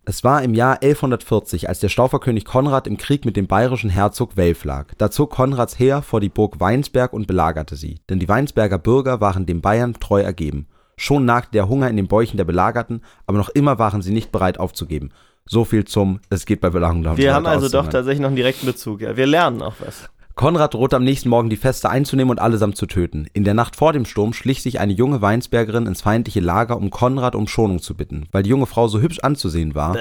Es 0.06 0.24
war 0.24 0.44
im 0.44 0.54
Jahr 0.54 0.82
1140, 0.82 1.70
als 1.70 1.80
der 1.80 1.88
Stauferkönig 1.88 2.44
Konrad 2.44 2.88
im 2.88 2.98
Krieg 2.98 3.24
mit 3.24 3.38
dem 3.38 3.48
bayerischen 3.48 3.90
Herzog 3.90 4.36
Welf 4.36 4.66
lag. 4.66 4.88
Da 4.98 5.10
zog 5.10 5.30
Konrads 5.30 5.80
Heer 5.80 6.02
vor 6.02 6.20
die 6.20 6.30
Burg 6.30 6.60
Weinsberg 6.60 7.14
und 7.14 7.26
belagerte 7.26 7.78
sie, 7.78 8.00
denn 8.10 8.20
die 8.20 8.28
Weinsberger 8.28 8.80
Bürger 8.80 9.22
waren 9.22 9.46
den 9.46 9.62
Bayern 9.62 9.94
treu 9.94 10.22
ergeben. 10.22 10.68
Schon 10.98 11.26
nagte 11.26 11.52
der 11.54 11.70
Hunger 11.70 11.90
in 11.90 11.96
den 11.96 12.08
Bäuchen 12.08 12.38
der 12.38 12.44
Belagerten, 12.44 13.02
aber 13.28 13.38
noch 13.38 13.50
immer 13.50 13.80
waren 13.80 14.02
sie 14.02 14.12
nicht 14.12 14.32
bereit 14.32 14.60
aufzugeben. 14.60 15.12
So 15.46 15.66
viel 15.66 15.86
zum, 15.86 16.20
es 16.30 16.46
geht 16.46 16.62
bei 16.62 16.70
darum. 16.70 17.18
Wir 17.18 17.34
haben 17.34 17.46
also 17.46 17.68
doch 17.70 17.88
tatsächlich 17.88 18.22
noch 18.22 18.28
einen 18.28 18.38
direkten 18.38 18.66
Bezug. 18.66 19.02
Ja. 19.02 19.18
Wir 19.18 19.28
lernen 19.28 19.62
auch 19.62 19.76
was. 19.80 20.10
Konrad 20.36 20.74
drohte 20.74 20.96
am 20.96 21.04
nächsten 21.04 21.30
Morgen 21.30 21.52
die 21.52 21.58
Feste 21.58 21.90
einzunehmen 21.92 22.32
und 22.32 22.40
allesamt 22.40 22.76
zu 22.76 22.88
töten. 22.88 23.28
In 23.34 23.44
der 23.44 23.54
Nacht 23.54 23.76
vor 23.76 23.94
dem 23.94 24.06
Sturm 24.06 24.34
schlich 24.34 24.64
sich 24.64 24.80
eine 24.80 24.94
junge 24.94 25.22
Weinsbergerin 25.22 25.86
ins 25.86 26.02
feindliche 26.02 26.40
Lager, 26.40 26.78
um 26.78 26.90
Konrad 26.90 27.36
um 27.36 27.48
Schonung 27.48 27.82
zu 27.82 27.94
bitten. 27.94 28.28
Weil 28.32 28.42
die 28.42 28.50
junge 28.50 28.66
Frau 28.66 28.88
so 28.88 29.00
hübsch 29.00 29.20
anzusehen 29.20 29.76
war, 29.76 29.96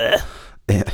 äh, 0.69 0.85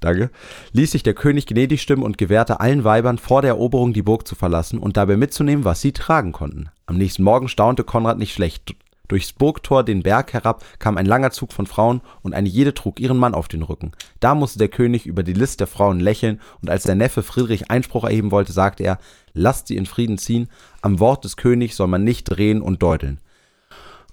danke, 0.00 0.30
ließ 0.72 0.90
sich 0.90 1.04
der 1.04 1.14
König 1.14 1.46
gnädig 1.46 1.82
stimmen 1.82 2.02
und 2.02 2.18
gewährte 2.18 2.58
allen 2.58 2.82
Weibern 2.82 3.18
vor 3.18 3.42
der 3.42 3.50
Eroberung 3.50 3.92
die 3.92 4.02
Burg 4.02 4.26
zu 4.26 4.34
verlassen 4.34 4.80
und 4.80 4.96
dabei 4.96 5.16
mitzunehmen, 5.16 5.64
was 5.64 5.80
sie 5.80 5.92
tragen 5.92 6.32
konnten. 6.32 6.68
Am 6.86 6.96
nächsten 6.96 7.22
Morgen 7.22 7.46
staunte 7.46 7.84
Konrad 7.84 8.18
nicht 8.18 8.34
schlecht. 8.34 8.74
Durchs 9.10 9.32
Burgtor 9.32 9.82
den 9.82 10.04
Berg 10.04 10.32
herab 10.32 10.64
kam 10.78 10.96
ein 10.96 11.04
langer 11.04 11.32
Zug 11.32 11.52
von 11.52 11.66
Frauen 11.66 12.00
und 12.22 12.32
eine 12.32 12.48
jede 12.48 12.74
trug 12.74 13.00
ihren 13.00 13.16
Mann 13.16 13.34
auf 13.34 13.48
den 13.48 13.62
Rücken. 13.62 13.90
Da 14.20 14.36
musste 14.36 14.60
der 14.60 14.68
König 14.68 15.04
über 15.04 15.24
die 15.24 15.32
List 15.32 15.58
der 15.58 15.66
Frauen 15.66 15.98
lächeln 15.98 16.40
und 16.62 16.70
als 16.70 16.84
der 16.84 16.94
Neffe 16.94 17.24
Friedrich 17.24 17.70
Einspruch 17.72 18.04
erheben 18.04 18.30
wollte, 18.30 18.52
sagte 18.52 18.84
er, 18.84 18.98
lasst 19.34 19.66
sie 19.66 19.76
in 19.76 19.86
Frieden 19.86 20.16
ziehen, 20.16 20.48
am 20.80 21.00
Wort 21.00 21.24
des 21.24 21.36
Königs 21.36 21.76
soll 21.76 21.88
man 21.88 22.04
nicht 22.04 22.24
drehen 22.24 22.62
und 22.62 22.82
deuteln. 22.84 23.18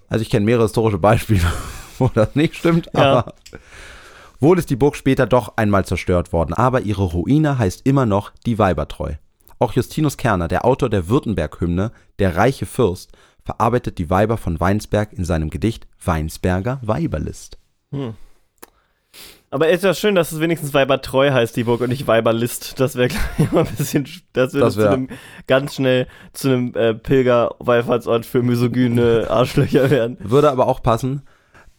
Also 0.10 0.24
ich 0.24 0.32
kenne 0.32 0.46
mehrere 0.48 0.64
historische 0.64 0.98
Beispiele, 0.98 1.42
wo 2.00 2.10
das 2.12 2.34
nicht 2.34 2.56
stimmt, 2.56 2.90
Ja. 2.96 3.20
aber 3.20 3.34
wohl 4.40 4.58
ist 4.58 4.72
die 4.72 4.76
Burg 4.76 4.96
später 4.96 5.28
doch 5.28 5.58
einmal 5.58 5.86
zerstört 5.86 6.34
worden, 6.34 6.54
aber 6.56 6.82
ihre 6.82 7.04
Ruine 7.04 7.60
heißt 7.60 7.82
immer 7.86 8.08
noch 8.08 8.32
die 8.48 8.58
Weibertreu. 8.58 9.14
Auch 9.60 9.74
Justinus 9.74 10.18
Kerner, 10.18 10.48
der 10.48 10.66
Autor 10.66 10.90
der 10.90 11.08
Württemberg-Hymne, 11.08 11.92
der 12.20 12.36
reiche 12.36 12.66
Fürst, 12.66 13.12
verarbeitet 13.48 13.98
die 13.98 14.10
Weiber 14.10 14.36
von 14.36 14.60
Weinsberg 14.60 15.14
in 15.14 15.24
seinem 15.24 15.50
Gedicht 15.50 15.88
Weinsberger 16.04 16.82
Weiberlist. 16.82 17.58
Aber 19.50 19.70
ist 19.70 19.86
ja 19.86 19.94
schön, 19.94 20.16
dass 20.16 20.34
es 20.34 20.42
wenigstens 20.42 20.74
Weibertreu 20.74 21.32
heißt, 21.32 21.56
die 21.56 21.64
Burg, 21.64 21.80
und 21.80 21.88
nicht 21.88 22.08
Weiberlist. 22.08 22.78
Das 22.82 22.98
wäre 22.98 23.08
gleich 23.38 23.52
mal 23.54 23.66
ein 23.66 23.74
bisschen, 23.74 24.06
das 24.34 24.54
würde 24.54 24.70
zu 24.72 24.86
einem, 24.86 25.08
ganz 25.48 25.76
schnell 25.76 26.08
zu 26.34 26.50
einem 26.50 26.74
äh, 26.74 26.94
Pilger-Wallfahrtsort 26.94 28.26
für 28.26 28.44
misogyne 28.44 29.28
Arschlöcher 29.30 29.90
werden. 29.90 30.18
Würde 30.20 30.52
aber 30.52 30.68
auch 30.68 30.84
passen. 30.84 31.22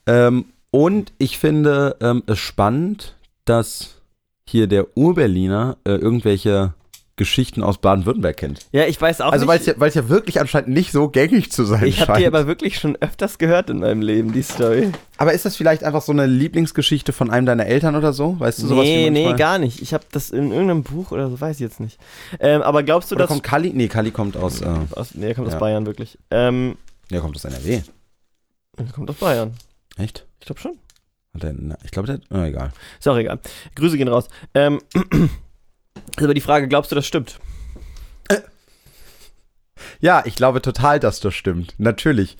Ähm, 0.06 0.46
und 0.70 1.12
ich 1.18 1.36
finde 1.36 1.96
ähm, 2.00 2.22
es 2.24 2.38
spannend, 2.38 3.18
dass 3.44 4.00
hier 4.46 4.68
der 4.68 4.96
Urberliner 4.96 5.76
äh, 5.84 5.96
irgendwelche 5.96 6.72
Geschichten 7.18 7.62
aus 7.62 7.76
Baden-Württemberg 7.78 8.36
kennt. 8.38 8.66
Ja, 8.72 8.86
ich 8.86 8.98
weiß 8.98 9.20
auch 9.20 9.32
Also 9.32 9.46
weil 9.46 9.60
es 9.60 9.66
nicht. 9.66 9.78
ja, 9.78 9.86
ja 9.86 10.08
wirklich 10.08 10.40
anscheinend 10.40 10.70
nicht 10.70 10.90
so 10.92 11.08
gängig 11.10 11.52
zu 11.52 11.64
sein 11.64 11.84
Ich 11.84 12.00
habe 12.00 12.12
scheint. 12.12 12.20
die 12.20 12.26
aber 12.26 12.46
wirklich 12.46 12.78
schon 12.78 12.96
öfters 12.96 13.36
gehört 13.36 13.68
in 13.68 13.80
meinem 13.80 14.00
Leben, 14.00 14.32
die 14.32 14.40
Story. 14.42 14.90
aber 15.18 15.34
ist 15.34 15.44
das 15.44 15.56
vielleicht 15.56 15.84
einfach 15.84 16.00
so 16.00 16.12
eine 16.12 16.24
Lieblingsgeschichte 16.24 17.12
von 17.12 17.30
einem 17.30 17.44
deiner 17.44 17.66
Eltern 17.66 17.94
oder 17.96 18.14
so? 18.14 18.40
Weißt 18.40 18.62
du 18.62 18.66
sowas 18.68 18.84
nee, 18.86 19.10
nee, 19.10 19.34
gar 19.34 19.58
nicht. 19.58 19.82
Ich 19.82 19.92
habe 19.92 20.04
das 20.12 20.30
in 20.30 20.50
irgendeinem 20.50 20.82
Buch 20.84 21.10
oder 21.12 21.28
so, 21.28 21.38
weiß 21.38 21.56
ich 21.56 21.60
jetzt 21.60 21.80
nicht. 21.80 21.98
Ähm, 22.40 22.62
aber 22.62 22.82
glaubst 22.82 23.10
du, 23.10 23.16
Oder 23.16 23.24
dass... 23.24 23.28
kommt 23.30 23.42
Kali? 23.42 23.72
Nee, 23.74 23.88
Kali 23.88 24.10
kommt 24.10 24.36
aus, 24.38 24.62
äh, 24.62 24.66
aus, 24.92 25.14
nee, 25.14 25.26
er 25.28 25.34
kommt 25.34 25.48
Ja. 25.48 25.54
aus 25.54 25.60
Bayern, 25.60 25.84
wirklich. 25.84 26.16
Ähm, 26.30 26.76
der 27.10 27.20
kommt 27.20 27.36
aus 27.36 27.44
NRW. 27.44 27.82
er 28.76 28.84
kommt 28.92 29.10
aus 29.10 29.16
Bayern. 29.16 29.52
Echt? 29.98 30.26
Ich 30.40 30.46
glaube 30.46 30.60
schon. 30.60 30.78
Ich 31.84 31.90
glaube, 31.92 32.06
der, 32.06 32.20
oh, 32.30 32.42
egal. 32.42 32.72
Ist 32.98 33.06
auch 33.06 33.16
egal. 33.16 33.38
Grüße 33.76 33.96
gehen 33.96 34.08
raus. 34.08 34.28
Ähm, 34.54 34.80
ist 36.16 36.24
aber 36.24 36.34
die 36.34 36.40
Frage, 36.40 36.68
glaubst 36.68 36.90
du, 36.90 36.94
das 36.94 37.06
stimmt? 37.06 37.38
Ja, 40.00 40.22
ich 40.24 40.34
glaube 40.34 40.60
total, 40.62 41.00
dass 41.00 41.20
das 41.20 41.34
stimmt. 41.34 41.74
Natürlich. 41.78 42.36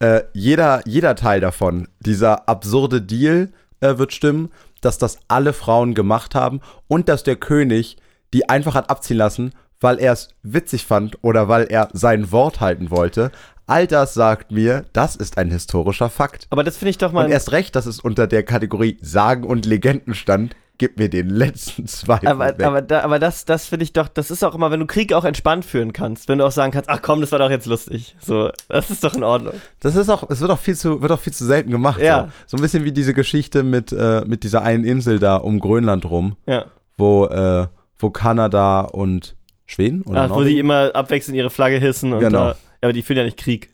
Äh, 0.00 0.22
jeder, 0.32 0.82
jeder 0.86 1.14
Teil 1.14 1.40
davon, 1.40 1.88
dieser 2.00 2.48
absurde 2.48 3.02
Deal 3.02 3.52
äh, 3.80 3.98
wird 3.98 4.12
stimmen, 4.12 4.50
dass 4.80 4.98
das 4.98 5.18
alle 5.28 5.52
Frauen 5.52 5.94
gemacht 5.94 6.34
haben 6.34 6.60
und 6.88 7.08
dass 7.08 7.22
der 7.22 7.36
König 7.36 7.96
die 8.32 8.48
einfach 8.48 8.74
hat 8.74 8.90
abziehen 8.90 9.16
lassen, 9.16 9.52
weil 9.80 9.98
er 9.98 10.12
es 10.12 10.28
witzig 10.42 10.86
fand 10.86 11.18
oder 11.22 11.48
weil 11.48 11.64
er 11.64 11.88
sein 11.92 12.30
Wort 12.32 12.60
halten 12.60 12.90
wollte. 12.90 13.32
All 13.66 13.86
das 13.86 14.14
sagt 14.14 14.50
mir, 14.50 14.84
das 14.92 15.16
ist 15.16 15.38
ein 15.38 15.50
historischer 15.50 16.10
Fakt. 16.10 16.46
Aber 16.50 16.64
das 16.64 16.76
finde 16.76 16.90
ich 16.90 16.98
doch 16.98 17.12
mal... 17.12 17.24
Und 17.24 17.30
erst 17.30 17.52
recht, 17.52 17.76
dass 17.76 17.86
es 17.86 18.00
unter 18.00 18.26
der 18.26 18.42
Kategorie 18.42 18.98
Sagen 19.00 19.44
und 19.44 19.64
Legenden 19.66 20.14
stand, 20.14 20.56
gib 20.80 20.98
mir 20.98 21.10
den 21.10 21.28
letzten 21.28 21.86
Zweifel 21.86 22.26
aber, 22.26 22.46
weg. 22.58 22.64
aber, 22.64 22.80
da, 22.80 23.02
aber 23.02 23.18
das, 23.18 23.44
das 23.44 23.66
finde 23.66 23.82
ich 23.84 23.92
doch, 23.92 24.08
das 24.08 24.30
ist 24.30 24.42
auch 24.42 24.54
immer, 24.54 24.70
wenn 24.70 24.80
du 24.80 24.86
Krieg 24.86 25.12
auch 25.12 25.26
entspannt 25.26 25.66
führen 25.66 25.92
kannst, 25.92 26.26
wenn 26.26 26.38
du 26.38 26.46
auch 26.46 26.50
sagen 26.52 26.72
kannst, 26.72 26.88
ach 26.88 27.02
komm, 27.02 27.20
das 27.20 27.32
war 27.32 27.38
doch 27.38 27.50
jetzt 27.50 27.66
lustig. 27.66 28.16
So, 28.18 28.50
das 28.66 28.90
ist 28.90 29.04
doch 29.04 29.14
in 29.14 29.22
Ordnung. 29.22 29.52
Das 29.80 29.94
ist 29.94 30.08
auch, 30.08 30.30
es 30.30 30.40
wird 30.40 30.50
auch 30.50 30.58
viel 30.58 30.74
zu, 30.74 31.02
wird 31.02 31.12
auch 31.12 31.20
viel 31.20 31.34
zu 31.34 31.44
selten 31.44 31.70
gemacht. 31.70 32.00
Ja. 32.00 32.30
So. 32.46 32.56
so 32.56 32.56
ein 32.56 32.62
bisschen 32.62 32.84
wie 32.84 32.92
diese 32.92 33.12
Geschichte 33.12 33.62
mit, 33.62 33.92
äh, 33.92 34.22
mit 34.26 34.42
dieser 34.42 34.62
einen 34.62 34.84
Insel 34.84 35.18
da 35.18 35.36
um 35.36 35.60
Grönland 35.60 36.06
rum, 36.06 36.36
Ja. 36.46 36.64
wo, 36.96 37.26
äh, 37.26 37.66
wo 37.98 38.08
Kanada 38.08 38.80
und 38.80 39.36
Schweden 39.66 40.00
oder 40.02 40.22
Ach, 40.22 40.30
wo 40.30 40.42
die 40.44 40.58
immer 40.58 40.92
abwechselnd 40.94 41.36
ihre 41.36 41.50
Flagge 41.50 41.76
hissen 41.76 42.14
und 42.14 42.20
Genau. 42.20 42.38
da, 42.38 42.48
ja, 42.52 42.56
aber 42.80 42.94
die 42.94 43.02
führen 43.02 43.18
ja 43.18 43.24
nicht 43.24 43.36
Krieg. 43.36 43.68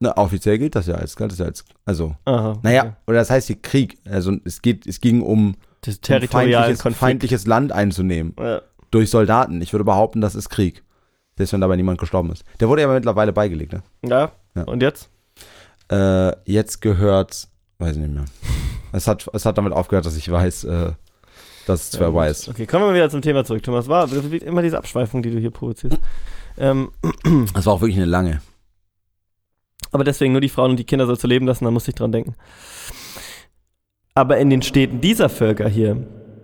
Na, 0.00 0.16
offiziell 0.16 0.58
gilt 0.58 0.74
das 0.74 0.88
ja 0.88 0.96
als, 0.96 1.14
gilt 1.14 1.30
das 1.30 1.38
ja 1.38 1.46
als, 1.46 1.64
also, 1.84 2.16
Aha. 2.24 2.58
naja, 2.62 2.82
okay. 2.82 2.92
oder 3.06 3.18
das 3.18 3.30
heißt 3.30 3.46
hier 3.46 3.62
Krieg. 3.62 3.98
Also 4.10 4.32
es 4.44 4.60
geht, 4.60 4.88
es 4.88 5.00
ging 5.00 5.22
um, 5.22 5.54
Das 5.82 6.00
territorialen 6.00 6.52
feindliches, 6.54 6.82
Konflikt. 6.82 7.00
feindliches 7.00 7.46
Land 7.46 7.72
einzunehmen. 7.72 8.34
Ja. 8.38 8.62
Durch 8.90 9.10
Soldaten. 9.10 9.60
Ich 9.62 9.72
würde 9.72 9.84
behaupten, 9.84 10.20
das 10.20 10.34
ist 10.34 10.48
Krieg. 10.48 10.82
Selbst 11.36 11.52
wenn 11.52 11.60
dabei 11.60 11.76
niemand 11.76 11.98
gestorben 11.98 12.32
ist. 12.32 12.44
Der 12.58 12.68
wurde 12.68 12.82
ja 12.82 12.88
mittlerweile 12.88 13.32
beigelegt, 13.32 13.72
ne? 13.72 13.82
ja. 14.02 14.32
Ja. 14.54 14.64
Und 14.64 14.82
jetzt? 14.82 15.08
Äh, 15.90 16.32
jetzt 16.50 16.80
gehört, 16.80 17.48
weiß 17.78 17.92
ich 17.92 18.02
nicht 18.02 18.14
mehr. 18.14 18.24
Es 18.90 19.06
hat, 19.06 19.28
es 19.34 19.44
hat 19.44 19.58
damit 19.58 19.74
aufgehört, 19.74 20.06
dass 20.06 20.16
ich 20.16 20.30
weiß, 20.30 20.64
äh, 20.64 20.92
dass 21.66 21.82
es 21.82 21.90
zwar 21.90 22.08
Ja, 22.08 22.14
weiß. 22.14 22.48
Okay, 22.48 22.64
kommen 22.66 22.86
wir 22.86 22.94
wieder 22.94 23.10
zum 23.10 23.20
Thema 23.20 23.44
zurück. 23.44 23.62
Thomas, 23.62 23.86
war 23.86 24.08
immer 24.10 24.62
diese 24.62 24.78
Abschweifung, 24.78 25.22
die 25.22 25.30
du 25.30 25.38
hier 25.38 25.50
provozierst. 25.50 25.98
Ähm, 26.56 26.90
Das 27.52 27.66
war 27.66 27.74
auch 27.74 27.82
wirklich 27.82 27.98
eine 27.98 28.06
lange. 28.06 28.40
aber 29.92 30.04
deswegen 30.04 30.32
nur 30.32 30.40
die 30.40 30.48
Frauen 30.48 30.70
und 30.70 30.78
die 30.78 30.84
Kinder 30.84 31.06
sollst 31.06 31.22
du 31.22 31.28
leben 31.28 31.46
lassen, 31.46 31.64
da 31.66 31.70
musst 31.70 31.86
du 31.86 31.92
dran 31.92 32.10
denken. 32.12 32.34
Aber 34.18 34.38
in 34.38 34.50
den 34.50 34.62
Städten 34.62 35.00
dieser 35.00 35.28
Völker 35.28 35.68
hier, 35.68 35.96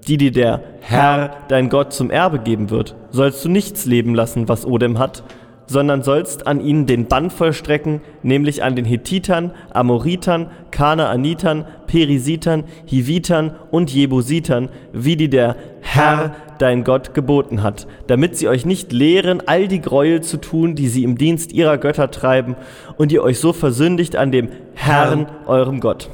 die 0.07 0.17
dir 0.17 0.31
der 0.31 0.63
Herr, 0.81 1.39
dein 1.49 1.69
Gott, 1.69 1.93
zum 1.93 2.09
Erbe 2.09 2.39
geben 2.39 2.71
wird, 2.71 2.95
sollst 3.11 3.45
du 3.45 3.49
nichts 3.49 3.85
leben 3.85 4.15
lassen, 4.15 4.49
was 4.49 4.65
Odem 4.65 5.01
hat, 5.01 5.25
sondern 5.67 6.05
sollst 6.05 6.47
an 6.47 6.61
ihnen 6.61 6.87
den 6.87 7.07
Bann 7.07 7.31
vollstrecken, 7.31 8.01
nämlich 8.23 8.63
an 8.63 8.77
den 8.77 8.85
Hethitern, 8.85 9.51
Amoritern, 9.73 10.53
Kanaanitern, 10.71 11.65
Perisitern, 11.89 12.63
Hivitern 12.87 13.57
und 13.73 13.93
Jebusitern, 13.93 14.69
wie 14.93 15.17
die 15.17 15.29
der 15.29 15.57
Herr, 15.81 16.37
dein 16.59 16.85
Gott, 16.85 17.13
geboten 17.13 17.65
hat, 17.65 17.89
damit 18.07 18.37
sie 18.37 18.47
euch 18.47 18.65
nicht 18.65 18.93
lehren, 18.93 19.43
all 19.47 19.67
die 19.67 19.81
Gräuel 19.81 20.21
zu 20.21 20.37
tun, 20.37 20.77
die 20.77 20.87
sie 20.87 21.03
im 21.03 21.19
Dienst 21.19 21.53
ihrer 21.53 21.79
Götter 21.79 22.13
treiben, 22.13 22.55
und 22.99 23.11
ihr 23.11 23.25
euch 23.25 23.41
so 23.41 23.53
versündigt 23.53 24.15
an 24.15 24.31
dem 24.31 24.51
Herrn, 24.75 25.27
eurem 25.49 25.81
Gott. 25.81 26.09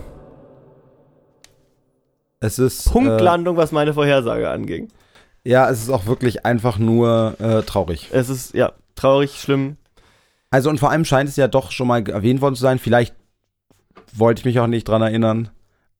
Es 2.40 2.58
ist. 2.58 2.90
Punktlandung, 2.90 3.56
was 3.56 3.70
meine 3.70 3.94
Vorhersage 3.94 4.50
anging. 4.50 4.88
Äh, 5.44 5.50
ja, 5.50 5.70
es 5.70 5.82
ist 5.82 5.90
auch 5.90 6.06
wirklich 6.06 6.44
einfach 6.44 6.78
nur 6.78 7.36
äh, 7.38 7.62
traurig. 7.62 8.08
Es 8.12 8.28
ist, 8.28 8.54
ja, 8.54 8.72
traurig, 8.94 9.40
schlimm. 9.40 9.76
Also, 10.50 10.68
und 10.68 10.80
vor 10.80 10.90
allem 10.90 11.04
scheint 11.04 11.28
es 11.28 11.36
ja 11.36 11.48
doch 11.48 11.70
schon 11.70 11.86
mal 11.86 12.06
erwähnt 12.08 12.40
worden 12.40 12.56
zu 12.56 12.62
sein. 12.62 12.78
Vielleicht 12.78 13.14
wollte 14.12 14.40
ich 14.40 14.44
mich 14.44 14.58
auch 14.58 14.66
nicht 14.66 14.88
dran 14.88 15.02
erinnern. 15.02 15.50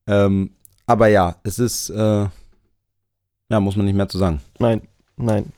Ähm, 0.06 0.50
aber 0.86 1.08
ja, 1.08 1.36
es 1.44 1.58
ist. 1.58 1.90
Äh, 1.90 2.26
ja, 3.50 3.60
muss 3.60 3.76
man 3.76 3.86
nicht 3.86 3.96
mehr 3.96 4.08
zu 4.08 4.18
sagen. 4.18 4.40
Nein, 4.58 4.82
nein. 5.16 5.52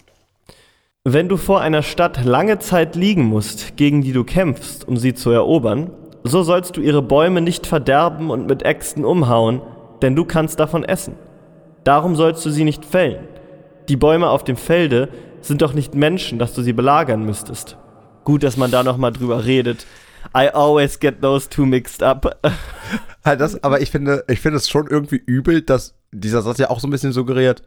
Wenn 1.04 1.28
du 1.28 1.36
vor 1.36 1.60
einer 1.60 1.82
Stadt 1.82 2.24
lange 2.24 2.58
Zeit 2.58 2.96
liegen 2.96 3.24
musst, 3.24 3.76
gegen 3.76 4.02
die 4.02 4.12
du 4.12 4.24
kämpfst, 4.24 4.86
um 4.86 4.96
sie 4.96 5.14
zu 5.14 5.30
erobern, 5.30 5.90
so 6.22 6.42
sollst 6.42 6.76
du 6.76 6.80
ihre 6.80 7.02
Bäume 7.02 7.40
nicht 7.40 7.66
verderben 7.66 8.30
und 8.30 8.46
mit 8.46 8.62
Äxten 8.62 9.04
umhauen, 9.04 9.60
denn 10.02 10.16
du 10.16 10.24
kannst 10.24 10.60
davon 10.60 10.84
essen. 10.84 11.14
Darum 11.84 12.16
sollst 12.16 12.44
du 12.44 12.50
sie 12.50 12.64
nicht 12.64 12.84
fällen. 12.84 13.26
Die 13.88 13.96
Bäume 13.96 14.28
auf 14.28 14.44
dem 14.44 14.56
Felde 14.56 15.08
sind 15.40 15.62
doch 15.62 15.74
nicht 15.74 15.94
Menschen, 15.94 16.38
dass 16.38 16.54
du 16.54 16.62
sie 16.62 16.72
belagern 16.72 17.24
müsstest. 17.24 17.76
Gut, 18.24 18.42
dass 18.42 18.56
man 18.56 18.70
da 18.70 18.82
nochmal 18.82 19.12
drüber 19.12 19.44
redet. 19.44 19.86
I 20.36 20.48
always 20.48 21.00
get 21.00 21.20
those 21.20 21.48
two 21.48 21.66
mixed 21.66 22.02
up. 22.02 22.38
Halt 23.24 23.40
das, 23.40 23.62
aber 23.62 23.80
ich 23.80 23.90
finde, 23.90 24.24
ich 24.28 24.40
finde 24.40 24.58
es 24.58 24.68
schon 24.68 24.86
irgendwie 24.86 25.20
übel, 25.24 25.62
dass 25.62 25.94
dieser 26.12 26.42
Satz 26.42 26.58
ja 26.58 26.70
auch 26.70 26.80
so 26.80 26.86
ein 26.86 26.90
bisschen 26.90 27.12
suggeriert. 27.12 27.62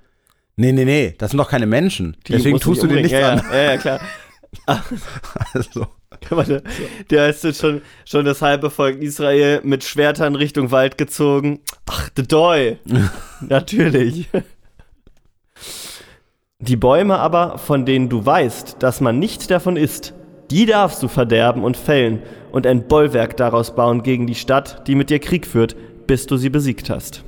Nee, 0.57 0.71
nee, 0.71 0.85
nee, 0.85 1.15
das 1.17 1.31
sind 1.31 1.37
doch 1.37 1.49
keine 1.49 1.65
Menschen. 1.65 2.15
Die 2.27 2.33
Deswegen 2.33 2.59
tust 2.59 2.81
du 2.81 2.87
dir 2.87 2.95
nichts 2.95 3.11
ja, 3.11 3.33
an. 3.33 3.43
Ja, 3.51 3.61
ja, 3.61 3.77
klar. 3.77 3.99
Also, 5.53 5.87
Warte, 6.29 6.63
der 7.09 7.29
ist 7.29 7.43
jetzt 7.43 7.61
schon, 7.61 7.81
schon 8.05 8.25
das 8.25 8.41
halbe 8.41 8.69
Volk 8.69 9.01
Israel 9.01 9.61
mit 9.63 9.83
Schwertern 9.83 10.35
Richtung 10.35 10.71
Wald 10.71 10.97
gezogen. 10.97 11.59
Ach, 11.85 12.09
the 12.15 12.23
Doi. 12.23 12.77
Natürlich. 13.41 14.27
Die 16.59 16.77
Bäume 16.77 17.17
aber, 17.19 17.57
von 17.57 17.85
denen 17.85 18.09
du 18.09 18.25
weißt, 18.25 18.77
dass 18.79 19.01
man 19.01 19.19
nicht 19.19 19.51
davon 19.51 19.77
isst, 19.77 20.13
die 20.51 20.65
darfst 20.65 21.01
du 21.03 21.07
verderben 21.07 21.63
und 21.63 21.77
fällen 21.77 22.21
und 22.51 22.65
ein 22.65 22.87
Bollwerk 22.87 23.35
daraus 23.37 23.75
bauen 23.75 24.03
gegen 24.03 24.27
die 24.27 24.35
Stadt, 24.35 24.87
die 24.87 24.95
mit 24.95 25.09
dir 25.09 25.19
Krieg 25.19 25.45
führt, 25.45 25.75
bis 26.07 26.27
du 26.27 26.37
sie 26.37 26.49
besiegt 26.49 26.89
hast. 26.89 27.23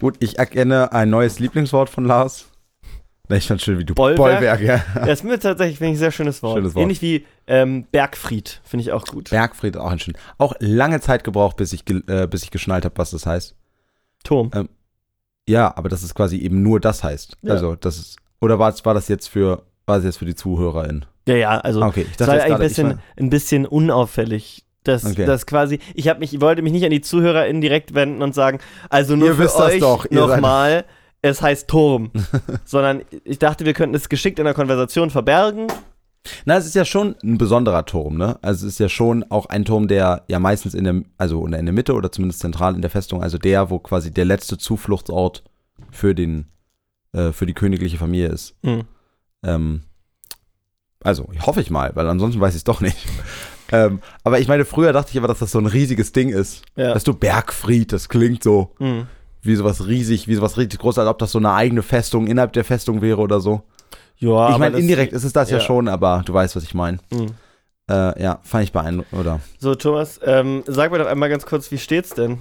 gut, 0.00 0.16
ich 0.18 0.38
erkenne 0.38 0.92
ein 0.92 1.10
neues 1.10 1.38
Lieblingswort 1.38 1.88
von 1.88 2.04
Lars. 2.04 2.46
Ich 3.30 3.46
fand 3.46 3.62
schön, 3.62 3.78
wie 3.78 3.84
du 3.84 3.94
Bollwerk? 3.94 4.60
ja. 4.60 4.84
Das 4.94 5.20
ist 5.20 5.24
mir 5.24 5.38
tatsächlich, 5.40 5.78
finde 5.78 5.92
ich, 5.92 5.96
ein 5.96 5.98
sehr 6.00 6.10
schönes 6.12 6.42
Wort. 6.42 6.56
Schönes 6.58 6.74
Wort. 6.74 6.82
Ähnlich 6.82 7.00
wie 7.00 7.24
ähm, 7.46 7.86
Bergfried, 7.90 8.60
finde 8.64 8.82
ich 8.82 8.92
auch 8.92 9.06
gut. 9.06 9.30
Bergfried 9.30 9.76
auch 9.78 9.90
ein 9.90 9.98
schön. 9.98 10.14
Auch 10.36 10.54
lange 10.58 11.00
Zeit 11.00 11.24
gebraucht, 11.24 11.56
bis 11.56 11.72
ich, 11.72 11.84
äh, 11.90 12.26
bis 12.26 12.42
ich 12.42 12.50
geschnallt 12.50 12.84
habe, 12.84 12.96
was 12.98 13.10
das 13.12 13.24
heißt. 13.24 13.54
Turm. 14.24 14.50
Ja, 15.48 15.74
aber 15.76 15.88
das 15.88 16.02
ist 16.02 16.14
quasi 16.14 16.38
eben 16.38 16.62
nur 16.62 16.80
das 16.80 17.02
heißt. 17.04 17.38
Ja. 17.42 17.52
Also, 17.52 17.76
das 17.76 17.96
ist. 17.98 18.16
Oder 18.40 18.58
war, 18.58 18.74
war 18.84 18.94
das 18.94 19.08
jetzt 19.08 19.28
für, 19.28 19.62
war 19.86 19.96
das 19.96 20.04
jetzt 20.04 20.18
für 20.18 20.24
die 20.26 20.34
ZuhörerInnen? 20.34 21.06
Ja, 21.26 21.34
ja, 21.36 21.58
also 21.60 21.80
Ah, 21.82 21.86
okay, 21.88 22.06
ich 22.10 22.16
Das 22.18 22.28
war 22.28 22.34
jetzt 22.34 22.44
eigentlich 22.44 22.52
ein 22.54 22.58
gerade, 22.58 22.64
ich 22.64 22.76
bisschen, 22.76 23.00
ein 23.24 23.30
bisschen 23.30 23.66
unauffällig. 23.66 24.64
Das, 24.84 25.06
Okay. 25.06 25.24
das 25.24 25.46
quasi, 25.46 25.78
ich 25.94 26.08
habe 26.08 26.20
mich, 26.20 26.34
ich 26.34 26.42
wollte 26.42 26.60
mich 26.60 26.72
nicht 26.72 26.84
an 26.84 26.90
die 26.90 27.00
ZuhörerInnen 27.00 27.62
direkt 27.62 27.94
wenden 27.94 28.20
und 28.20 28.34
sagen, 28.34 28.58
also 28.90 29.16
nur 29.16 29.28
Ihr 29.28 29.34
für 29.36 29.44
wisst 29.44 29.58
das 29.58 29.72
euch 29.72 29.80
doch, 29.80 30.04
ihr 30.10 30.18
seid- 30.18 30.28
nochmal, 30.36 30.84
es 31.24 31.40
heißt 31.40 31.68
Turm. 31.68 32.10
Sondern 32.64 33.02
ich 33.24 33.38
dachte, 33.38 33.64
wir 33.64 33.72
könnten 33.72 33.94
es 33.94 34.08
geschickt 34.08 34.38
in 34.38 34.44
der 34.44 34.54
Konversation 34.54 35.10
verbergen. 35.10 35.68
Na, 36.44 36.56
es 36.56 36.66
ist 36.66 36.74
ja 36.74 36.84
schon 36.84 37.16
ein 37.22 37.38
besonderer 37.38 37.84
Turm, 37.84 38.16
ne? 38.16 38.38
Also 38.40 38.66
es 38.66 38.74
ist 38.74 38.78
ja 38.78 38.88
schon 38.88 39.24
auch 39.30 39.46
ein 39.46 39.64
Turm, 39.64 39.88
der 39.88 40.24
ja 40.28 40.38
meistens 40.38 40.74
in 40.74 40.84
der, 40.84 41.02
also 41.18 41.44
in 41.46 41.52
der 41.52 41.72
Mitte 41.72 41.94
oder 41.94 42.10
zumindest 42.10 42.40
zentral 42.40 42.74
in 42.74 42.80
der 42.80 42.90
Festung, 42.90 43.22
also 43.22 43.36
der, 43.36 43.68
wo 43.68 43.78
quasi 43.78 44.10
der 44.10 44.24
letzte 44.24 44.56
Zufluchtsort 44.56 45.44
für 45.90 46.14
den, 46.14 46.46
äh, 47.12 47.32
für 47.32 47.44
die 47.44 47.52
königliche 47.52 47.98
Familie 47.98 48.28
ist. 48.28 48.54
Hm. 48.62 48.84
Ähm, 49.42 49.82
also, 51.02 51.28
hoffe 51.40 51.60
ich 51.60 51.70
mal, 51.70 51.90
weil 51.94 52.08
ansonsten 52.08 52.40
weiß 52.40 52.54
ich 52.54 52.60
es 52.60 52.64
doch 52.64 52.80
nicht. 52.80 52.96
ähm, 53.72 54.00
aber 54.22 54.40
ich 54.40 54.48
meine, 54.48 54.64
früher 54.64 54.94
dachte 54.94 55.10
ich 55.10 55.18
aber, 55.18 55.28
dass 55.28 55.40
das 55.40 55.52
so 55.52 55.58
ein 55.58 55.66
riesiges 55.66 56.12
Ding 56.12 56.30
ist. 56.30 56.62
Ja. 56.76 56.94
Weißt 56.94 57.06
du, 57.06 57.12
Bergfried, 57.12 57.92
das 57.92 58.08
klingt 58.08 58.42
so 58.42 58.74
Hm. 58.78 59.06
Wie 59.44 59.54
sowas 59.56 59.86
riesig, 59.86 60.28
wie 60.28 60.34
sowas 60.34 60.56
richtig 60.56 60.80
groß, 60.80 60.98
als 60.98 61.08
ob 61.08 61.18
das 61.18 61.32
so 61.32 61.38
eine 61.38 61.52
eigene 61.52 61.82
Festung 61.82 62.26
innerhalb 62.26 62.52
der 62.52 62.64
Festung 62.64 63.02
wäre 63.02 63.18
oder 63.20 63.40
so. 63.40 63.62
Ja, 64.16 64.50
ich 64.50 64.58
meine, 64.58 64.72
das- 64.72 64.80
indirekt 64.80 65.12
ist 65.12 65.24
es 65.24 65.32
das 65.32 65.50
ja. 65.50 65.58
ja. 65.58 65.62
schon, 65.62 65.88
aber 65.88 66.22
du 66.24 66.32
weißt, 66.32 66.56
was 66.56 66.62
ich 66.64 66.74
meine. 66.74 66.98
Hm. 67.12 67.26
Äh, 67.90 68.22
ja, 68.22 68.38
fand 68.42 68.64
ich 68.64 68.72
beeindruckend, 68.72 69.20
oder? 69.20 69.40
So, 69.58 69.74
Thomas, 69.74 70.18
ähm, 70.24 70.62
sag 70.66 70.90
mir 70.90 70.98
doch 70.98 71.06
einmal 71.06 71.28
ganz 71.28 71.44
kurz, 71.44 71.70
wie 71.70 71.76
steht's 71.78 72.10
denn? 72.10 72.38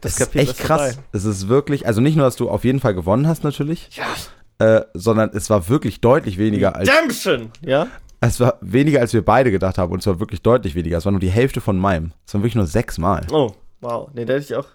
Das 0.00 0.12
ist 0.12 0.18
Kapitel 0.18 0.38
echt 0.40 0.50
ist 0.52 0.60
krass. 0.60 0.92
vorbei. 0.94 1.08
Es 1.12 1.24
ist 1.26 1.48
wirklich, 1.48 1.86
also 1.86 2.00
nicht 2.00 2.16
nur, 2.16 2.24
dass 2.24 2.36
du 2.36 2.48
auf 2.48 2.64
jeden 2.64 2.80
Fall 2.80 2.94
gewonnen 2.94 3.26
hast, 3.28 3.44
natürlich, 3.44 3.90
Ja. 3.96 4.76
äh, 4.78 4.84
sondern 4.94 5.30
es 5.34 5.50
war 5.50 5.68
wirklich 5.68 6.00
deutlich 6.00 6.38
weniger 6.38 6.76
als, 6.76 6.88
Redemption! 6.88 7.50
Ja? 7.60 7.88
es 8.20 8.40
war 8.40 8.56
weniger, 8.62 9.00
als 9.00 9.12
wir 9.12 9.22
beide 9.22 9.50
gedacht 9.50 9.76
haben 9.76 9.92
und 9.92 9.98
es 10.00 10.06
war 10.06 10.18
wirklich 10.18 10.40
deutlich 10.40 10.74
weniger. 10.74 10.96
Es 10.96 11.04
war 11.04 11.12
nur 11.12 11.20
die 11.20 11.30
Hälfte 11.30 11.60
von 11.60 11.76
meinem. 11.76 12.12
Es 12.26 12.32
waren 12.32 12.40
wirklich 12.42 12.54
nur 12.56 12.66
sechs 12.66 12.96
Mal. 12.96 13.26
Oh, 13.30 13.52
wow. 13.82 14.08
Nee, 14.14 14.24
da 14.24 14.32
hätte 14.34 14.44
ich 14.44 14.54
auch. 14.56 14.66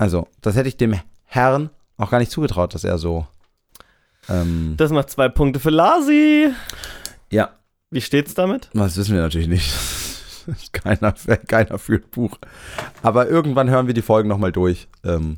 Also, 0.00 0.26
das 0.40 0.56
hätte 0.56 0.68
ich 0.70 0.78
dem 0.78 0.98
Herrn 1.24 1.68
auch 1.98 2.10
gar 2.10 2.20
nicht 2.20 2.30
zugetraut, 2.30 2.72
dass 2.74 2.84
er 2.84 2.96
so, 2.96 3.26
ähm, 4.30 4.72
Das 4.78 4.90
macht 4.92 5.10
zwei 5.10 5.28
Punkte 5.28 5.60
für 5.60 5.68
Lasi. 5.68 6.48
ja, 7.30 7.50
Wie 7.90 8.00
steht's 8.00 8.32
damit? 8.32 8.70
Das 8.72 8.96
wissen 8.96 9.14
wir 9.14 9.20
natürlich 9.20 9.48
nicht. 9.48 9.70
keiner, 10.72 11.12
keiner 11.46 11.78
führt 11.78 12.10
Buch. 12.12 12.38
Aber 13.02 13.28
irgendwann 13.28 13.68
hören 13.68 13.88
wir 13.88 13.94
die 13.94 14.00
Folgen 14.00 14.28
nochmal 14.30 14.52
durch 14.52 14.88
ähm, 15.04 15.36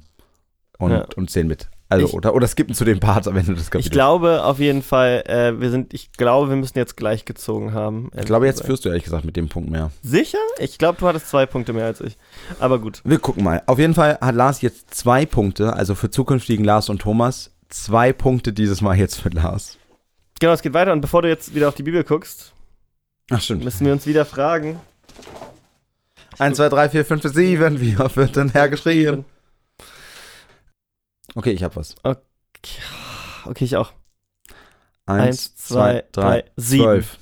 und, 0.79 0.93
Ja. 0.93 1.07
und 1.17 1.29
zählen 1.29 1.49
mit. 1.49 1.69
Also, 1.93 2.07
Ich- 2.07 2.15
oder, 2.15 2.35
oder 2.35 2.47
skippen 2.47 2.75
zu 2.75 2.85
den 2.85 3.01
Parts 3.01 3.29
am 3.29 3.37
Ende 3.37 3.55
des 3.55 3.67
Kapitels. 3.71 3.87
Ich 3.87 3.91
glaube 3.93 4.45
auf 4.45 4.59
jeden 4.59 4.83
Fall, 4.83 5.23
äh, 5.27 5.61
wir 5.61 5.71
sind, 5.71 5.93
ich 5.95 6.13
glaube, 6.13 6.49
wir 6.51 6.57
müssen 6.57 6.77
jetzt 6.79 6.97
gleich 6.97 7.25
gezogen 7.25 7.73
haben. 7.75 8.11
Ich 8.19 8.25
glaube, 8.27 8.47
jetzt 8.47 8.65
führst 8.65 8.85
du 8.85 8.89
ehrlich 8.89 9.05
gesagt 9.05 9.25
mit 9.25 9.37
dem 9.37 9.49
Punkt 9.49 9.71
mehr. 9.71 9.91
Sicher? 10.03 10.39
Ich 10.59 10.79
glaube, 10.79 10.99
du 11.01 11.07
hattest 11.07 11.29
zwei 11.29 11.47
Punkte 11.47 11.73
mehr 11.73 11.87
als 11.87 12.01
ich. 12.01 12.17
Aber 12.61 12.79
gut. 12.79 13.01
Wir 13.05 13.19
gucken 13.19 13.45
mal. 13.45 13.63
Auf 13.67 13.79
jeden 13.79 13.95
Fall 13.95 14.19
hat 14.21 14.35
Lars 14.35 14.61
jetzt 14.63 14.95
zwei 14.95 15.27
Punkte, 15.27 15.75
also 15.75 15.95
für 15.95 16.11
zukünftigen 16.11 16.65
Lars 16.65 16.89
und 16.89 17.01
Thomas. 17.01 17.51
Zwei 17.69 18.13
Punkte 18.13 18.53
dieses 18.53 18.81
Mal 18.83 18.97
jetzt 18.99 19.21
für 19.21 19.31
Lars. 19.31 19.79
Genau, 20.41 20.53
es 20.53 20.63
geht 20.63 20.75
weiter. 20.75 20.93
Und 20.93 21.01
bevor 21.01 21.23
du 21.23 21.29
jetzt 21.29 21.55
wieder 21.55 21.69
auf 21.69 21.75
die 21.75 21.83
Bibel 21.85 22.05
guckst, 22.05 22.53
Ach, 23.31 23.41
stimmt. 23.41 23.65
müssen 23.65 23.87
wir 23.87 23.93
uns 23.93 24.07
wieder 24.07 24.25
fragen. 24.25 24.79
1, 26.39 26.57
2, 26.57 26.69
3, 26.69 26.89
4, 26.91 27.05
5, 27.05 27.23
7. 27.33 27.81
Wie 27.81 27.97
oft 27.99 28.17
wird 28.17 28.37
denn 28.37 28.51
hergeschrien? 28.51 29.25
Okay, 31.35 31.53
ich 31.53 31.63
hab 31.63 31.77
was. 31.77 31.95
Okay, 33.45 33.65
ich 33.65 33.77
auch. 33.77 33.93
1, 35.07 35.57
2, 35.57 36.05
3, 36.13 36.45
sieben. 36.57 36.85
12. 36.85 37.19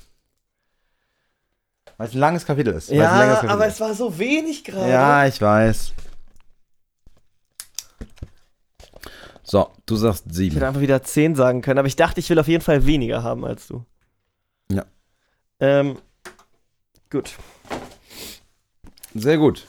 Weil 1.97 2.07
es 2.07 2.13
ein 2.13 2.19
langes 2.19 2.45
Kapitel 2.45 2.73
ist. 2.73 2.89
Ja, 2.89 3.35
Kapitel 3.35 3.49
aber 3.49 3.67
ist. 3.67 3.73
es 3.75 3.79
war 3.81 3.93
so 3.93 4.17
wenig 4.17 4.63
gerade. 4.63 4.89
Ja, 4.89 5.25
ich 5.27 5.41
weiß. 5.41 5.93
So, 9.43 9.69
du 9.85 9.95
sagst 9.95 10.25
Ich 10.29 10.33
sieben. 10.35 10.53
hätte 10.55 10.67
einfach 10.67 10.81
wieder 10.81 11.01
10 11.03 11.35
sagen 11.35 11.61
können, 11.61 11.79
aber 11.79 11.87
ich 11.87 11.95
dachte, 11.95 12.19
ich 12.19 12.29
will 12.29 12.39
auf 12.39 12.47
jeden 12.47 12.63
Fall 12.63 12.85
weniger 12.85 13.23
haben 13.23 13.43
als 13.45 13.67
du. 13.67 13.85
Ja. 14.71 14.85
Ähm, 15.59 15.97
gut. 17.09 17.35
Sehr 19.13 19.37
gut. 19.37 19.67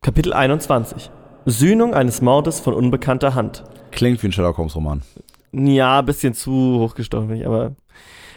Kapitel 0.00 0.32
21. 0.32 1.10
Sühnung 1.46 1.92
eines 1.92 2.22
Mordes 2.22 2.60
von 2.60 2.74
unbekannter 2.74 3.34
Hand. 3.34 3.64
Klingt 3.90 4.22
wie 4.22 4.28
ein 4.28 4.32
Sherlock 4.32 4.58
Holmes 4.58 4.76
Roman. 4.76 5.02
Ja, 5.52 5.98
ein 5.98 6.06
bisschen 6.06 6.34
zu 6.34 6.78
hochgestochen, 6.78 7.44
aber. 7.44 7.72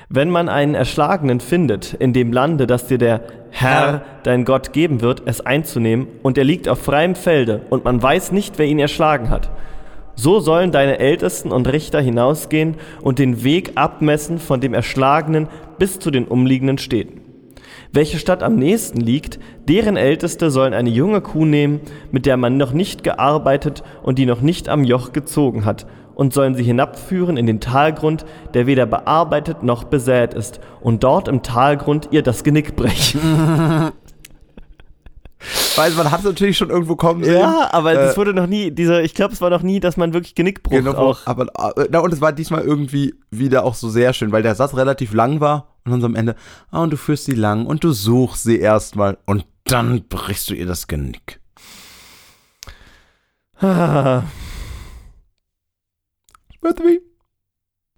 Wenn 0.08 0.30
man 0.30 0.50
einen 0.50 0.76
Erschlagenen 0.76 1.40
findet, 1.40 1.94
in 1.94 2.14
dem 2.14 2.32
Lande, 2.32 2.68
das 2.68 2.88
dir 2.88 3.00
der 3.00 3.22
Herr, 3.50 4.04
dein 4.24 4.46
Gott, 4.46 4.72
geben 4.72 5.02
wird, 5.02 5.24
es 5.26 5.42
einzunehmen, 5.42 6.08
und 6.22 6.38
er 6.38 6.44
liegt 6.44 6.70
auf 6.70 6.80
freiem 6.80 7.16
Felde, 7.16 7.62
und 7.72 7.86
man 7.86 8.02
weiß 8.02 8.32
nicht, 8.32 8.60
wer 8.60 8.68
ihn 8.68 8.78
erschlagen 8.78 9.30
hat, 9.30 9.50
so 10.16 10.40
sollen 10.40 10.72
deine 10.72 11.00
Ältesten 11.00 11.52
und 11.52 11.68
Richter 11.68 12.02
hinausgehen 12.02 12.76
und 13.02 13.18
den 13.18 13.44
Weg 13.44 13.72
abmessen 13.76 14.38
von 14.38 14.62
dem 14.62 14.74
Erschlagenen 14.74 15.48
bis 15.80 16.00
zu 16.00 16.12
den 16.12 16.26
umliegenden 16.26 16.78
Städten. 16.78 17.25
Welche 17.96 18.20
Stadt 18.20 18.44
am 18.44 18.58
nächsten 18.58 19.00
liegt, 19.00 19.40
deren 19.70 19.96
Älteste 19.96 20.52
sollen 20.52 20.74
eine 20.74 20.90
junge 20.90 21.22
Kuh 21.22 21.46
nehmen, 21.46 21.80
mit 22.12 22.26
der 22.26 22.36
man 22.36 22.58
noch 22.58 22.74
nicht 22.74 23.06
gearbeitet 23.06 23.84
und 24.04 24.20
die 24.20 24.26
noch 24.26 24.42
nicht 24.42 24.68
am 24.68 24.84
Joch 24.84 25.14
gezogen 25.14 25.64
hat, 25.64 25.88
und 26.14 26.34
sollen 26.34 26.56
sie 26.56 26.64
hinabführen 26.64 27.38
in 27.38 27.46
den 27.46 27.62
Talgrund, 27.62 28.26
der 28.54 28.68
weder 28.68 28.86
bearbeitet 28.86 29.64
noch 29.64 29.86
besät 29.86 30.34
ist, 30.34 30.60
und 30.82 31.06
dort 31.06 31.30
im 31.30 31.42
Talgrund 31.42 32.10
ihr 32.12 32.22
das 32.22 32.44
Genick 32.44 32.76
brechen. 32.76 33.22
Weil 35.78 35.92
man 35.92 36.12
hat 36.12 36.20
es 36.20 36.26
natürlich 36.26 36.58
schon 36.58 36.72
irgendwo 36.72 36.98
kommen 36.98 37.24
sehen. 37.24 37.40
ja, 37.40 37.70
aber 37.72 37.94
Äh, 37.94 38.08
es 38.08 38.18
wurde 38.18 38.34
noch 38.34 38.48
nie, 38.48 38.72
dieser, 38.72 39.04
ich 39.04 39.14
glaube, 39.14 39.34
es 39.34 39.40
war 39.40 39.50
noch 39.50 39.62
nie, 39.62 39.80
dass 39.80 39.96
man 39.96 40.14
wirklich 40.14 40.36
Genickbruch 40.36 40.72
Genau, 40.74 40.92
auch. 40.96 41.20
aber 41.28 41.46
äh, 41.78 41.88
na, 41.90 42.00
und 42.00 42.12
es 42.14 42.20
war 42.20 42.34
diesmal 42.34 42.64
irgendwie 42.64 43.16
wieder 43.32 43.64
auch 43.64 43.76
so 43.76 43.88
sehr 43.88 44.12
schön, 44.12 44.34
weil 44.34 44.44
der 44.44 44.56
Satz 44.56 44.76
relativ 44.76 45.14
lang 45.14 45.40
war 45.40 45.75
und 45.86 45.92
dann 45.92 46.02
so 46.02 46.08
am 46.08 46.16
Ende, 46.16 46.36
ah, 46.72 46.82
und 46.82 46.92
du 46.92 46.98
führst 46.98 47.26
sie 47.26 47.36
lang 47.36 47.66
und 47.66 47.84
du 47.84 47.92
suchst 47.92 48.44
sie 48.44 48.60
erstmal 48.60 49.18
und 49.26 49.46
dann 49.66 50.04
brichst 50.08 50.50
du 50.50 50.56
ihr 50.56 50.66
das 50.66 50.88
Genick. 50.88 51.40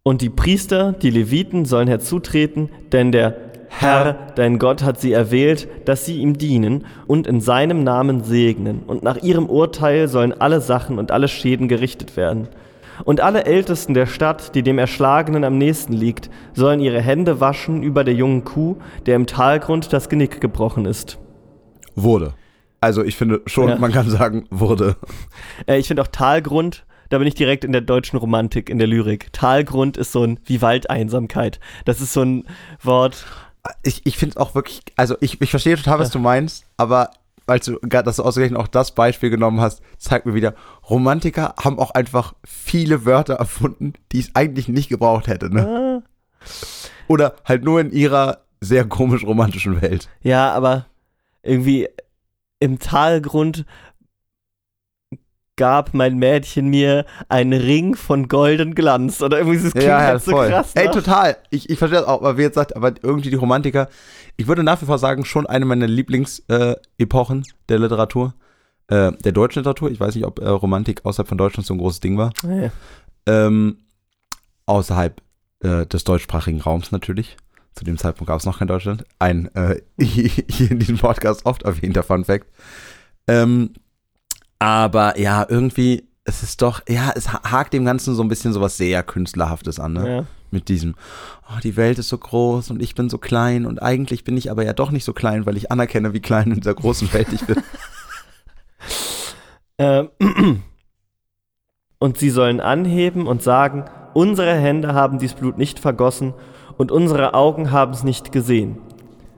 Und 0.04 0.22
die 0.22 0.30
Priester, 0.30 0.94
die 0.94 1.10
Leviten, 1.10 1.66
sollen 1.66 1.88
herzutreten, 1.88 2.70
denn 2.92 3.12
der 3.12 3.48
Herr, 3.70 4.32
dein 4.36 4.60
Gott, 4.60 4.84
hat 4.84 5.02
sie 5.02 5.12
erwählt, 5.12 5.68
dass 5.86 6.06
sie 6.06 6.20
ihm 6.20 6.38
dienen 6.38 6.86
und 7.08 7.28
in 7.28 7.42
seinem 7.42 7.84
Namen 7.84 8.24
segnen. 8.24 8.84
Und 8.88 9.04
nach 9.04 9.18
ihrem 9.18 9.48
Urteil 9.48 10.08
sollen 10.08 10.34
alle 10.34 10.62
Sachen 10.62 10.98
und 11.00 11.12
alle 11.12 11.28
Schäden 11.28 11.68
gerichtet 11.68 12.16
werden. 12.16 12.48
Und 13.04 13.22
alle 13.22 13.46
Ältesten 13.46 13.94
der 13.94 14.06
Stadt, 14.06 14.56
die 14.56 14.64
dem 14.64 14.78
Erschlagenen 14.80 15.44
am 15.44 15.58
nächsten 15.58 15.94
liegt, 15.94 16.30
sollen 16.54 16.80
ihre 16.80 17.02
Hände 17.02 17.40
waschen 17.40 17.84
über 17.84 18.04
der 18.04 18.14
jungen 18.14 18.44
Kuh, 18.44 18.78
der 19.06 19.16
im 19.16 19.28
Talgrund 19.28 19.94
das 19.94 20.10
Genick 20.10 20.42
gebrochen 20.42 20.86
ist. 20.86 21.18
Wurde. 21.96 22.34
Also 22.82 23.04
ich 23.04 23.16
finde 23.18 23.42
schon, 23.48 23.70
Ja. 23.70 23.78
man 23.78 23.92
kann 23.92 24.10
sagen, 24.10 24.46
wurde. 24.50 24.96
Äh, 25.68 25.80
ich 25.80 25.88
finde 25.88 26.04
auch 26.04 26.08
Talgrund, 26.08 26.86
da 27.10 27.18
bin 27.18 27.28
ich 27.28 27.36
direkt 27.36 27.64
in 27.64 27.72
der 27.72 27.82
deutschen 27.82 28.18
Romantik, 28.18 28.70
in 28.70 28.78
der 28.78 28.88
Lyrik. 28.88 29.32
Talgrund 29.34 29.98
ist 29.98 30.12
so 30.12 30.24
ein 30.24 30.40
wie 30.46 30.62
Waldeinsamkeit. 30.62 31.60
Das 31.86 32.02
ist 32.02 32.14
so 32.14 32.22
ein 32.22 32.44
Wort. 32.84 33.26
Ich, 33.84 34.06
ich 34.06 34.18
finde 34.18 34.32
es 34.34 34.38
auch 34.38 34.56
wirklich, 34.56 34.82
also 34.96 35.16
ich, 35.22 35.42
ich 35.42 35.50
verstehe 35.50 35.76
total, 35.76 36.00
was 36.00 36.12
du 36.12 36.20
meinst, 36.20 36.66
aber 36.78 37.10
als 37.48 37.66
du 37.66 37.80
gerade 37.82 38.06
das 38.06 38.20
ausgerechnet 38.20 38.60
auch 38.60 38.68
das 38.68 38.94
Beispiel 38.94 39.30
genommen 39.30 39.62
hast, 39.62 39.82
zeigt 39.98 40.26
mir 40.26 40.34
wieder, 40.34 40.54
Romantiker 40.90 41.56
haben 41.60 41.80
auch 41.80 41.92
einfach 41.92 42.34
viele 42.46 43.06
Wörter 43.06 43.36
erfunden, 43.36 43.94
die 44.12 44.20
es 44.20 44.32
eigentlich 44.36 44.68
nicht 44.68 44.90
gebraucht 44.90 45.28
hätte, 45.28 45.50
ne? 45.54 46.04
Ah, 46.04 46.48
Oder 47.08 47.36
halt 47.46 47.64
nur 47.64 47.80
in 47.80 47.92
ihrer 47.92 48.42
sehr 48.60 48.86
komisch 48.86 49.24
romantischen 49.24 49.82
Welt. 49.82 50.10
Ja, 50.22 50.52
aber 50.52 50.86
irgendwie 51.42 51.88
im 52.60 52.80
Talgrund 52.80 53.66
gab 55.58 55.94
mein 55.94 56.18
Mädchen 56.18 56.70
mir 56.70 57.06
einen 57.28 57.60
Ring 57.60 57.96
von 57.96 58.28
golden 58.30 58.74
Glanz. 58.76 59.22
Oder 59.22 59.40
irgendwie 59.40 59.62
das 59.62 59.74
klingt 59.74 59.92
halt 59.92 60.24
so 60.24 60.32
krass. 60.32 60.72
Ey, 60.76 60.86
nach- 60.86 60.94
total. 60.94 61.38
Ich, 61.50 61.70
ich 61.70 61.78
verstehe 61.78 62.00
das 62.00 62.08
auch, 62.08 62.22
weil 62.22 62.38
wir 62.38 62.46
jetzt 62.46 62.56
sagt, 62.56 62.76
aber 62.76 62.94
irgendwie 63.02 63.30
die 63.30 63.36
Romantiker, 63.36 63.90
ich 64.38 64.48
würde 64.48 64.64
nach 64.64 64.82
wie 64.82 64.86
vor 64.86 64.98
sagen, 64.98 65.26
schon 65.26 65.46
eine 65.46 65.66
meiner 65.66 65.88
Lieblingsepochen 65.88 67.42
äh, 67.42 67.46
der 67.70 67.80
Literatur, 67.80 68.34
äh, 68.88 69.12
der 69.12 69.32
deutschen 69.34 69.60
Literatur. 69.60 69.92
Ich 69.92 70.00
weiß 70.00 70.16
nicht, 70.16 70.26
ob 70.26 70.40
äh, 70.40 70.48
Romantik 70.48 71.06
außerhalb 71.06 71.28
von 71.28 71.38
Deutschland 71.38 71.66
so 71.68 71.74
ein 71.74 71.80
großes 71.80 72.00
Ding 72.00 72.18
war. 72.18 72.32
Ja. 72.44 72.72
Ähm, 73.26 73.80
außerhalb 74.66 75.22
äh, 75.64 75.86
des 75.86 76.04
deutschsprachigen 76.04 76.62
Raums 76.62 76.92
natürlich. 76.92 77.36
Zu 77.74 77.84
dem 77.84 77.98
Zeitpunkt 77.98 78.28
gab 78.30 78.40
es 78.40 78.46
noch 78.46 78.60
kein 78.60 78.68
Deutschland. 78.68 79.04
Ein 79.20 79.54
äh, 79.56 79.82
hier 80.00 80.72
in 80.72 80.80
diesem 80.80 80.98
Podcast 80.98 81.46
oft 81.46 81.64
erwähnter 81.64 82.04
Fun 82.04 82.26
Fact. 82.26 82.48
Ähm, 83.28 83.72
aber 84.60 85.20
ja, 85.20 85.46
irgendwie, 85.48 86.08
es 86.24 86.44
ist 86.44 86.62
doch, 86.62 86.82
ja, 86.88 87.12
es 87.16 87.32
ha- 87.32 87.42
hakt 87.50 87.74
dem 87.74 87.86
Ganzen 87.86 88.16
so 88.16 88.24
ein 88.24 88.28
bisschen 88.28 88.54
sowas 88.54 88.78
sehr 88.78 89.04
Künstlerhaftes 89.04 89.80
an, 89.80 89.94
ne? 89.94 90.10
Ja. 90.18 90.24
Mit 90.50 90.70
diesem, 90.70 90.96
oh, 91.50 91.60
die 91.62 91.76
Welt 91.76 92.00
ist 92.00 92.08
so 92.08 92.18
groß 92.18 92.72
und 92.72 92.82
ich 92.82 92.96
bin 92.96 93.10
so 93.10 93.18
klein 93.18 93.66
und 93.66 93.82
eigentlich 93.82 94.24
bin 94.24 94.38
ich 94.38 94.50
aber 94.50 94.64
ja 94.64 94.72
doch 94.72 94.92
nicht 94.92 95.04
so 95.04 95.12
klein, 95.12 95.46
weil 95.46 95.58
ich 95.58 95.72
anerkenne, 95.72 96.14
wie 96.14 96.22
klein 96.22 96.52
in 96.52 96.56
dieser 96.62 96.74
großen 96.74 97.12
Welt 97.14 97.28
ich 97.34 97.46
bin. 97.46 97.62
Ähm, 99.80 100.10
und 102.00 102.18
sie 102.18 102.30
sollen 102.32 102.60
anheben 102.60 103.28
und 103.28 103.44
sagen, 103.44 103.86
unsere 104.14 104.56
Hände 104.56 104.94
haben 104.94 105.20
dies 105.20 105.34
Blut 105.36 105.58
nicht 105.58 105.80
vergossen 105.80 106.34
und 106.78 106.92
unsere 106.92 107.34
Augen 107.34 107.72
haben 107.72 107.94
es 107.94 108.04
nicht 108.04 108.32
gesehen. 108.32 108.78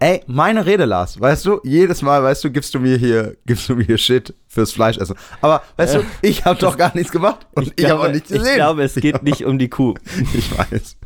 Ey, 0.02 0.24
meine 0.28 0.66
Rede, 0.66 0.86
Lars, 0.86 1.20
weißt 1.20 1.46
du, 1.46 1.60
jedes 1.64 2.02
Mal, 2.02 2.24
weißt 2.24 2.44
du, 2.44 2.52
gibst 2.52 2.74
du 2.74 2.80
mir 2.80 2.98
hier, 2.98 3.36
gibst 3.46 3.68
du 3.68 3.76
mir 3.76 3.84
hier 3.84 3.98
Shit 3.98 4.34
fürs 4.48 4.72
Fleischessen. 4.72 5.16
Aber, 5.42 5.62
weißt 5.76 5.96
du, 5.96 6.06
ich 6.22 6.46
habe 6.46 6.58
doch 6.60 6.78
gar 6.78 6.96
nichts 6.96 7.12
gemacht 7.12 7.46
und 7.54 7.74
ich, 7.76 7.90
habe 7.90 8.02
auch 8.02 8.12
nichts 8.12 8.30
gesehen. 8.30 8.48
ich 8.48 8.56
glaube, 8.56 8.84
es 8.84 8.96
geht 8.96 9.24
nicht 9.24 9.46
um 9.46 9.60
die 9.60 9.70
Kuh. 9.70 9.96
Ich 10.34 10.58
weiß. 10.58 10.98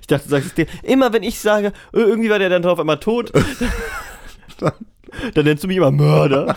Ich 0.00 0.06
dachte, 0.06 0.24
du 0.24 0.30
sagst 0.30 0.48
es 0.48 0.54
dir. 0.54 0.66
Immer 0.82 1.12
wenn 1.12 1.22
ich 1.22 1.38
sage, 1.38 1.68
äh, 1.92 2.00
irgendwie 2.00 2.30
war 2.30 2.38
der 2.38 2.48
dann 2.48 2.62
drauf 2.62 2.78
einmal 2.78 3.00
tot, 3.00 3.32
dann 4.58 5.44
nennst 5.44 5.64
du 5.64 5.68
mich 5.68 5.76
immer 5.76 5.90
Mörder. 5.90 6.56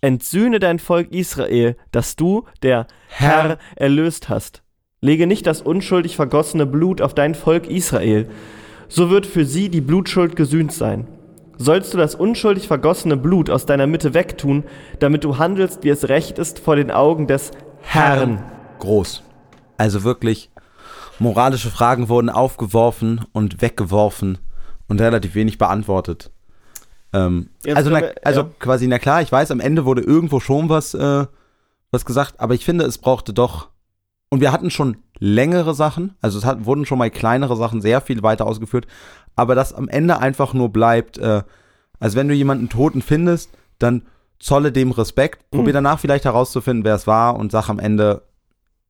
Entsühne 0.00 0.60
dein 0.60 0.78
Volk 0.78 1.12
Israel, 1.12 1.76
das 1.92 2.16
du, 2.16 2.44
der 2.62 2.86
Herr, 3.08 3.58
erlöst 3.76 4.28
hast. 4.28 4.62
Lege 5.00 5.26
nicht 5.26 5.46
das 5.46 5.62
unschuldig 5.62 6.16
vergossene 6.16 6.66
Blut 6.66 7.00
auf 7.00 7.14
dein 7.14 7.34
Volk 7.34 7.68
Israel. 7.68 8.28
So 8.88 9.10
wird 9.10 9.26
für 9.26 9.44
sie 9.44 9.68
die 9.68 9.80
Blutschuld 9.80 10.36
gesühnt 10.36 10.72
sein. 10.72 11.06
Sollst 11.58 11.94
du 11.94 11.98
das 11.98 12.14
unschuldig 12.14 12.68
vergossene 12.68 13.16
Blut 13.16 13.48
aus 13.48 13.66
deiner 13.66 13.86
Mitte 13.86 14.14
wegtun, 14.14 14.64
damit 14.98 15.24
du 15.24 15.38
handelst, 15.38 15.84
wie 15.84 15.88
es 15.88 16.08
recht 16.08 16.38
ist 16.38 16.58
vor 16.58 16.76
den 16.76 16.90
Augen 16.90 17.26
des 17.26 17.50
Herrn. 17.80 18.42
Groß. 18.78 19.22
Also 19.78 20.04
wirklich, 20.04 20.50
moralische 21.18 21.70
Fragen 21.70 22.08
wurden 22.08 22.28
aufgeworfen 22.28 23.24
und 23.32 23.62
weggeworfen 23.62 24.38
und 24.88 25.00
relativ 25.00 25.34
wenig 25.34 25.58
beantwortet. 25.58 26.30
Ähm, 27.12 27.50
also, 27.66 27.90
na, 27.90 28.02
also 28.22 28.40
ja. 28.42 28.50
quasi, 28.58 28.86
na 28.86 28.98
klar, 28.98 29.22
ich 29.22 29.32
weiß, 29.32 29.50
am 29.50 29.60
Ende 29.60 29.84
wurde 29.84 30.02
irgendwo 30.02 30.40
schon 30.40 30.68
was, 30.68 30.94
äh, 30.94 31.26
was 31.90 32.04
gesagt, 32.04 32.38
aber 32.38 32.54
ich 32.54 32.64
finde, 32.64 32.84
es 32.84 32.98
brauchte 32.98 33.32
doch. 33.32 33.68
Und 34.36 34.42
wir 34.42 34.52
hatten 34.52 34.70
schon 34.70 34.98
längere 35.18 35.72
Sachen, 35.74 36.14
also 36.20 36.36
es 36.36 36.44
hat, 36.44 36.66
wurden 36.66 36.84
schon 36.84 36.98
mal 36.98 37.10
kleinere 37.10 37.56
Sachen 37.56 37.80
sehr 37.80 38.02
viel 38.02 38.22
weiter 38.22 38.46
ausgeführt, 38.46 38.86
aber 39.34 39.54
dass 39.54 39.72
am 39.72 39.88
Ende 39.88 40.18
einfach 40.18 40.52
nur 40.52 40.68
bleibt, 40.68 41.16
äh, 41.16 41.42
also 41.98 42.18
wenn 42.18 42.28
du 42.28 42.34
jemanden 42.34 42.68
Toten 42.68 43.00
findest, 43.00 43.48
dann 43.78 44.02
zolle 44.38 44.72
dem 44.72 44.90
Respekt, 44.90 45.50
probier 45.50 45.68
Mhm. 45.72 45.76
danach 45.76 46.00
vielleicht 46.00 46.26
herauszufinden, 46.26 46.84
wer 46.84 46.94
es 46.96 47.06
war 47.06 47.36
und 47.36 47.50
sag 47.50 47.70
am 47.70 47.78
Ende, 47.78 48.24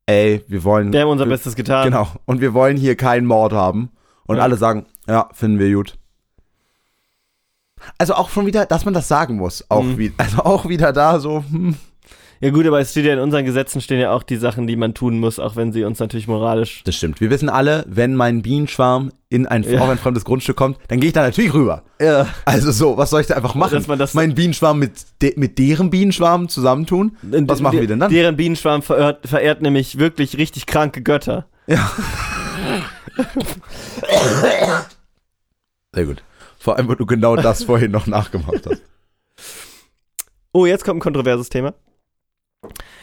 ey, 0.07 0.43
wir 0.49 0.65
wollen. 0.65 0.93
Wir 0.93 1.03
haben 1.03 1.11
unser 1.11 1.27
Bestes 1.27 1.55
getan. 1.55 1.85
Genau. 1.85 2.09
Und 2.25 2.41
wir 2.41 2.53
wollen 2.53 2.77
hier 2.77 2.97
keinen 2.97 3.27
Mord 3.27 3.53
haben. 3.53 3.91
Und 4.25 4.39
Ja. 4.39 4.43
alle 4.43 4.57
sagen, 4.57 4.87
ja, 5.07 5.29
finden 5.33 5.61
wir 5.61 5.73
gut. 5.73 5.97
Also 7.99 8.15
auch 8.15 8.31
schon 8.31 8.47
wieder, 8.47 8.67
dass 8.67 8.85
man 8.85 8.95
das 8.95 9.07
sagen 9.07 9.37
muss. 9.37 9.65
Auch 9.71 9.85
Mhm. 9.85 9.99
wie, 9.99 10.13
also 10.17 10.39
auch 10.39 10.69
wieder 10.69 10.93
da 10.93 11.21
so, 11.21 11.45
hm. 11.49 11.77
Ja 12.41 12.51
gut, 12.51 12.67
aber 12.67 12.81
es 12.81 12.91
steht 12.91 13.07
ja 13.07 13.15
in 13.15 13.19
unseren 13.21 13.45
Gesetzen 13.47 13.81
stehen 13.81 13.99
ja 13.99 14.13
auch 14.13 14.23
die 14.23 14.37
Sachen, 14.37 14.67
die 14.67 14.77
man 14.77 14.93
tun 14.93 15.19
muss, 15.19 15.39
auch 15.39 15.57
wenn 15.57 15.73
sie 15.73 15.85
uns 15.85 15.99
natürlich 16.01 16.29
moralisch. 16.29 16.83
Das 16.85 16.95
stimmt. 16.95 17.21
Wir 17.21 17.31
wissen 17.31 17.49
alle, 17.49 17.85
wenn 17.89 18.15
mein 18.15 18.43
Bienenschwarm 18.43 19.11
in 19.31 19.47
ein, 19.47 19.63
Ja. 19.63 19.81
auf 19.81 19.89
ein 19.89 19.97
fremdes 19.99 20.25
Grundstück 20.25 20.55
kommt, 20.57 20.79
dann 20.89 21.01
gehe 21.01 21.09
ich 21.09 21.15
da 21.15 21.23
natürlich 21.23 21.55
rüber. 21.55 21.83
Ja. 22.01 22.29
Also 22.45 22.71
so, 22.73 22.97
was 22.99 23.09
soll 23.11 23.23
ich 23.23 23.27
da 23.27 23.35
einfach 23.37 23.55
machen? 23.55 23.73
Dass 23.75 23.87
man 23.87 23.99
das- 23.99 24.13
meinen 24.15 24.35
Bienenschwarm 24.35 24.79
mit, 24.79 24.93
de, 25.23 25.33
mit 25.39 25.59
deren 25.59 25.89
Bienenschwarm 25.91 26.49
zusammentun? 26.51 27.17
Was 27.23 27.61
machen 27.61 27.81
wir 27.81 27.87
denn 27.87 28.01
dann? 28.01 28.11
Deren 28.11 28.37
Bienenschwarm 28.37 28.83
verehrt, 28.83 29.27
verehrt 29.27 29.63
nämlich 29.63 29.99
wirklich 29.99 30.37
richtig 30.37 30.67
kranke 30.67 31.03
Götter. 31.03 31.47
Ja. 31.67 31.91
Sehr 35.95 36.05
gut. 36.07 36.23
Vor 36.59 36.77
allem, 36.77 36.89
weil 36.89 36.97
du 36.97 37.07
genau 37.07 37.37
das 37.37 37.65
vorhin 37.65 37.91
noch 37.91 38.07
nachgemacht 38.07 38.67
hast. 38.69 38.83
Oh, 40.53 40.67
jetzt 40.67 40.85
kommt 40.85 40.99
ein 40.99 41.01
kontroverses 41.01 41.49
Thema. 41.49 41.75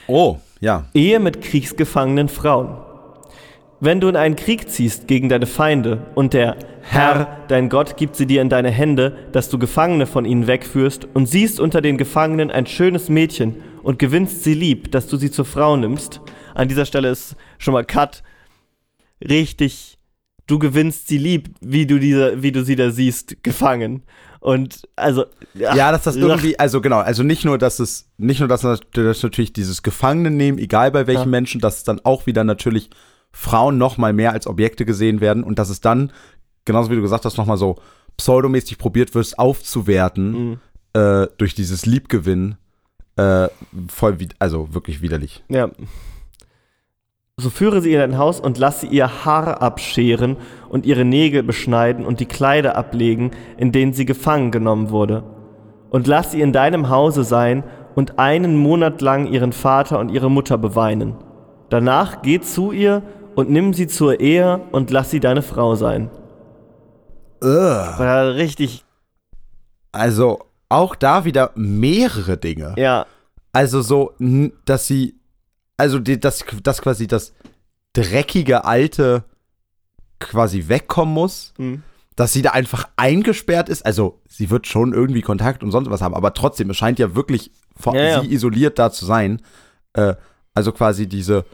Oh, 0.08 0.38
ja. 0.60 0.86
Ehe 0.94 1.20
mit 1.20 1.42
kriegsgefangenen 1.42 2.30
Frauen. 2.30 2.78
Wenn 3.80 4.00
du 4.00 4.08
in 4.08 4.16
einen 4.16 4.38
Krieg 4.38 4.70
ziehst 4.70 5.08
gegen 5.08 5.28
deine 5.28 5.46
Feinde 5.46 6.06
und 6.16 6.34
der 6.34 6.56
Herr, 6.84 7.40
dein 7.50 7.68
Gott, 7.68 7.98
gibt 7.98 8.16
sie 8.16 8.26
dir 8.26 8.42
in 8.42 8.48
deine 8.48 8.72
Hände, 8.72 9.28
dass 9.34 9.50
du 9.50 9.60
Gefangene 9.60 10.06
von 10.06 10.24
ihnen 10.24 10.48
wegführst 10.48 11.06
und 11.14 11.26
siehst 11.26 11.60
unter 11.60 11.82
den 11.82 11.98
Gefangenen 11.98 12.50
ein 12.50 12.66
schönes 12.66 13.10
Mädchen 13.10 13.58
und 13.84 14.00
gewinnst 14.00 14.44
sie 14.44 14.54
lieb, 14.54 14.92
dass 14.92 15.08
du 15.08 15.18
sie 15.18 15.32
zur 15.32 15.44
Frau 15.44 15.76
nimmst. 15.76 16.22
An 16.56 16.70
dieser 16.70 16.86
Stelle 16.86 17.10
ist 17.10 17.36
schon 17.58 17.74
mal 17.74 17.84
Cut. 17.84 18.24
Richtig, 19.22 19.98
du 20.48 20.60
gewinnst 20.60 21.08
sie 21.08 21.18
lieb, 21.18 21.50
wie 21.60 21.86
du, 21.86 22.00
diese, 22.00 22.42
wie 22.42 22.52
du 22.52 22.64
sie 22.64 22.76
da 22.76 22.90
siehst, 22.90 23.44
gefangen. 23.44 24.04
Und 24.44 24.82
also. 24.98 25.24
Ja, 25.54 25.92
dass 25.94 26.04
das 26.04 26.18
irgendwie, 26.18 26.60
also 26.60 26.82
genau, 26.82 27.00
also 27.00 27.24
nicht 27.24 27.46
nur, 27.46 27.58
dass 27.58 27.80
es, 27.80 28.10
nicht 28.18 28.40
nur, 28.40 28.50
dass, 28.50 28.62
das 28.62 28.82
dass 28.92 29.24
natürlich 29.24 29.54
dieses 29.54 29.84
Gefangenen 29.84 30.36
nehmen, 30.36 30.58
egal 30.58 30.92
bei 30.92 31.08
welchen 31.08 31.22
Ja. 31.22 31.28
Menschen, 31.28 31.62
dass 31.62 31.78
es 31.78 31.84
dann 31.86 32.02
auch 32.04 32.26
wieder 32.26 32.44
natürlich 32.44 32.90
Frauen 33.32 33.78
noch 33.78 33.98
mal 33.98 34.12
mehr 34.12 34.34
als 34.34 34.46
Objekte 34.46 34.84
gesehen 34.84 35.22
werden 35.22 35.46
und 35.46 35.60
dass 35.60 35.70
es 35.70 35.80
dann, 35.80 36.12
genauso 36.66 36.92
wie 36.92 36.96
du 36.96 37.02
gesagt 37.02 37.24
hast, 37.24 37.38
noch 37.38 37.46
mal 37.46 37.56
so 37.58 37.78
pseudomäßig 38.18 38.78
probiert 38.78 39.16
wird, 39.16 39.40
aufzuwerten 39.40 40.32
Mhm. 40.34 40.60
äh, 40.94 41.28
durch 41.38 41.56
dieses 41.56 41.86
Liebgewinn, 41.86 42.56
äh, 43.16 43.48
voll, 43.88 44.18
also 44.40 44.74
wirklich 44.74 45.02
widerlich. 45.02 45.42
Ja. 45.48 45.70
So 47.40 47.50
führe 47.50 47.82
sie 47.82 47.94
in 47.94 48.00
dein 48.00 48.18
Haus 48.20 48.40
und 48.40 48.60
lass 48.60 48.82
sie 48.82 48.88
ihr 48.88 49.26
Haar 49.26 49.62
abscheren 49.62 50.38
und 50.70 50.86
ihre 50.86 51.04
Nägel 51.04 51.42
beschneiden 51.42 52.06
und 52.06 52.20
die 52.20 52.28
Kleider 52.28 52.76
ablegen, 52.76 53.32
in 53.58 53.72
denen 53.72 53.94
sie 53.94 54.06
gefangen 54.06 54.52
genommen 54.52 54.92
wurde. 54.92 55.24
Und 55.90 56.06
lass 56.06 56.32
sie 56.32 56.42
in 56.42 56.54
deinem 56.54 56.90
Hause 56.90 57.24
sein 57.24 57.64
und 57.96 58.20
einen 58.20 58.56
Monat 58.58 59.02
lang 59.02 59.26
ihren 59.28 59.52
Vater 59.52 60.00
und 60.00 60.10
ihre 60.10 60.30
Mutter 60.30 60.60
beweinen. 60.60 61.16
Danach 61.70 62.22
geh 62.22 62.40
zu 62.40 62.72
ihr 62.72 63.02
und 63.36 63.50
nimm 63.50 63.74
sie 63.74 63.88
zur 63.88 64.20
Ehe 64.20 64.62
und 64.72 64.92
lass 64.92 65.10
sie 65.10 65.20
deine 65.20 65.42
Frau 65.42 65.74
sein. 65.74 66.12
War 67.42 68.36
richtig, 68.36 68.86
Also 69.92 70.40
auch 70.70 70.96
da 70.96 71.26
wieder 71.26 71.50
mehrere 71.56 72.38
Dinge. 72.38 72.76
ja, 72.78 73.06
Also 73.54 73.82
so, 73.82 74.14
dass 74.66 74.86
sie, 74.88 75.16
also 75.78 76.00
die, 76.00 76.20
dass, 76.20 76.46
dass 76.64 76.82
quasi 76.82 77.08
das 77.08 77.34
dreckige 77.94 78.66
Alte 78.66 79.24
quasi 80.20 80.68
wegkommen 80.68 81.14
muss, 81.14 81.54
hm, 81.58 81.84
dass 82.16 82.34
sie 82.34 82.42
da 82.42 82.52
einfach 82.52 82.90
eingesperrt 82.96 83.70
ist. 83.70 83.86
Also 83.86 84.22
sie 84.28 84.50
wird 84.50 84.68
schon 84.68 84.94
irgendwie 84.94 85.22
Kontakt 85.22 85.64
und 85.64 85.72
sonst 85.72 85.90
was 85.90 86.02
haben, 86.02 86.14
aber 86.16 86.34
trotzdem, 86.34 86.70
es 86.70 86.78
scheint 86.78 87.00
ja 87.00 87.16
wirklich 87.16 87.52
vor, 87.76 87.96
Ja, 87.96 88.04
ja. 88.04 88.22
sie 88.22 88.32
isoliert 88.32 88.80
da 88.80 88.92
zu 88.92 89.06
sein. 89.06 89.42
Äh, 89.94 90.16
also 90.54 90.72
quasi 90.72 91.08
diese 91.08 91.46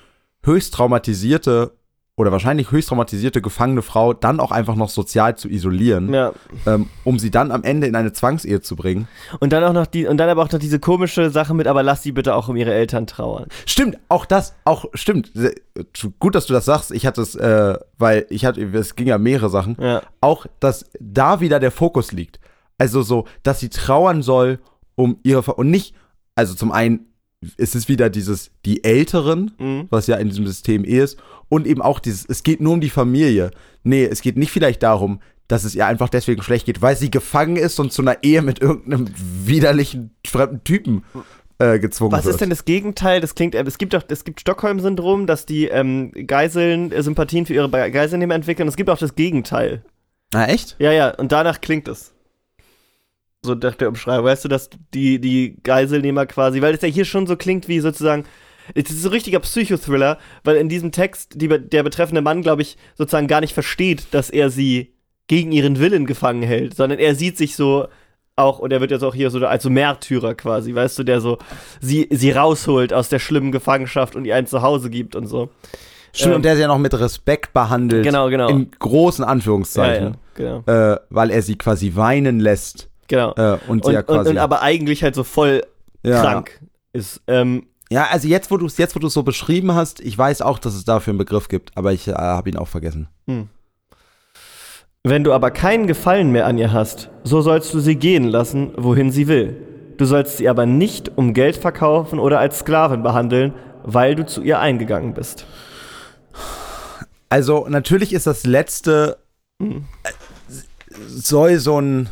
höchst 0.43 0.73
traumatisierte 0.73 1.77
oder 2.19 2.33
wahrscheinlich 2.33 2.69
höchst 2.71 2.89
traumatisierte 2.89 3.41
gefangene 3.41 3.81
Frau 3.81 4.11
dann 4.11 4.41
auch 4.41 4.51
einfach 4.51 4.75
noch 4.75 4.89
sozial 4.89 5.37
zu 5.37 5.47
isolieren, 5.47 6.13
ja. 6.13 6.33
ähm, 6.65 6.89
um 7.05 7.17
sie 7.17 7.31
dann 7.31 7.49
am 7.49 7.63
Ende 7.63 7.87
in 7.87 7.95
eine 7.95 8.11
Zwangsehe 8.11 8.59
zu 8.59 8.75
bringen. 8.75 9.07
Und 9.39 9.53
dann 9.53 9.63
auch 9.63 9.71
noch 9.71 9.85
die, 9.85 10.05
und 10.05 10.17
dann 10.17 10.27
aber 10.27 10.43
auch 10.43 10.51
noch 10.51 10.59
diese 10.59 10.79
komische 10.79 11.29
Sache 11.29 11.53
mit, 11.53 11.65
aber 11.65 11.81
lass 11.81 12.03
sie 12.03 12.11
bitte 12.11 12.35
auch 12.35 12.49
um 12.49 12.57
ihre 12.57 12.73
Eltern 12.73 13.07
trauern. 13.07 13.45
Stimmt, 13.65 13.97
auch 14.09 14.25
das, 14.25 14.53
auch 14.65 14.85
stimmt. 14.93 15.31
Gut, 16.19 16.35
dass 16.35 16.45
du 16.45 16.51
das 16.51 16.65
sagst. 16.65 16.91
Ich 16.91 17.07
hatte 17.07 17.21
es, 17.21 17.35
äh, 17.35 17.77
weil 17.97 18.25
ich 18.29 18.43
hatte, 18.43 18.61
es 18.61 18.95
ging 18.95 19.07
ja 19.07 19.17
mehrere 19.17 19.49
Sachen. 19.49 19.77
Ja. 19.79 20.01
Auch, 20.19 20.45
dass 20.59 20.87
da 20.99 21.39
wieder 21.39 21.61
der 21.61 21.71
Fokus 21.71 22.11
liegt. 22.11 22.41
Also 22.77 23.01
so, 23.01 23.27
dass 23.43 23.61
sie 23.61 23.69
trauern 23.69 24.23
soll 24.23 24.59
um 24.95 25.19
ihre 25.23 25.53
und 25.53 25.71
nicht, 25.71 25.95
also 26.35 26.53
zum 26.53 26.73
einen 26.73 27.08
es 27.57 27.75
ist 27.75 27.87
wieder 27.89 28.09
dieses, 28.09 28.51
die 28.65 28.83
Älteren, 28.83 29.51
Mhm. 29.59 29.87
was 29.89 30.07
ja 30.07 30.17
in 30.17 30.29
diesem 30.29 30.45
System 30.47 30.83
eh 30.83 30.99
ist, 30.99 31.17
und 31.47 31.65
eben 31.67 31.81
auch 31.81 31.99
dieses, 31.99 32.25
es 32.27 32.43
geht 32.43 32.61
nur 32.61 32.73
um 32.73 32.81
die 32.81 32.89
Familie. 32.89 33.51
Nee, 33.83 34.03
es 34.05 34.21
geht 34.21 34.37
nicht 34.37 34.51
vielleicht 34.51 34.83
darum, 34.83 35.21
dass 35.47 35.63
es 35.63 35.73
ihr 35.73 35.87
einfach 35.87 36.09
deswegen 36.09 36.43
schlecht 36.43 36.65
geht, 36.65 36.81
weil 36.81 36.95
sie 36.95 37.09
gefangen 37.09 37.55
ist 37.55 37.79
und 37.79 37.91
zu 37.91 38.01
einer 38.03 38.23
Ehe 38.23 38.41
mit 38.41 38.61
irgendeinem 38.61 39.07
widerlichen 39.45 40.11
fremden 40.27 40.63
Typen 40.63 41.03
äh, 41.57 41.79
gezwungen 41.79 42.11
Was 42.11 42.25
wird. 42.25 42.35
ist 42.35 42.41
denn 42.41 42.51
das 42.51 42.65
Gegenteil? 42.65 43.19
Das 43.19 43.33
klingt, 43.35 43.55
äh, 43.55 43.63
es 43.63 43.77
gibt 43.79 43.93
doch, 43.93 44.03
es 44.07 44.23
gibt 44.25 44.41
Stockholm-Syndrom, 44.41 45.25
dass 45.25 45.45
die 45.45 45.65
ähm, 45.65 46.11
Geiseln 46.27 46.91
äh, 46.91 47.01
Sympathien 47.01 47.45
für 47.47 47.53
ihre 47.55 47.69
Geiselnehmer 47.69 48.35
entwickeln. 48.35 48.67
Es 48.67 48.75
gibt 48.75 48.89
auch 48.91 48.97
das 48.99 49.15
Gegenteil. 49.15 49.83
Na, 50.33 50.45
echt? 50.47 50.75
Ja, 50.77 50.91
ja, 50.91 51.09
und 51.15 51.31
danach 51.31 51.59
klingt 51.61 51.87
es. 51.87 52.13
So 53.41 53.55
nach 53.55 53.75
der 53.75 53.87
Umschreibung. 53.87 54.25
Weißt 54.25 54.43
du, 54.43 54.49
dass 54.49 54.69
die, 54.93 55.19
die 55.21 55.55
Geiselnehmer 55.63 56.25
quasi, 56.25 56.61
weil 56.61 56.73
es 56.75 56.81
ja 56.81 56.89
hier 56.89 57.05
schon 57.05 57.25
so 57.25 57.37
klingt 57.37 57.67
wie 57.69 57.79
sozusagen, 57.79 58.25
es 58.75 58.89
ist 58.89 59.01
so 59.01 59.09
ein 59.09 59.13
richtiger 59.13 59.39
Psychothriller, 59.39 60.17
weil 60.43 60.57
in 60.57 60.67
diesem 60.69 60.91
Text 60.91 61.33
die, 61.41 61.47
der 61.47 61.83
betreffende 61.83 62.21
Mann, 62.21 62.41
glaube 62.41 62.61
ich, 62.61 62.77
sozusagen 62.95 63.27
gar 63.27 63.41
nicht 63.41 63.53
versteht, 63.53 64.07
dass 64.11 64.29
er 64.29 64.49
sie 64.49 64.93
gegen 65.27 65.51
ihren 65.51 65.79
Willen 65.79 66.05
gefangen 66.05 66.41
hält, 66.43 66.75
sondern 66.75 66.99
er 66.99 67.15
sieht 67.15 67.37
sich 67.37 67.55
so 67.55 67.87
auch, 68.35 68.59
und 68.59 68.71
er 68.73 68.81
wird 68.81 68.91
jetzt 68.91 69.03
auch 69.03 69.15
hier 69.15 69.31
so 69.31 69.45
als 69.45 69.63
so 69.63 69.69
Märtyrer 69.69 70.33
quasi, 70.35 70.73
weißt 70.75 70.99
du, 70.99 71.03
der 71.03 71.21
so 71.21 71.37
sie, 71.81 72.07
sie 72.11 72.31
rausholt 72.31 72.93
aus 72.93 73.09
der 73.09 73.19
schlimmen 73.19 73.51
Gefangenschaft 73.51 74.15
und 74.15 74.25
ihr 74.25 74.35
ein 74.35 74.47
Zuhause 74.47 74.89
gibt 74.89 75.15
und 75.15 75.27
so. 75.27 75.49
Stimmt, 76.13 76.29
Ähm, 76.31 76.35
und 76.37 76.45
der 76.45 76.55
sie 76.55 76.61
ja 76.61 76.67
noch 76.67 76.77
mit 76.77 76.93
Respekt 76.99 77.53
behandelt. 77.53 78.03
Genau, 78.05 78.29
genau. 78.29 78.49
In 78.49 78.69
großen 78.79 79.23
Ja, 79.23 79.29
Anführungszeichen. 79.29 80.13
ja, 80.37 80.61
genau. 80.63 80.93
Äh, 80.93 80.99
weil 81.09 81.31
er 81.31 81.41
sie 81.41 81.57
quasi 81.57 81.95
weinen 81.95 82.39
lässt. 82.39 82.88
Genau. 83.09 83.33
Äh, 83.35 83.57
und 83.67 83.83
Und, 83.85 83.91
ja 83.93 83.99
und, 83.99 84.05
quasi. 84.05 84.29
und 84.29 84.37
aber 84.37 84.61
eigentlich 84.61 85.03
halt 85.03 85.15
so 85.15 85.25
voll 85.25 85.63
ja. 86.03 86.21
krank 86.21 86.61
ist. 86.93 87.21
Ähm, 87.27 87.67
Ja, 87.91 88.07
also 88.09 88.27
jetzt, 88.27 88.49
wo 88.51 88.57
du 88.57 88.65
es 88.65 88.77
jetzt, 88.77 88.95
wo 88.95 88.99
du 88.99 89.09
so 89.09 89.23
beschrieben 89.23 89.73
hast, 89.75 89.99
ich 89.99 90.17
weiß 90.17 90.41
auch, 90.41 90.59
dass 90.59 90.75
es 90.75 90.85
dafür 90.85 91.11
einen 91.11 91.17
Begriff 91.17 91.49
gibt, 91.49 91.75
aber 91.75 91.91
ich 91.91 92.07
äh, 92.07 92.13
habe 92.13 92.49
ihn 92.49 92.55
auch 92.57 92.67
vergessen. 92.69 93.09
Wenn 95.03 95.23
du 95.23 95.33
aber 95.33 95.51
keinen 95.51 95.87
Gefallen 95.87 96.31
mehr 96.31 96.45
an 96.45 96.57
ihr 96.57 96.71
hast, 96.71 97.09
so 97.23 97.41
sollst 97.41 97.73
du 97.73 97.79
sie 97.79 97.95
gehen 97.95 98.23
lassen, 98.25 98.71
wohin 98.77 99.11
sie 99.11 99.27
will. 99.27 99.55
Du 99.97 100.05
sollst 100.05 100.37
sie 100.37 100.47
aber 100.47 100.65
nicht 100.65 101.17
um 101.17 101.33
Geld 101.33 101.57
verkaufen 101.57 102.19
oder 102.19 102.39
als 102.39 102.59
Sklavin 102.59 103.03
behandeln, 103.03 103.53
weil 103.83 104.15
du 104.15 104.25
zu 104.25 104.41
ihr 104.41 104.59
eingegangen 104.59 105.13
bist. 105.13 105.45
Also 107.29 107.67
natürlich 107.69 108.13
ist 108.13 108.27
das 108.27 108.45
letzte 108.45 109.17
Hm. 109.61 109.85
äh, 110.03 110.09
soll 111.07 111.57
so 111.59 111.79
ein 111.81 112.09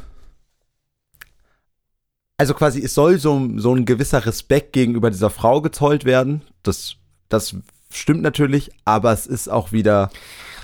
also 2.37 2.53
quasi 2.53 2.83
es 2.83 2.93
soll 2.93 3.17
so, 3.17 3.49
so 3.57 3.73
ein 3.73 3.85
gewisser 3.85 4.25
Respekt 4.25 4.73
gegenüber 4.73 5.09
dieser 5.09 5.29
Frau 5.29 5.61
gezollt 5.61 6.05
werden. 6.05 6.41
Das 6.63 6.95
das 7.29 7.55
stimmt 7.91 8.21
natürlich, 8.21 8.71
aber 8.85 9.11
es 9.11 9.25
ist 9.25 9.49
auch 9.49 9.71
wieder 9.71 10.09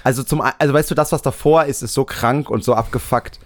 also 0.03 0.23
zum 0.23 0.41
also 0.41 0.73
weißt 0.73 0.91
du 0.91 0.95
das 0.95 1.11
was 1.11 1.21
davor 1.21 1.65
ist 1.65 1.81
ist 1.81 1.93
so 1.93 2.05
krank 2.05 2.49
und 2.49 2.63
so 2.63 2.75
abgefuckt. 2.75 3.39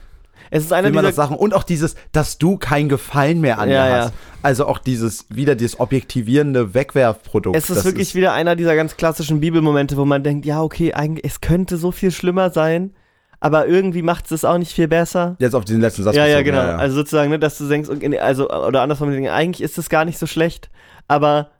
Es 0.49 0.63
ist 0.63 0.71
das 0.71 0.81
dieser. 0.81 1.11
Sachen 1.11 1.35
und 1.35 1.53
auch 1.53 1.63
dieses, 1.63 1.95
dass 2.13 2.37
du 2.37 2.57
keinen 2.57 2.87
Gefallen 2.87 3.41
mehr 3.41 3.59
an 3.59 3.69
Ja, 3.69 3.85
dir 3.85 3.89
ja. 3.89 4.03
hast. 4.03 4.13
Also 4.43 4.65
auch 4.65 4.79
dieses 4.79 5.25
wieder 5.29 5.55
dieses 5.55 5.79
objektivierende 5.79 6.73
Wegwerfprodukt. 6.73 7.55
Es 7.55 7.69
ist 7.69 7.83
wirklich 7.83 8.15
wieder 8.15 8.31
einer 8.33 8.55
dieser 8.55 8.75
ganz 8.75 8.95
klassischen 8.95 9.41
Bibelmomente, 9.41 9.97
wo 9.97 10.05
man 10.05 10.23
denkt, 10.23 10.45
ja, 10.45 10.61
okay, 10.61 10.93
eigentlich, 10.93 11.25
es 11.25 11.41
könnte 11.41 11.75
so 11.75 11.91
viel 11.91 12.11
schlimmer 12.11 12.49
sein, 12.49 12.93
aber 13.39 13.67
irgendwie 13.67 14.01
macht 14.01 14.31
es 14.31 14.43
auch 14.45 14.57
nicht 14.57 14.73
viel 14.73 14.87
besser. 14.87 15.35
jetzt 15.39 15.53
auf 15.53 15.65
diesen 15.65 15.81
letzten 15.81 16.03
Satz. 16.03 16.15
Ja, 16.15 16.25
ja, 16.25 16.39
bezogen, 16.39 16.57
genau. 16.57 16.77
Also 16.77 16.95
sozusagen, 16.97 17.29
ne, 17.29 17.39
dass 17.39 17.57
du 17.57 17.67
denkst, 17.67 17.89
also, 18.19 18.49
oder 18.49 18.81
andersrum, 18.81 19.09
eigentlich 19.09 19.61
ist 19.61 19.77
es 19.77 19.89
gar 19.89 20.05
nicht 20.05 20.17
so 20.17 20.25
schlecht, 20.25 20.69
aber 21.07 21.51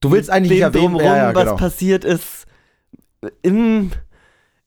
du 0.00 0.10
willst 0.12 0.30
eigentlich 0.30 0.58
dem 0.58 0.62
erwähnen, 0.62 0.84
drumherum, 0.84 1.06
ja, 1.06 1.16
ja, 1.30 1.34
was 1.34 1.44
genau. 1.44 1.56
passiert 1.56 2.04
ist, 2.04 2.46
im, 3.42 3.90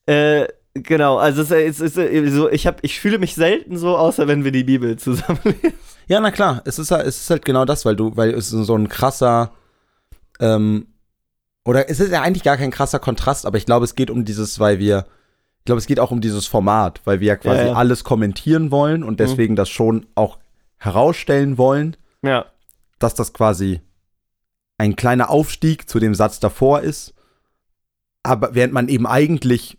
äh, 0.05 0.47
genau, 0.74 1.17
also 1.17 1.41
es, 1.41 1.80
es 1.80 1.97
äh, 1.97 2.28
so, 2.30 2.49
ich 2.49 2.67
hab, 2.67 2.84
ich 2.84 2.99
fühle 2.99 3.20
mich 3.20 3.36
selten 3.36 3.78
so, 3.78 3.97
außer 3.97 4.28
wenn 4.28 4.43
wir 4.43 4.51
die 4.51 4.63
Bibel 4.63 4.97
zusammen 4.97 5.39
lesen. 5.43 5.74
Ja, 6.07 6.20
na 6.20 6.32
klar, 6.32 6.61
es 6.65 6.80
ist, 6.80 6.91
halt- 6.91 7.05
es 7.05 7.22
ist 7.22 7.30
halt 7.30 7.45
genau 7.45 7.65
das, 7.65 7.86
weil 7.86 7.95
du, 7.95 8.15
weil 8.15 8.32
es 8.32 8.51
ist 8.51 8.65
so 8.65 8.76
ein 8.76 8.89
krasser, 8.89 9.51
ähm, 10.39 10.88
oder 11.65 11.89
es 11.89 11.99
ist 11.99 12.11
ja 12.11 12.22
eigentlich 12.22 12.43
gar 12.43 12.57
kein 12.57 12.72
krasser 12.72 12.99
Kontrast, 12.99 13.45
aber 13.45 13.57
ich 13.57 13.65
glaube, 13.65 13.86
es 13.86 13.95
geht 13.95 14.09
um 14.09 14.26
dieses, 14.26 14.59
weil 14.59 14.80
wir, 14.80 15.05
ich 15.60 15.66
glaube, 15.66 15.80
es 15.80 15.88
geht 15.88 15.99
auch 15.99 16.12
um 16.12 16.22
dieses 16.22 16.47
Format, 16.47 17.01
weil 17.05 17.20
wir 17.20 17.28
ja 17.28 17.36
quasi 17.36 17.60
Ja, 17.62 17.68
ja. 17.68 17.74
alles 17.74 18.03
kommentieren 18.03 18.72
wollen 18.72 19.03
und 19.03 19.20
deswegen 19.20 19.55
das 19.55 19.70
schon 19.70 20.07
auch 20.16 20.39
herausstellen 20.78 21.57
wollen, 21.57 21.95
Ja, 22.24 22.45
dass 22.99 23.14
das 23.14 23.34
quasi 23.34 23.82
ein 24.78 24.95
kleiner 24.95 25.30
Aufstieg 25.30 25.89
zu 25.89 25.99
dem 25.99 26.16
Satz 26.16 26.39
davor 26.39 26.82
ist, 26.82 27.14
aber 28.24 28.55
während 28.55 28.74
man 28.74 28.88
eben 28.88 29.05
eigentlich 29.05 29.78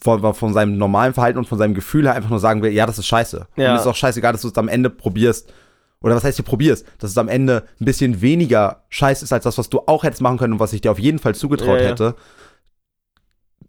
von, 0.00 0.34
von 0.34 0.52
seinem 0.52 0.76
normalen 0.78 1.14
Verhalten 1.14 1.38
und 1.38 1.46
von 1.48 1.58
seinem 1.58 1.74
Gefühl 1.74 2.04
her 2.04 2.14
einfach 2.14 2.30
nur 2.30 2.38
sagen 2.38 2.62
will, 2.62 2.72
ja, 2.72 2.86
das 2.86 2.98
ist 2.98 3.06
scheiße. 3.06 3.46
Ja. 3.56 3.70
Und 3.70 3.74
es 3.76 3.80
ist 3.82 3.86
auch 3.88 3.96
scheißegal, 3.96 4.32
dass 4.32 4.42
du 4.42 4.48
es 4.48 4.56
am 4.56 4.68
Ende 4.68 4.90
probierst. 4.90 5.52
Oder 6.00 6.14
was 6.14 6.22
heißt 6.22 6.38
du 6.38 6.44
probierst? 6.44 6.86
Dass 6.98 7.10
es 7.10 7.18
am 7.18 7.26
Ende 7.26 7.64
ein 7.80 7.84
bisschen 7.84 8.20
weniger 8.20 8.84
scheiße 8.90 9.24
ist 9.24 9.32
als 9.32 9.42
das, 9.42 9.58
was 9.58 9.68
du 9.68 9.80
auch 9.86 10.04
hättest 10.04 10.22
machen 10.22 10.38
können 10.38 10.52
und 10.54 10.60
was 10.60 10.72
ich 10.72 10.80
dir 10.80 10.92
auf 10.92 11.00
jeden 11.00 11.18
Fall 11.18 11.34
zugetraut 11.34 11.80
Ja, 11.80 11.94
ja. 11.96 12.14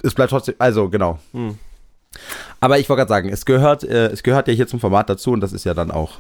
Es 0.04 0.14
bleibt 0.14 0.32
trotzdem, 0.32 0.56
also 0.60 0.90
genau. 0.90 1.20
hm. 1.34 1.58
Aber 2.60 2.80
ich 2.80 2.90
wollte 2.90 3.00
gerade 3.02 3.10
sagen, 3.10 3.30
es 3.30 3.46
gehört, 3.46 3.84
äh, 3.84 4.08
es 4.08 4.24
gehört 4.24 4.48
ja 4.48 4.54
hier 4.54 4.68
zum 4.68 4.80
Format 4.80 5.10
dazu 5.10 5.32
und 5.32 5.42
das 5.42 5.54
ist 5.54 5.64
ja 5.66 5.74
dann 5.74 5.92
auch 5.92 6.18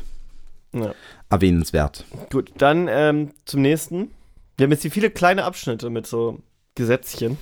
Ja. 0.71 0.93
erwähnenswert. 1.29 2.05
gut, 2.31 2.51
dann 2.57 2.87
ähm, 2.89 3.31
zum 3.45 3.61
nächsten. 3.61 4.11
Wir 4.57 4.65
haben 4.65 4.71
jetzt 4.71 4.81
hier 4.83 4.91
viele 4.91 5.09
kleine 5.09 5.45
Abschnitte 5.45 5.89
mit 5.89 6.05
so 6.05 6.39
Gesetzchen. 6.75 7.37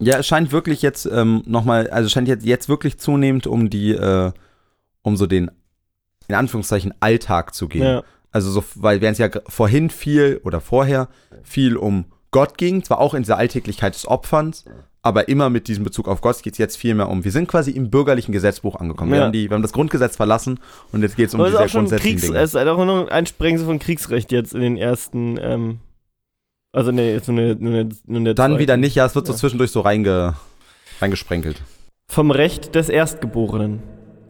Ja, 0.00 0.18
es 0.18 0.26
scheint 0.26 0.52
wirklich 0.52 0.80
jetzt 0.80 1.06
ähm, 1.06 1.42
nochmal, 1.46 1.90
also 1.90 2.06
es 2.06 2.12
scheint 2.12 2.28
jetzt, 2.28 2.46
jetzt 2.46 2.68
wirklich 2.68 2.98
zunehmend 2.98 3.46
um 3.48 3.68
die, 3.68 3.90
äh, 3.92 4.32
um 5.02 5.16
so 5.16 5.26
den, 5.26 5.50
in 6.28 6.34
Anführungszeichen, 6.36 6.94
Alltag 7.00 7.52
zu 7.54 7.66
gehen. 7.68 7.82
Ja. 7.82 8.02
Also 8.30 8.50
so, 8.50 8.62
weil 8.76 9.00
während 9.00 9.18
es 9.18 9.18
ja 9.18 9.40
vorhin 9.48 9.90
viel 9.90 10.40
oder 10.44 10.60
vorher 10.60 11.08
viel 11.42 11.76
um 11.76 12.04
Gott 12.30 12.58
ging, 12.58 12.84
zwar 12.84 13.00
auch 13.00 13.14
in 13.14 13.22
dieser 13.22 13.38
Alltäglichkeit 13.38 13.94
des 13.94 14.06
Opferns, 14.06 14.64
aber 15.02 15.28
immer 15.28 15.48
mit 15.48 15.68
diesem 15.68 15.84
Bezug 15.84 16.08
auf 16.08 16.20
Gott 16.20 16.42
geht 16.42 16.54
es 16.54 16.58
jetzt 16.58 16.76
viel 16.76 16.94
mehr 16.94 17.08
um. 17.08 17.24
Wir 17.24 17.30
sind 17.32 17.48
quasi 17.48 17.70
im 17.70 17.88
bürgerlichen 17.90 18.32
Gesetzbuch 18.32 18.76
angekommen. 18.76 19.10
Wir, 19.12 19.18
Ja. 19.18 19.24
haben, 19.26 19.32
die, 19.32 19.48
wir 19.48 19.54
haben 19.54 19.62
das 19.62 19.72
Grundgesetz 19.72 20.16
verlassen 20.16 20.58
und 20.92 21.02
jetzt 21.02 21.16
geht 21.16 21.28
es 21.28 21.34
um 21.34 21.44
diese 21.44 21.56
grundsätzlichen 21.56 22.00
Kriegs, 22.18 22.22
Dinge. 22.22 22.38
es 22.38 22.54
ist 22.54 22.66
auch 22.66 22.84
nur 22.84 23.10
ein 23.12 23.26
Sprengsel 23.26 23.66
von 23.66 23.78
Kriegsrecht 23.78 24.32
jetzt 24.32 24.54
in 24.54 24.60
den 24.60 24.76
ersten, 24.76 25.38
ähm, 25.40 25.78
also 26.72 26.90
nee, 26.90 27.12
jetzt 27.12 27.28
nur 27.28 27.38
eine, 27.38 27.54
nur 27.54 27.72
eine, 27.74 27.88
nur 28.06 28.20
eine 28.20 28.34
Dann 28.34 28.50
zweite. 28.52 28.62
wieder 28.62 28.76
nicht, 28.76 28.94
ja, 28.96 29.06
es 29.06 29.14
wird 29.14 29.26
so 29.26 29.32
Ja. 29.32 29.38
zwischendurch 29.38 29.70
so 29.70 29.80
reinge, 29.80 30.34
reingesprenkelt. 31.00 31.62
Vom 32.10 32.30
Recht 32.30 32.74
des 32.74 32.88
Erstgeborenen. 32.88 33.82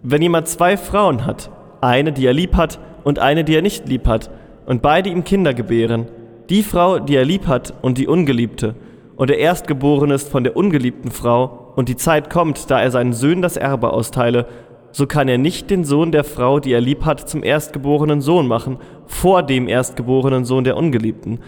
Wenn 0.02 0.22
jemand 0.22 0.48
zwei 0.48 0.76
Frauen 0.76 1.24
hat, 1.24 1.50
eine, 1.80 2.12
die 2.12 2.26
er 2.26 2.32
lieb 2.32 2.54
hat 2.56 2.78
und 3.04 3.18
eine, 3.18 3.44
die 3.44 3.54
er 3.54 3.62
nicht 3.62 3.88
lieb 3.88 4.06
hat, 4.06 4.30
und 4.66 4.82
beide 4.82 5.08
ihm 5.08 5.24
Kinder 5.24 5.54
gebären, 5.54 6.06
die 6.50 6.62
Frau, 6.62 6.98
die 6.98 7.14
er 7.16 7.24
lieb 7.24 7.46
hat 7.46 7.72
und 7.82 7.96
die 7.96 8.06
Ungeliebte, 8.06 8.74
und 9.18 9.30
der 9.30 9.38
Erstgeborene 9.38 10.14
ist 10.14 10.28
von 10.28 10.44
der 10.44 10.56
ungeliebten 10.56 11.10
Frau, 11.10 11.72
und 11.74 11.88
die 11.88 11.96
Zeit 11.96 12.30
kommt, 12.30 12.70
da 12.70 12.80
er 12.80 12.92
seinen 12.92 13.12
Söhnen 13.12 13.42
das 13.42 13.56
Erbe 13.56 13.92
austeile, 13.92 14.46
so 14.92 15.06
kann 15.06 15.28
er 15.28 15.38
nicht 15.38 15.70
den 15.70 15.84
Sohn 15.84 16.12
der 16.12 16.22
Frau, 16.22 16.60
die 16.60 16.72
er 16.72 16.80
lieb 16.80 17.04
hat, 17.04 17.28
zum 17.28 17.42
erstgeborenen 17.42 18.20
Sohn 18.20 18.46
machen, 18.46 18.78
vor 19.06 19.42
dem 19.42 19.68
erstgeborenen 19.68 20.44
Sohn 20.44 20.62
der 20.62 20.76
Ungeliebten, 20.76 21.40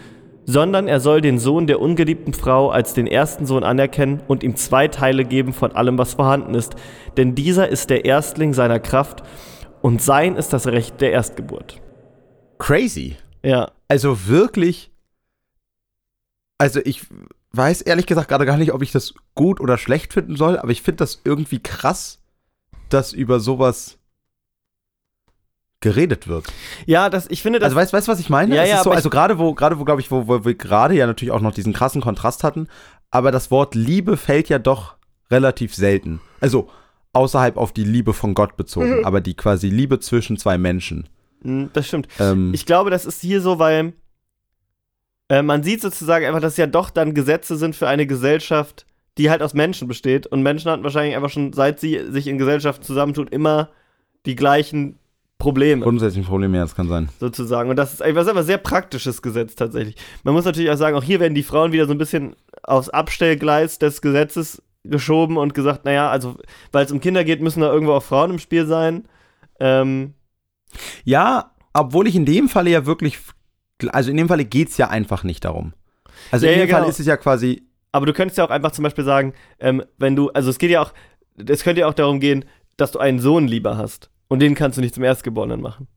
sondern 0.45 0.89
er 0.89 0.99
soll 0.99 1.21
den 1.21 1.39
Sohn 1.39 1.65
der 1.65 1.79
ungeliebten 1.79 2.33
Frau 2.33 2.69
als 2.69 2.93
den 2.93 3.07
ersten 3.07 3.45
Sohn 3.45 3.63
anerkennen 3.63 4.21
und 4.27 4.43
ihm 4.43 4.57
zwei 4.57 4.89
Teile 4.89 5.23
geben 5.23 5.53
von 5.53 5.71
allem, 5.71 5.97
was 5.97 6.15
vorhanden 6.15 6.55
ist, 6.55 6.75
denn 7.15 7.35
dieser 7.35 7.69
ist 7.69 7.89
der 7.89 8.03
Erstling 8.03 8.53
seiner 8.53 8.81
Kraft 8.81 9.23
und 9.81 10.01
sein 10.01 10.35
ist 10.35 10.51
das 10.51 10.67
Recht 10.67 10.99
der 10.99 11.13
Erstgeburt. 11.13 11.81
Crazy. 12.59 13.15
Ja, 13.43 13.71
Also 13.87 14.27
wirklich. 14.27 14.91
Also 16.57 16.79
ich 16.83 17.01
weiß 17.53 17.81
ehrlich 17.81 18.05
gesagt 18.05 18.29
gerade 18.29 18.45
gar 18.45 18.57
nicht, 18.57 18.71
ob 18.73 18.81
ich 18.81 18.91
das 18.91 19.13
gut 19.35 19.59
oder 19.59 19.77
schlecht 19.77 20.13
finden 20.13 20.35
soll, 20.37 20.57
aber 20.57 20.71
ich 20.71 20.81
finde 20.81 20.97
das 20.97 21.21
irgendwie 21.23 21.59
krass, 21.59 22.19
dass 22.89 23.13
über 23.13 23.39
sowas 23.39 23.97
geredet 25.79 26.27
wird. 26.27 26.45
ja, 26.85 27.09
das, 27.09 27.27
ich 27.29 27.41
finde 27.41 27.57
das. 27.59 27.75
Also 27.75 27.91
weißt 27.91 28.07
du, 28.07 28.11
was 28.11 28.19
ich 28.19 28.29
meine? 28.29 28.55
Ja, 28.55 28.63
ja, 28.65 28.83
so, 28.83 28.91
also 28.91 29.09
gerade 29.09 29.39
wo, 29.39 29.55
gerade 29.55 29.79
wo, 29.79 29.83
glaube 29.85 29.99
ich, 30.01 30.11
wo, 30.11 30.27
wo 30.27 30.45
wir 30.45 30.53
gerade 30.53 30.93
ja 30.93 31.07
natürlich 31.07 31.31
auch 31.31 31.41
noch 31.41 31.53
diesen 31.53 31.73
krassen 31.73 32.01
Kontrast 32.01 32.43
hatten, 32.43 32.67
aber 33.09 33.31
das 33.31 33.49
Wort 33.49 33.73
Liebe 33.73 34.15
fällt 34.15 34.47
ja 34.49 34.59
doch 34.59 34.95
relativ 35.31 35.73
selten. 35.73 36.21
Also 36.39 36.69
außerhalb 37.13 37.57
auf 37.57 37.71
die 37.73 37.83
Liebe 37.83 38.13
von 38.13 38.35
Gott 38.35 38.57
bezogen, 38.57 38.99
Mhm. 38.99 39.05
aber 39.05 39.21
die 39.21 39.33
quasi 39.33 39.69
Liebe 39.69 39.99
zwischen 39.99 40.37
zwei 40.37 40.57
Menschen. 40.59 41.09
Hm, 41.41 41.71
das 41.73 41.87
stimmt. 41.87 42.07
Ähm, 42.19 42.51
Ich 42.53 42.67
glaube, 42.67 42.91
das 42.91 43.05
ist 43.05 43.19
hier 43.21 43.41
so, 43.41 43.57
weil 43.57 43.93
äh, 45.31 45.43
man 45.43 45.63
sieht 45.63 45.81
sozusagen 45.81 46.25
einfach, 46.25 46.41
dass 46.41 46.57
ja 46.57 46.67
doch 46.67 46.89
dann 46.89 47.13
Gesetze 47.13 47.55
sind 47.55 47.73
für 47.73 47.87
eine 47.87 48.05
Gesellschaft, 48.05 48.85
die 49.17 49.29
halt 49.29 49.41
aus 49.41 49.53
Menschen 49.53 49.87
besteht. 49.87 50.27
Und 50.27 50.43
Menschen 50.43 50.69
hatten 50.69 50.83
wahrscheinlich 50.83 51.15
einfach 51.15 51.29
schon, 51.29 51.53
seit 51.53 51.79
sie 51.79 52.01
sich 52.11 52.27
in 52.27 52.37
Gesellschaften 52.37 52.83
zusammentut, 52.83 53.29
immer 53.29 53.69
die 54.25 54.35
gleichen 54.35 54.99
Probleme. 55.37 55.83
Grundsätzlich 55.83 56.25
ein 56.25 56.27
Problem, 56.27 56.53
ja, 56.53 56.61
das 56.61 56.75
kann 56.75 56.89
sein. 56.89 57.07
sozusagen. 57.17 57.69
Und 57.69 57.77
das 57.77 57.93
ist 57.93 58.01
etwas 58.01 58.27
aber 58.27 58.43
sehr 58.43 58.57
praktisches 58.57 59.21
Gesetz 59.21 59.55
tatsächlich. 59.55 59.95
Man 60.23 60.33
muss 60.33 60.43
natürlich 60.43 60.69
auch 60.69 60.75
sagen, 60.75 60.97
auch 60.97 61.03
hier 61.03 61.21
werden 61.21 61.33
die 61.33 61.43
Frauen 61.43 61.71
wieder 61.71 61.85
so 61.85 61.93
ein 61.93 61.97
bisschen 61.97 62.35
aufs 62.63 62.89
Abstellgleis 62.89 63.79
des 63.79 64.01
Gesetzes 64.01 64.61
geschoben 64.83 65.37
und 65.37 65.53
gesagt, 65.53 65.85
naja, 65.85 66.09
also 66.09 66.35
weil 66.73 66.83
es 66.83 66.91
um 66.91 66.99
Kinder 66.99 67.23
geht, 67.23 67.41
müssen 67.41 67.61
da 67.61 67.71
irgendwo 67.71 67.93
auch 67.93 68.03
Frauen 68.03 68.31
im 68.31 68.39
Spiel 68.39 68.65
sein. 68.65 69.05
Ähm, 69.61 70.13
Ja, 71.05 71.51
obwohl 71.73 72.07
ich 72.07 72.17
in 72.17 72.25
dem 72.25 72.49
Falle 72.49 72.71
ja 72.71 72.85
wirklich, 72.85 73.17
also 73.89 74.11
in 74.11 74.17
dem 74.17 74.27
Falle 74.27 74.45
geht 74.45 74.69
es 74.69 74.77
ja 74.77 74.89
einfach 74.89 75.23
nicht 75.23 75.45
darum. 75.45 75.73
Also 76.31 76.45
Ja, 76.45 76.53
in 76.53 76.59
ja, 76.59 76.65
dem 76.65 76.71
Fall 76.71 76.81
genau. 76.81 76.89
ist 76.89 76.99
es 76.99 77.05
ja 77.05 77.17
quasi, 77.17 77.63
aber 77.91 78.05
du 78.05 78.13
könntest 78.13 78.37
ja 78.37 78.45
auch 78.45 78.49
einfach 78.49 78.71
zum 78.71 78.83
Beispiel 78.83 79.03
sagen, 79.03 79.33
ähm, 79.59 79.83
wenn 79.97 80.15
du, 80.15 80.29
also 80.29 80.49
es 80.49 80.57
geht 80.57 80.71
ja 80.71 80.81
auch, 80.81 80.93
es 81.37 81.63
könnte 81.63 81.81
ja 81.81 81.87
auch 81.87 81.93
darum 81.93 82.19
gehen, 82.19 82.45
dass 82.77 82.91
du 82.91 82.99
einen 82.99 83.19
Sohn 83.19 83.47
lieber 83.47 83.77
hast. 83.77 84.09
Und 84.27 84.39
den 84.39 84.55
kannst 84.55 84.77
du 84.77 84.81
nicht 84.81 84.95
zum 84.95 85.03
Erstgeborenen 85.03 85.61
machen. 85.61 85.87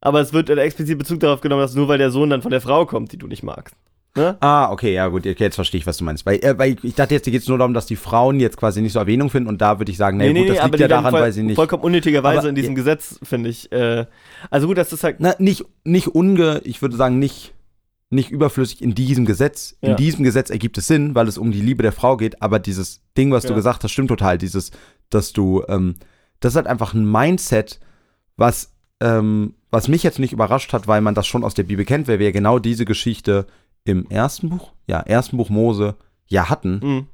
Aber 0.00 0.20
es 0.20 0.34
wird 0.34 0.50
explizit 0.50 0.98
Bezug 0.98 1.20
darauf 1.20 1.40
genommen, 1.40 1.62
dass 1.62 1.74
nur 1.74 1.88
weil 1.88 1.96
der 1.96 2.10
Sohn 2.10 2.28
dann 2.28 2.42
von 2.42 2.50
der 2.50 2.60
Frau 2.60 2.84
kommt, 2.84 3.12
die 3.12 3.16
du 3.16 3.26
nicht 3.26 3.42
magst. 3.42 3.74
Ne? 4.16 4.36
ah, 4.40 4.70
okay, 4.70 4.94
ja 4.94 5.08
gut, 5.08 5.24
jetzt 5.26 5.56
verstehe 5.56 5.80
ich, 5.80 5.86
was 5.88 5.96
du 5.96 6.04
meinst. 6.04 6.24
Weil, 6.24 6.36
äh, 6.44 6.56
weil 6.56 6.76
ich 6.82 6.94
dachte 6.94 7.14
jetzt, 7.14 7.24
geht 7.24 7.42
es 7.42 7.48
nur 7.48 7.58
darum, 7.58 7.74
dass 7.74 7.86
die 7.86 7.96
Frauen 7.96 8.38
jetzt 8.38 8.56
quasi 8.56 8.80
nicht 8.80 8.92
so 8.92 9.00
Erwähnung 9.00 9.28
finden 9.28 9.48
und 9.48 9.60
da 9.60 9.80
würde 9.80 9.90
ich 9.90 9.98
sagen, 9.98 10.18
nee, 10.18 10.32
gut, 10.32 10.48
das 10.56 10.64
liegt 10.64 10.78
ja 10.78 10.86
daran, 10.86 11.10
voll, 11.10 11.20
weil 11.20 11.32
sie 11.32 11.42
nicht, 11.42 11.56
vollkommen 11.56 11.82
unnötigerweise 11.82 12.38
Aber- 12.40 12.48
in 12.50 12.54
diesem 12.54 12.76
Gesetz, 12.76 13.18
finde 13.24 13.50
ich. 13.50 13.72
Äh, 13.72 14.06
also 14.50 14.68
gut, 14.68 14.78
das 14.78 14.92
ist 14.92 15.02
halt. 15.02 15.16
na, 15.18 15.34
nicht, 15.40 15.64
nicht 15.82 16.06
unge, 16.08 16.60
ich 16.64 16.80
würde 16.80 16.96
sagen, 16.96 17.18
nicht, 17.18 17.54
nicht 18.10 18.30
überflüssig 18.30 18.82
in 18.82 18.94
diesem 18.94 19.24
Gesetz. 19.26 19.76
In 19.80 19.90
Ja. 19.90 19.94
diesem 19.96 20.22
Gesetz 20.22 20.48
ergibt 20.50 20.78
es 20.78 20.86
Sinn, 20.86 21.16
weil 21.16 21.26
es 21.26 21.36
um 21.36 21.50
die 21.50 21.60
Liebe 21.60 21.82
der 21.82 21.90
Frau 21.90 22.16
geht, 22.16 22.40
aber 22.40 22.60
dieses 22.60 23.00
Ding, 23.18 23.32
was 23.32 23.42
du 23.42 23.48
Ja. 23.48 23.56
gesagt 23.56 23.82
hast, 23.82 23.90
stimmt 23.90 24.08
total. 24.10 24.38
Dieses, 24.38 24.70
dass 25.10 25.32
du, 25.32 25.64
ähm, 25.66 25.96
das 26.38 26.52
ist 26.52 26.56
halt 26.56 26.68
einfach 26.68 26.94
ein 26.94 27.10
Mindset, 27.10 27.80
was, 28.36 28.72
ähm, 29.00 29.54
was 29.72 29.88
mich 29.88 30.04
jetzt 30.04 30.20
nicht 30.20 30.32
überrascht 30.32 30.72
hat, 30.72 30.86
weil 30.86 31.00
man 31.00 31.16
das 31.16 31.26
schon 31.26 31.42
aus 31.42 31.54
der 31.54 31.64
Bibel 31.64 31.84
kennt, 31.84 32.06
weil 32.06 32.20
wir 32.20 32.26
ja 32.26 32.32
genau 32.32 32.60
diese 32.60 32.84
Geschichte 32.84 33.46
im 33.84 34.08
ersten 34.10 34.48
Buch, 34.50 34.72
ja, 34.86 35.00
ersten 35.00 35.36
Buch 35.36 35.50
Mose 35.50 35.96
ja 36.26 36.48
hatten, 36.48 37.06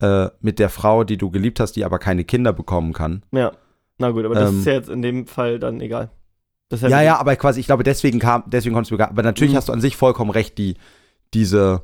Mh, 0.00 0.26
äh, 0.26 0.30
mit 0.40 0.58
der 0.58 0.68
Frau, 0.68 1.04
die 1.04 1.16
du 1.16 1.30
geliebt 1.30 1.60
hast, 1.60 1.72
die 1.72 1.84
aber 1.84 1.98
keine 1.98 2.24
Kinder 2.24 2.52
bekommen 2.52 2.92
kann. 2.92 3.22
ja. 3.32 3.52
Na 4.00 4.10
gut, 4.12 4.24
aber 4.24 4.36
das 4.36 4.50
Ähm, 4.50 4.58
ist 4.60 4.64
ja 4.66 4.72
jetzt 4.74 4.88
in 4.88 5.02
dem 5.02 5.26
Fall 5.26 5.58
dann 5.58 5.80
egal. 5.80 6.10
Heißt, 6.72 6.84
Ja, 6.84 7.02
ja, 7.02 7.18
aber 7.18 7.34
quasi, 7.34 7.58
ich 7.58 7.66
glaube, 7.66 7.82
deswegen 7.82 8.20
kam, 8.20 8.44
deswegen 8.46 8.72
konntest 8.74 8.92
du, 8.92 8.96
gar- 8.96 9.08
aber 9.10 9.24
natürlich 9.24 9.54
Mhm. 9.54 9.56
hast 9.56 9.68
du 9.68 9.72
an 9.72 9.80
sich 9.80 9.96
vollkommen 9.96 10.30
recht, 10.30 10.56
die, 10.56 10.76
diese, 11.34 11.82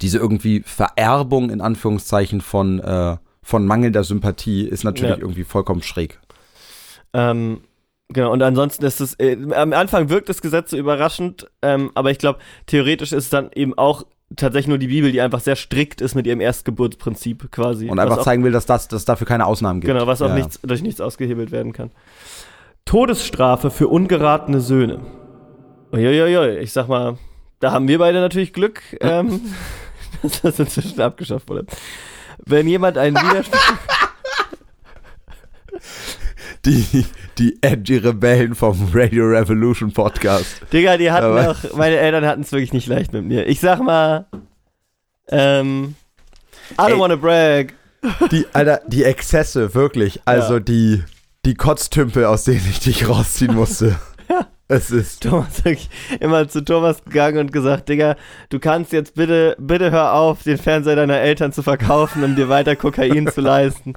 diese 0.00 0.18
irgendwie 0.18 0.60
Vererbung 0.60 1.50
in 1.50 1.60
Anführungszeichen 1.60 2.40
von, 2.40 2.78
äh, 2.78 3.16
von 3.42 3.66
mangelnder 3.66 4.04
Sympathie 4.04 4.68
ist 4.68 4.84
natürlich 4.84 5.16
Ja. 5.16 5.20
irgendwie 5.22 5.42
vollkommen 5.42 5.82
schräg. 5.82 6.20
Ähm, 7.12 7.62
genau, 8.14 8.32
und 8.32 8.42
ansonsten 8.42 8.84
ist 8.86 9.00
es, 9.00 9.14
äh, 9.20 9.36
am 9.54 9.74
Anfang 9.74 10.08
wirkt 10.08 10.30
das 10.30 10.40
Gesetz 10.40 10.70
so 10.70 10.78
überraschend, 10.78 11.46
ähm, 11.60 11.90
aber 11.94 12.10
ich 12.10 12.18
glaube, 12.18 12.38
theoretisch 12.66 13.12
ist 13.12 13.24
es 13.24 13.30
dann 13.30 13.50
eben 13.54 13.76
auch 13.76 14.04
tatsächlich 14.36 14.68
nur 14.68 14.78
die 14.78 14.88
Bibel, 14.88 15.12
die 15.12 15.20
einfach 15.20 15.40
sehr 15.40 15.56
strikt 15.56 16.00
ist 16.00 16.14
mit 16.14 16.26
ihrem 16.26 16.40
Erstgeburtsprinzip 16.40 17.50
quasi. 17.52 17.88
Und 17.90 17.98
einfach 17.98 18.18
auch, 18.18 18.24
zeigen 18.24 18.44
will, 18.44 18.52
dass 18.52 18.66
das, 18.66 18.88
dass 18.88 19.04
dafür 19.04 19.26
keine 19.26 19.46
Ausnahmen 19.46 19.80
gibt. 19.80 19.92
Genau, 19.92 20.06
was 20.06 20.22
auch 20.22 20.28
Ja. 20.28 20.34
nichts, 20.34 20.60
durch 20.62 20.82
nichts 20.82 21.00
ausgehebelt 21.00 21.52
werden 21.52 21.72
kann. 21.72 21.90
Todesstrafe 22.84 23.70
für 23.70 23.88
ungeratene 23.88 24.60
Söhne. 24.60 25.00
Uiuiui, 25.92 26.58
ich 26.58 26.72
sag 26.72 26.88
mal, 26.88 27.18
da 27.60 27.72
haben 27.72 27.88
wir 27.88 27.98
beide 27.98 28.20
natürlich 28.20 28.52
Glück, 28.52 28.82
ähm, 29.00 29.40
dass 30.22 30.42
das 30.42 30.58
inzwischen 30.58 31.00
abgeschafft 31.00 31.48
wurde. 31.48 31.66
Wenn 32.44 32.66
jemand 32.66 32.98
einen 32.98 33.16
Widerspruch. 33.16 33.60
Die, 36.66 37.04
die 37.38 37.58
edgy 37.60 37.98
Rebellen 37.98 38.54
vom 38.54 38.88
Radio 38.94 39.24
Revolution 39.26 39.92
Podcast. 39.92 40.62
Digga, 40.72 40.96
die 40.96 41.10
hatten 41.10 41.26
Aber- 41.26 41.50
auch, 41.50 41.76
meine 41.76 41.96
Eltern 41.96 42.24
hatten 42.24 42.40
es 42.42 42.52
wirklich 42.52 42.72
nicht 42.72 42.86
leicht 42.86 43.12
mit 43.12 43.24
mir. 43.24 43.46
Ich 43.46 43.60
sag 43.60 43.82
mal, 43.82 44.26
ähm, 45.28 45.94
I 46.72 46.82
don't 46.82 46.90
Ey. 46.94 46.98
wanna 46.98 47.16
brag. 47.16 47.74
Die, 48.30 48.46
Alter, 48.52 48.80
die 48.86 49.04
Exzesse, 49.04 49.74
wirklich. 49.74 50.20
Also 50.24 50.54
Ja. 50.54 50.60
die, 50.60 51.02
die 51.44 51.54
Kotztümpel, 51.54 52.24
aus 52.24 52.44
denen 52.44 52.66
ich 52.70 52.80
dich 52.80 53.08
rausziehen 53.08 53.54
musste. 53.54 53.96
Es 54.66 54.90
ist. 54.90 55.22
Thomas 55.24 55.62
wirklich 55.62 55.90
immer 56.20 56.48
zu 56.48 56.64
Thomas 56.64 57.04
gegangen 57.04 57.36
und 57.38 57.52
gesagt, 57.52 57.90
Digga, 57.90 58.16
du 58.48 58.58
kannst 58.58 58.92
jetzt 58.92 59.14
bitte, 59.14 59.54
bitte 59.58 59.90
hör 59.90 60.14
auf, 60.14 60.42
den 60.42 60.56
Fernseher 60.56 60.96
deiner 60.96 61.18
Eltern 61.20 61.52
zu 61.52 61.62
verkaufen, 61.62 62.24
um 62.24 62.34
dir 62.34 62.48
weiter 62.48 62.74
Kokain 62.74 63.28
zu 63.30 63.42
leisten. 63.42 63.92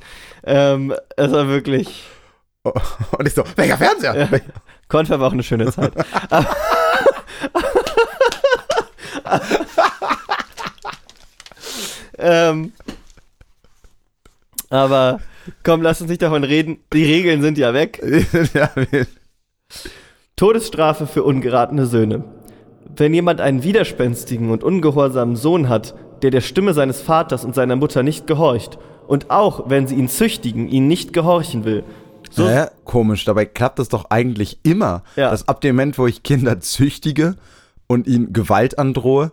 Ähm, 0.46 0.94
es 1.16 1.32
war 1.32 1.48
wirklich, 1.48 2.04
Und 3.18 3.28
ich 3.28 3.34
so, 3.34 3.44
welcher 3.56 3.78
Fernseher? 3.78 4.16
Ja. 4.16 4.40
Konfer 4.88 5.20
war 5.20 5.28
auch 5.28 5.34
eine 5.34 5.44
schöne 5.44 5.72
Zeit. 5.72 5.92
Aber- 6.30 6.56
ähm, 12.18 12.72
aber 14.70 15.20
komm, 15.64 15.82
lass 15.82 16.02
uns 16.02 16.10
nicht 16.10 16.22
davon 16.22 16.44
reden. 16.44 16.80
Die 16.94 17.06
Regeln 17.06 17.42
sind 17.42 17.58
ja 17.58 17.74
weg. 17.74 18.02
ja, 18.54 18.70
Todesstrafe 20.36 21.08
für 21.08 21.24
ungeratene 21.24 21.86
Söhne. 21.86 22.24
Wenn 22.96 23.14
jemand 23.14 23.42
einen 23.42 23.64
widerspenstigen 23.64 24.50
und 24.50 24.64
ungehorsamen 24.64 25.36
Sohn 25.36 25.70
hat, 25.70 25.96
der 26.22 26.32
der 26.32 26.42
Stimme 26.42 26.74
seines 26.74 27.02
Vaters 27.02 27.46
und 27.46 27.56
seiner 27.56 27.76
Mutter 27.76 28.04
nicht 28.04 28.28
gehorcht, 28.28 28.78
und 29.08 29.30
auch, 29.30 29.70
wenn 29.70 29.88
sie 29.88 29.96
ihn 29.96 30.10
züchtigen, 30.10 30.68
ihn 30.68 30.88
nicht 30.88 31.14
gehorchen 31.14 31.64
will, 31.64 31.84
so, 32.32 32.48
Hä? 32.48 32.66
Komisch, 32.86 33.26
dabei 33.26 33.46
klappt 33.46 33.80
das 33.80 33.90
doch 33.90 34.06
eigentlich 34.10 34.60
immer, 34.64 35.04
Ja. 35.16 35.32
dass 35.32 35.48
ab 35.48 35.62
dem 35.62 35.76
Moment, 35.76 35.98
wo 35.98 36.08
ich 36.08 36.24
Kinder 36.24 36.60
züchtige 36.60 37.36
und 37.88 38.08
ihnen 38.08 38.34
Gewalt 38.34 38.78
androhe, 38.80 39.32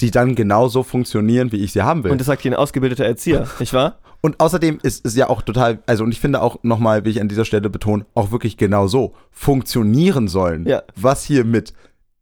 die 0.00 0.10
dann 0.10 0.34
genauso 0.34 0.82
funktionieren, 0.82 1.52
wie 1.52 1.58
ich 1.58 1.72
sie 1.72 1.82
haben 1.82 2.04
will. 2.04 2.10
und 2.10 2.14
Und, 2.14 2.18
das 2.20 2.26
sagt 2.26 2.42
hier 2.42 2.52
ein 2.52 2.56
ausgebildeter 2.56 3.04
Erzieher, 3.04 3.46
nicht 3.58 3.72
wahr? 3.74 3.98
außerdem 4.38 4.78
ist 4.82 5.04
es 5.06 5.14
ja 5.16 5.28
auch 5.28 5.42
total, 5.42 5.78
also 5.86 6.04
und 6.04 6.12
ich 6.12 6.20
finde 6.20 6.40
auch 6.42 6.58
nochmal, 6.62 7.04
will 7.04 7.12
ich 7.12 7.20
an 7.20 7.28
dieser 7.28 7.44
Stelle 7.44 7.68
betonen, 7.70 8.04
auch 8.14 8.30
wirklich 8.32 8.56
genau 8.56 8.86
so 8.86 9.14
funktionieren 9.30 10.28
sollen. 10.28 10.66
Ja. 10.66 10.82
Was 10.96 11.24
hier 11.24 11.44
mit 11.44 11.72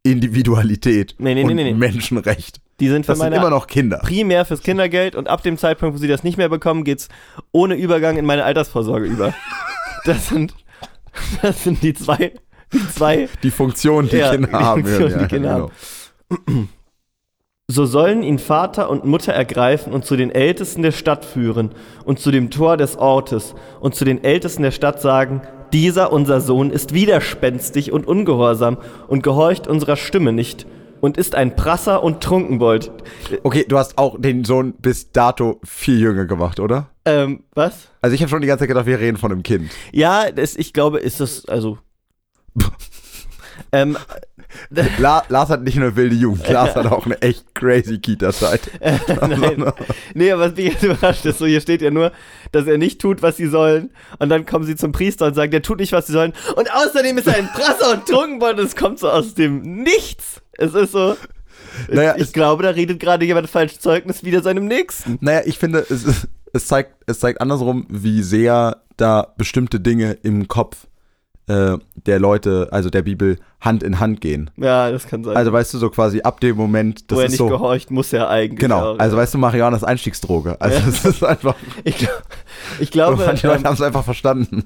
Individualität 0.03 1.15
Nee, 1.19 1.35
nee, 1.35 1.43
und 1.43 1.55
nee. 1.55 1.73
Menschenrecht. 1.73 2.61
Die 2.79 2.87
sind 2.87 3.05
für 3.05 3.11
Das 3.11 3.19
sind 3.19 3.25
meine 3.25 3.35
immer 3.37 3.49
noch 3.49 3.67
Kinder. 3.67 3.97
primär 3.99 4.45
fürs 4.45 4.61
Kindergeld 4.61 5.15
und 5.15 5.27
ab 5.27 5.43
dem 5.43 5.57
Zeitpunkt, 5.57 5.95
wo 5.95 5.99
sie 5.99 6.07
das 6.07 6.23
nicht 6.23 6.37
mehr 6.37 6.49
bekommen, 6.49 6.83
geht's 6.83 7.09
ohne 7.51 7.75
Übergang 7.75 8.17
in 8.17 8.25
meine 8.25 8.43
Altersvorsorge 8.45 9.05
über. 9.05 9.33
Das 10.05 10.29
sind, 10.29 10.53
das 11.41 11.65
sind 11.65 11.83
die 11.83 11.93
zwei, 11.93 12.31
die 12.71 12.87
zwei 12.95 13.27
Die 13.43 13.51
Funktion, 13.51 14.07
die 14.07 14.15
Ja, 14.15 14.31
Kinder 14.31 14.47
die 14.47 14.53
haben. 14.53 14.85
Funktion, 14.85 15.11
ja, 15.11 15.17
die 15.17 15.27
Kinder 15.27 15.53
genau. 15.55 15.71
haben. 16.47 16.69
So 17.67 17.85
sollen 17.85 18.23
ihn 18.23 18.39
Vater 18.39 18.89
und 18.89 19.03
Mutter 19.05 19.33
ergreifen 19.33 19.91
und 19.93 20.05
zu 20.05 20.15
den 20.15 20.31
Ältesten 20.31 20.81
der 20.81 20.93
Stadt 20.93 21.25
führen 21.25 21.71
und 22.05 22.19
zu 22.19 22.31
dem 22.31 22.49
Tor 22.49 22.77
des 22.77 22.97
Ortes 22.97 23.53
und 23.81 23.93
zu 23.93 24.05
den 24.05 24.23
Ältesten 24.23 24.63
der 24.63 24.71
Stadt 24.71 25.01
sagen, 25.01 25.41
dieser 25.73 26.11
unser 26.11 26.39
Sohn 26.41 26.71
ist 26.71 26.93
widerspenstig 26.93 27.91
und 27.91 28.07
ungehorsam 28.07 28.77
und 29.07 29.21
gehorcht 29.21 29.67
unserer 29.67 29.97
Stimme 29.97 30.31
nicht 30.31 30.65
und 31.01 31.17
ist 31.17 31.35
ein 31.35 31.55
Prasser 31.55 32.03
und 32.03 32.21
Trunkenbold. 32.21 32.91
Okay, 33.43 33.65
du 33.67 33.77
hast 33.77 33.97
auch 33.97 34.19
den 34.19 34.43
Sohn 34.43 34.73
bis 34.73 35.11
dato 35.11 35.59
viel 35.63 35.99
jünger 35.99 36.25
gemacht, 36.25 36.59
oder? 36.59 36.89
Ähm, 37.05 37.43
was? 37.53 37.89
Also 38.01 38.13
ich 38.13 38.21
habe 38.21 38.29
schon 38.29 38.41
die 38.41 38.47
ganze 38.47 38.63
Zeit 38.63 38.69
gedacht, 38.69 38.85
wir 38.85 38.99
reden 38.99 39.17
von 39.17 39.31
einem 39.31 39.43
Kind. 39.43 39.71
Ja, 39.91 40.31
das, 40.31 40.55
ich 40.55 40.73
glaube, 40.73 40.99
ist 40.99 41.19
das, 41.19 41.45
also. 41.45 41.77
ähm, 43.71 43.97
La 44.97 45.23
Lars 45.29 45.49
hat 45.49 45.63
nicht 45.63 45.77
nur 45.77 45.95
wilde 45.95 46.15
Jugend, 46.15 46.47
Lars 46.49 46.75
hat 46.75 46.87
auch 46.87 47.05
eine 47.05 47.21
echt 47.21 47.53
crazy 47.53 47.99
Kita-Zeit. 47.99 48.71
Nein. 48.81 49.71
Nee, 50.13 50.31
aber 50.31 50.49
was 50.49 50.55
mich 50.55 50.73
jetzt 50.73 50.83
überrascht 50.83 51.25
ist, 51.25 51.39
so 51.39 51.45
hier 51.45 51.61
steht 51.61 51.81
ja 51.81 51.91
nur, 51.91 52.11
dass 52.51 52.65
er 52.67 52.77
nicht 52.77 52.99
tut, 52.99 53.21
was 53.21 53.37
sie 53.37 53.47
sollen. 53.47 53.91
Und 54.17 54.29
dann 54.29 54.45
kommen 54.45 54.65
sie 54.65 54.75
zum 54.75 54.91
Priester 54.91 55.27
und 55.27 55.35
sagen, 55.35 55.51
der 55.51 55.61
tut 55.61 55.79
nicht, 55.79 55.91
was 55.91 56.07
sie 56.07 56.13
sollen. 56.13 56.33
Und 56.55 56.73
außerdem 56.73 57.17
ist 57.17 57.27
er 57.27 57.35
ein 57.35 57.47
Prasser 57.47 57.93
und 57.93 58.05
Trunkenbold 58.05 58.59
und 58.59 58.65
es 58.65 58.75
kommt 58.75 58.99
so 58.99 59.09
aus 59.09 59.33
dem 59.35 59.61
Nichts. 59.83 60.41
Es 60.57 60.73
ist 60.73 60.91
so. 60.91 61.15
Naja, 61.89 62.15
ich 62.17 62.33
glaube, 62.33 62.63
da 62.63 62.69
redet 62.69 62.99
gerade 62.99 63.25
jemand 63.25 63.49
falsch 63.49 63.79
Zeugnis 63.79 64.23
wieder 64.23 64.41
seinem 64.41 64.65
Nächsten. 64.65 65.17
Naja, 65.21 65.41
ich 65.45 65.57
finde, 65.59 65.85
es, 65.89 66.27
es, 66.53 66.67
zeigt, 66.67 66.95
es 67.05 67.19
zeigt 67.19 67.41
andersrum, 67.41 67.85
wie 67.89 68.23
sehr 68.23 68.81
da 68.97 69.33
bestimmte 69.37 69.79
Dinge 69.79 70.17
im 70.23 70.47
Kopf 70.47 70.87
äh, 71.49 71.77
der 72.05 72.19
Leute, 72.19 72.69
also 72.71 72.89
der 72.89 73.01
Bibel, 73.01 73.37
Hand 73.59 73.83
in 73.83 73.99
Hand 73.99 74.21
gehen. 74.21 74.49
Ja, 74.55 74.89
das 74.91 75.07
kann 75.07 75.23
sein. 75.23 75.35
Also 75.35 75.51
weißt 75.51 75.73
du, 75.73 75.79
so 75.79 75.89
quasi 75.89 76.21
ab 76.21 76.39
dem 76.39 76.55
Moment, 76.55 77.11
das 77.11 77.17
Wo 77.17 77.21
er 77.21 77.27
nicht 77.27 77.37
so. 77.37 77.47
gehorcht, 77.47 77.91
muss 77.91 78.13
er 78.13 78.29
eigentlich. 78.29 78.59
Genau, 78.59 78.93
auch, 78.93 78.99
also 78.99 79.17
ja. 79.17 79.21
weißt 79.23 79.33
du, 79.33 79.37
Marihuana 79.39 79.75
ist 79.75 79.83
Einstiegsdroge. 79.83 80.55
Also 80.61 80.79
Ja. 80.79 80.87
es 80.87 81.03
ist 81.03 81.23
einfach, 81.23 81.55
ich, 81.83 81.97
glaub- 81.97 82.21
ich 82.79 82.91
glaube, 82.91 83.17
manche 83.25 83.47
ähm, 83.47 83.53
Leute 83.53 83.63
haben 83.65 83.73
es 83.73 83.81
einfach 83.81 84.05
verstanden. 84.05 84.63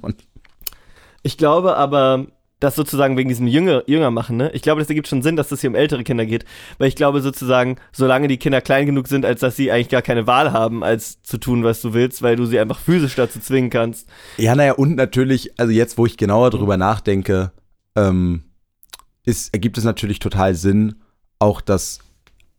Ich 1.23 1.37
glaube 1.37 1.75
aber, 1.77 2.27
das 2.63 2.75
sozusagen 2.75 3.17
wegen 3.17 3.27
diesem 3.27 3.45
Jünger, 3.45 3.83
Jünger 3.87 4.09
machen, 4.09 4.37
ne? 4.37 4.49
Ich 4.53 4.61
glaube, 4.61 4.79
das 4.79 4.87
ergibt 4.87 5.09
schon 5.09 5.21
Sinn, 5.21 5.35
dass 5.35 5.47
es 5.47 5.49
das 5.49 5.61
hier 5.61 5.69
um 5.69 5.75
ältere 5.75 6.03
Kinder 6.03 6.25
geht, 6.25 6.45
weil 6.77 6.87
ich 6.87 6.95
glaube 6.95 7.21
sozusagen, 7.21 7.75
solange 7.91 8.29
die 8.29 8.37
Kinder 8.37 8.61
klein 8.61 8.85
genug 8.85 9.09
sind, 9.09 9.25
als 9.25 9.41
dass 9.41 9.57
sie 9.57 9.69
eigentlich 9.69 9.89
gar 9.89 10.01
keine 10.01 10.27
Wahl 10.27 10.53
haben, 10.53 10.81
als 10.83 11.21
zu 11.23 11.37
tun, 11.37 11.65
was 11.65 11.81
du 11.81 11.93
willst, 11.93 12.21
weil 12.21 12.37
du 12.37 12.45
sie 12.45 12.59
einfach 12.59 12.79
physisch 12.79 13.15
dazu 13.15 13.39
zwingen 13.41 13.69
kannst. 13.69 14.07
Ja, 14.37 14.55
naja, 14.55 14.73
und 14.73 14.95
natürlich, 14.95 15.59
also 15.59 15.73
jetzt, 15.73 15.97
wo 15.97 16.05
ich 16.05 16.15
genauer 16.15 16.51
drüber 16.51 16.77
nachdenke, 16.77 17.51
ähm, 17.97 18.43
ist, 19.25 19.53
ergibt 19.53 19.77
es 19.77 19.83
natürlich 19.83 20.19
total 20.19 20.55
Sinn, 20.55 20.95
auch 21.39 21.59
dass 21.59 21.99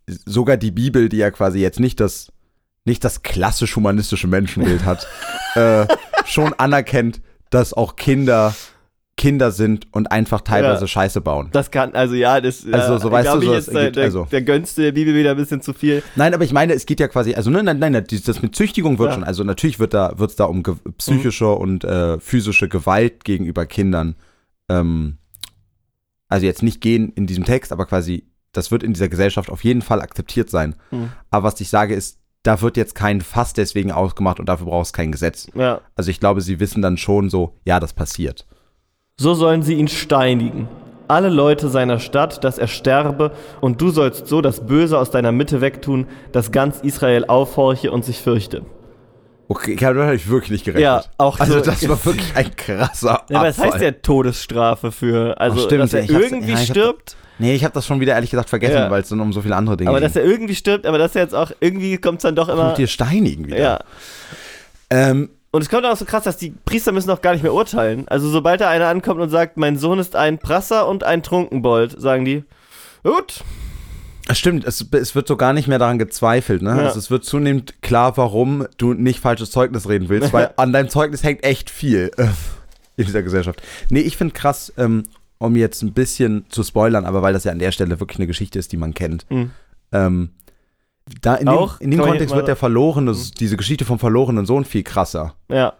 sogar 0.07 0.59
die 0.59 0.71
Bibel, 0.71 1.09
die 1.09 1.17
ja 1.17 1.31
quasi 1.31 1.61
jetzt 1.61 1.81
nicht 1.81 1.99
das, 1.99 2.31
nicht 2.85 3.05
das 3.05 3.23
klassisch 3.23 3.75
humanistische 3.75 4.27
Menschenbild 4.27 4.85
hat, 4.85 5.07
äh, 5.55 5.87
schon 6.27 6.53
anerkennt, 6.53 7.23
dass 7.49 7.73
auch 7.73 7.97
Kinder 7.97 8.55
Kinder 9.17 9.53
sind 9.53 9.87
und 9.93 10.11
einfach 10.11 10.41
teilweise 10.41 10.83
Ja. 10.83 10.89
Scheiße 10.89 11.21
bauen. 11.21 11.49
Das 11.53 11.71
kann, 11.71 11.95
also 11.95 12.15
ja, 12.15 12.41
das 12.41 12.67
Also, 12.71 12.99
so 12.99 13.13
weißt 13.13 13.33
du, 13.35 13.39
ich 13.39 13.45
so, 13.47 13.55
jetzt, 13.55 13.69
äh, 13.69 13.93
der, 13.93 14.05
also- 14.05 14.27
der 14.31 14.43
gönnst 14.43 14.77
du 14.77 14.83
der 14.83 14.93
Bibel 14.93 15.15
wieder 15.15 15.31
ein 15.31 15.37
bisschen 15.37 15.61
zu 15.63 15.73
viel. 15.73 16.03
Nein, 16.17 16.35
aber 16.35 16.43
ich 16.43 16.53
meine, 16.53 16.73
es 16.75 16.85
geht 16.85 16.99
ja 16.99 17.07
quasi, 17.07 17.33
also 17.35 17.49
ne, 17.49 17.63
nein, 17.63 17.79
nein, 17.79 17.93
nein, 17.93 18.05
das 18.27 18.43
mit 18.43 18.57
Züchtigung 18.57 18.99
wird 18.99 19.11
Ja. 19.11 19.15
schon, 19.15 19.25
also 19.25 19.45
natürlich 19.45 19.79
wird 19.79 19.95
da, 19.95 20.19
wird 20.19 20.31
es 20.31 20.37
da 20.37 20.45
um 20.45 20.63
psychische 20.99 21.49
und 21.53 21.85
äh, 21.85 22.19
physische 22.19 22.69
Gewalt 22.69 23.25
gegenüber 23.25 23.67
Kindern, 23.67 24.17
ähm, 24.69 25.19
also 26.29 26.47
jetzt 26.47 26.63
nicht 26.65 26.81
gehen 26.81 27.13
in 27.15 27.27
diesem 27.27 27.45
Text, 27.45 27.71
aber 27.73 27.87
quasi, 27.87 28.25
das 28.53 28.71
wird 28.73 28.83
in 28.83 28.95
dieser 28.95 29.09
Gesellschaft 29.09 29.49
auf 29.51 29.63
jeden 29.63 29.83
Fall 29.83 30.01
akzeptiert 30.01 30.51
sein. 30.51 30.75
Mhm. 30.91 31.11
Aber 31.31 31.45
was 31.53 31.61
ich 31.61 31.69
sage 31.69 31.95
ist, 31.95 32.19
da 32.43 32.61
wird 32.61 32.77
jetzt 32.77 32.95
kein 32.95 33.21
Fass 33.21 33.53
deswegen 33.53 33.93
ausgemacht 33.93 34.41
und 34.41 34.47
dafür 34.49 34.67
brauchst 34.67 34.93
kein 34.93 35.13
Gesetz. 35.13 35.47
Ja. 35.55 35.81
Also 35.95 36.11
ich 36.11 36.21
glaube, 36.21 36.41
sie 36.41 36.61
wissen 36.61 36.83
dann 36.83 36.97
schon 36.99 37.31
so, 37.31 37.57
ja, 37.65 37.79
das 37.81 37.93
passiert. 37.93 38.45
So 39.17 39.35
sollen 39.35 39.63
sie 39.63 39.75
ihn 39.75 39.89
steinigen. 39.89 40.69
Alle 41.07 41.29
Leute 41.29 41.69
seiner 41.69 42.01
Stadt, 42.01 42.43
dass 42.43 42.59
er 42.59 42.67
sterbe, 42.67 43.31
und 43.61 43.81
du 43.81 43.91
sollst 43.91 44.27
so 44.27 44.41
das 44.41 44.67
Böse 44.67 44.99
aus 44.99 45.11
deiner 45.11 45.31
Mitte 45.33 45.61
wegtun, 45.61 46.07
dass 46.33 46.51
ganz 46.51 46.81
Israel 46.81 47.25
aufhorche 47.27 47.93
und 47.93 48.05
sich 48.05 48.19
fürchte. 48.21 48.63
Okay, 49.47 49.77
damit 49.79 50.03
habe 50.03 50.17
ich 50.17 50.29
wirklich 50.29 50.51
nicht 50.51 50.65
gerechnet. 50.65 50.83
Ja, 50.83 51.05
auch 51.19 51.39
Also 51.39 51.59
so- 51.59 51.61
das 51.61 51.87
war 51.89 52.03
wirklich 52.07 52.35
ein 52.35 52.57
krasser 52.57 53.23
Ja, 53.29 53.37
aber 53.39 53.47
das 53.49 53.59
Abfall. 53.59 53.73
heißt 53.75 53.85
ja 53.85 53.91
Todesstrafe 53.93 54.91
für, 54.91 55.39
also 55.39 55.61
Ach, 55.61 55.65
stimmt, 55.67 55.83
dass 55.83 55.93
er 55.95 56.05
ich 56.05 56.11
irgendwie 56.11 56.53
ja, 56.53 56.55
ich 56.59 56.71
hab- 56.71 56.77
stirbt, 56.77 57.17
Nee, 57.39 57.55
ich 57.55 57.65
habe 57.65 57.75
das 57.75 57.85
schon 57.85 58.01
wieder 58.01 58.15
ehrlich 58.15 58.31
gesagt 58.31 58.49
vergessen, 58.49 58.75
Ja. 58.77 58.91
weil 58.91 59.03
es 59.03 59.09
dann 59.09 59.21
um 59.21 59.33
so 59.33 59.43
viele 59.43 59.57
andere 59.57 59.77
Dinge 59.77 59.91
aber 59.91 59.99
ging. 59.99 60.07
dass 60.09 60.15
er 60.17 60.25
irgendwie 60.25 60.55
stirbt, 60.55 60.87
aber 60.87 60.99
dass 60.99 61.15
er 61.17 61.23
jetzt 61.23 61.35
auch, 61.35 61.51
irgendwie 61.61 61.99
kommt 61.99 62.19
es 62.19 62.23
dann 62.23 62.35
doch 62.37 62.49
immer, 62.49 62.67
Kommt 62.67 62.79
dir 62.79 62.87
steinigen 62.87 63.47
wieder. 63.47 63.59
ja. 63.59 63.79
Ähm, 64.89 65.31
Und 65.55 65.63
es 65.63 65.69
kommt 65.69 65.87
auch 65.87 65.97
so 65.97 66.05
krass, 66.05 66.25
dass 66.25 66.37
die 66.37 66.53
Priester 66.65 66.91
müssen 66.91 67.11
auch 67.11 67.23
gar 67.23 67.33
nicht 67.33 67.45
mehr 67.45 67.55
urteilen. 67.55 68.09
Also 68.09 68.29
sobald 68.29 68.61
da 68.61 68.71
einer 68.71 68.89
ankommt 68.89 69.21
und 69.21 69.31
sagt, 69.31 69.57
mein 69.57 69.79
Sohn 69.79 70.01
ist 70.01 70.17
ein 70.17 70.39
Prasser 70.39 70.89
und 70.89 71.05
ein 71.05 71.23
Trunkenbold, 71.23 71.95
sagen 72.01 72.25
die, 72.25 72.43
gut, 73.05 73.45
es 74.27 74.37
stimmt, 74.37 74.65
es, 74.65 74.85
es 74.91 75.15
wird 75.15 75.29
so 75.29 75.37
gar 75.37 75.53
nicht 75.53 75.69
mehr 75.69 75.79
daran 75.79 76.01
gezweifelt. 76.01 76.61
Ne? 76.61 76.71
Ja. 76.71 76.87
Also 76.89 76.99
es 76.99 77.09
wird 77.09 77.25
zunehmend 77.25 77.83
klar, 77.83 78.17
warum 78.17 78.67
du 78.79 78.95
nicht 78.95 79.21
falsches 79.21 79.53
Zeugnis 79.53 79.89
reden 79.89 80.09
willst, 80.09 80.33
weil 80.33 80.53
an 80.57 80.73
deinem 80.73 80.89
Zeugnis 80.89 81.23
hängt 81.23 81.45
echt 81.45 81.71
viel 81.71 82.11
äh, 82.17 82.27
in 82.97 83.07
dieser 83.07 83.23
Gesellschaft. 83.23 83.63
Nee, 83.91 84.01
ich 84.01 84.17
finde 84.17 84.35
krass, 84.35 84.73
ähm, 84.77 85.05
um 85.39 85.55
jetzt 85.55 85.83
ein 85.83 85.93
bisschen 85.93 86.47
zu 86.49 86.65
spoilern, 86.65 87.05
aber 87.05 87.23
weil 87.23 87.33
das 87.33 87.45
ja 87.45 87.53
an 87.53 87.61
der 87.61 87.71
Stelle 87.71 88.01
wirklich 88.01 88.19
eine 88.19 88.27
Geschichte 88.27 88.59
ist, 88.59 88.73
die 88.73 88.77
man 88.77 88.93
kennt. 88.93 89.25
Hm. 89.29 89.53
Ähm, 89.93 90.31
da 91.21 91.35
in 91.35 91.47
dem, 91.47 91.55
Auch? 91.55 91.81
in 91.81 91.91
dem 91.91 91.99
Kann 91.99 92.09
man 92.09 92.13
Kontext 92.19 92.35
wird 92.35 92.49
der 92.49 92.57
verlorene, 92.57 93.15
diese 93.39 93.57
Geschichte 93.57 93.85
vom 93.85 93.99
verlorenen 93.99 94.47
Sohn 94.47 94.65
viel 94.65 94.83
krasser. 94.83 95.35
ja, 95.51 95.75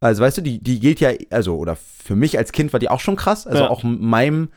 Also 0.00 0.22
weißt 0.22 0.38
du, 0.38 0.42
die, 0.42 0.58
die 0.62 0.80
gilt 0.80 1.00
ja, 1.00 1.10
also, 1.30 1.56
oder 1.56 1.76
für 1.76 2.16
mich 2.16 2.38
als 2.38 2.52
Kind 2.52 2.72
war 2.72 2.80
die 2.80 2.88
auch 2.88 3.00
schon 3.00 3.16
krass. 3.16 3.46
Also 3.46 3.64
Ja. 3.64 3.70
auch 3.70 3.82
meinem 3.82 4.48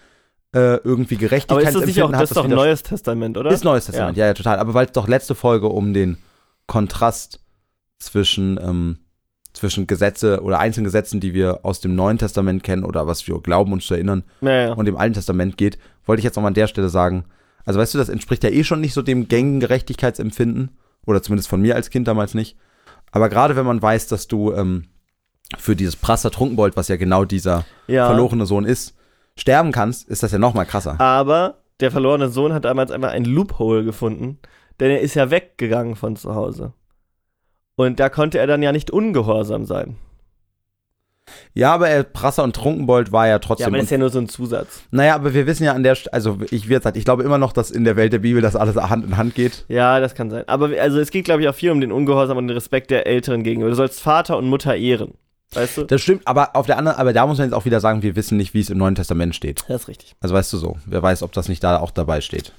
äh, 0.56 0.76
irgendwie 0.84 1.16
aber 1.16 1.24
ist 1.26 1.42
das 1.42 1.50
Gerechtigkeitsempfinden 1.50 1.88
nicht 1.88 2.04
auch, 2.04 2.14
hat 2.14 2.22
das 2.22 2.30
ist 2.32 2.38
doch 2.38 2.48
Neues 2.48 2.84
Testament, 2.84 3.38
oder? 3.38 3.50
Ist 3.50 3.64
Neues 3.64 3.86
Testament, 3.88 4.18
ja, 4.18 4.28
ja, 4.28 4.34
total. 4.34 4.60
Aber 4.60 4.74
weil 4.76 4.86
es 4.86 4.92
doch 4.92 5.08
letzte 5.08 5.34
Folge 5.36 5.68
um 5.68 5.94
den 5.94 6.18
Kontrast 6.68 7.40
zwischen, 8.00 8.60
ähm, 8.64 8.98
zwischen 9.54 9.88
Gesetze 9.88 10.42
oder 10.42 10.60
einzelnen 10.60 10.86
Gesetzen, 10.86 11.20
die 11.20 11.34
wir 11.34 11.60
aus 11.64 11.80
dem 11.82 11.96
Neuen 11.96 12.18
Testament 12.18 12.64
kennen 12.64 12.84
oder 12.86 13.08
was 13.08 13.28
wir 13.28 13.40
glauben 13.42 13.74
uns 13.74 13.86
zu 13.88 13.94
erinnern, 13.96 14.24
Ja, 14.42 14.52
ja. 14.68 14.74
und 14.74 14.86
dem 14.86 14.96
Alten 14.98 15.14
Testament 15.16 15.58
geht, 15.58 15.78
wollte 16.06 16.20
ich 16.20 16.24
jetzt 16.24 16.36
noch 16.36 16.44
mal 16.44 16.50
an 16.50 16.54
der 16.54 16.68
Stelle 16.68 16.90
sagen. 16.90 17.26
Also 17.66 17.80
weißt 17.80 17.94
du, 17.94 17.98
das 17.98 18.10
entspricht 18.10 18.44
ja 18.44 18.50
eh 18.50 18.64
schon 18.64 18.82
nicht 18.82 18.94
so 18.94 19.02
dem 19.02 19.28
gängigen 19.28 19.60
Gerechtigkeitsempfinden. 19.60 20.78
Oder 21.06 21.22
zumindest 21.22 21.50
von 21.50 21.62
mir 21.62 21.76
als 21.76 21.90
Kind 21.90 22.08
damals 22.08 22.34
nicht. 22.34 22.58
Aber 23.12 23.30
gerade 23.30 23.56
wenn 23.56 23.66
man 23.66 23.82
weiß, 23.82 24.08
dass 24.08 24.28
du 24.28 24.54
ähm, 24.54 24.86
für 25.58 25.76
dieses 25.76 25.96
Prasser 25.96 26.32
Trunkenbold, 26.32 26.76
was 26.76 26.88
ja 26.88 26.96
genau 26.96 27.26
dieser 27.26 27.66
ja. 27.88 28.08
verlorene 28.08 28.46
Sohn 28.46 28.66
ist, 28.66 28.96
sterben 29.38 29.72
kannst, 29.72 30.08
ist 30.08 30.24
das 30.24 30.32
ja 30.32 30.40
noch 30.40 30.54
mal 30.54 30.66
krasser. 30.66 31.00
Aber 31.00 31.60
der 31.80 31.92
verlorene 31.92 32.30
Sohn 32.30 32.54
hat 32.54 32.66
damals 32.66 32.92
einfach 32.92 33.12
ein 33.12 33.26
Loophole 33.26 33.84
gefunden, 33.84 34.40
denn 34.80 34.92
er 34.92 35.02
ist 35.02 35.16
ja 35.16 35.30
weggegangen 35.32 35.96
von 35.96 36.16
zu 36.16 36.36
Hause. 36.36 36.74
Und 37.76 38.00
da 38.00 38.10
konnte 38.10 38.38
er 38.38 38.48
dann 38.48 38.62
ja 38.62 38.72
nicht 38.72 38.92
ungehorsam 38.92 39.66
sein. 39.66 39.98
Ja, 41.56 41.72
aber 41.74 41.88
er, 41.88 42.04
Prasser 42.04 42.44
und 42.44 42.56
Trunkenbold 42.56 43.12
war 43.12 43.28
ja 43.28 43.34
Ja, 43.34 43.40
trotzdem. 43.40 43.68
aber 43.68 43.78
das 43.78 43.86
ist 43.86 43.92
ja 43.92 43.98
nur 44.00 44.10
so 44.10 44.18
ein 44.20 44.28
Zusatz. 44.28 44.82
naja, 44.90 45.14
aber 45.14 45.34
wir 45.36 45.46
wissen 45.46 45.64
ja 45.64 45.74
an 45.74 45.84
der, 45.84 45.96
St- 45.96 46.08
also 46.12 46.40
ich, 46.50 46.68
wie 46.68 46.74
gesagt, 46.74 46.98
ich 46.98 47.06
glaube 47.06 47.22
immer 47.24 47.38
noch, 47.38 47.54
dass 47.54 47.70
in 47.70 47.84
der 47.84 47.96
Welt 47.96 48.12
der 48.12 48.20
Bibel 48.20 48.42
das 48.42 48.56
alles 48.56 48.76
Hand 48.76 49.06
in 49.06 49.18
Hand 49.18 49.36
geht. 49.36 49.66
Ja, 49.68 50.00
das 50.00 50.16
kann 50.16 50.30
sein. 50.32 50.44
Aber 50.48 50.70
also 50.82 51.00
es 51.00 51.12
geht, 51.12 51.26
glaube 51.26 51.44
ich, 51.44 51.48
auch 51.48 51.54
viel 51.56 51.70
um 51.70 51.80
den 51.80 51.92
Ungehorsam 51.92 52.38
und 52.38 52.48
den 52.48 52.56
Respekt 52.56 52.90
der 52.90 53.06
Älteren 53.06 53.44
gegenüber. 53.44 53.70
Du 53.70 53.76
sollst 53.76 54.00
Vater 54.02 54.38
und 54.38 54.48
Mutter 54.48 54.76
ehren. 54.76 55.14
Weißt 55.54 55.78
du? 55.78 55.84
Das 55.84 56.02
stimmt, 56.02 56.28
aber 56.28 56.56
auf 56.56 56.66
der 56.66 56.80
anderen, 56.80 56.98
aber 56.98 57.14
da 57.14 57.28
muss 57.28 57.38
man 57.38 57.48
jetzt 57.48 57.54
auch 57.54 57.66
wieder 57.66 57.80
sagen, 57.80 58.02
wir 58.02 58.16
wissen 58.16 58.38
nicht, 58.38 58.56
wie 58.56 58.60
es 58.60 58.72
im 58.72 58.80
Neuen 58.80 58.96
Testament 58.96 59.36
steht. 59.36 59.64
Das 59.68 59.84
ist 59.84 59.88
richtig. 59.88 60.16
Also 60.22 60.34
weißt 60.34 60.52
du 60.54 60.58
so, 60.58 60.78
wer 60.88 61.04
weiß, 61.04 61.22
ob 61.22 61.32
das 61.34 61.48
nicht 61.50 61.64
da 61.64 61.78
auch 61.78 61.92
dabei 61.92 62.22
steht. 62.22 62.52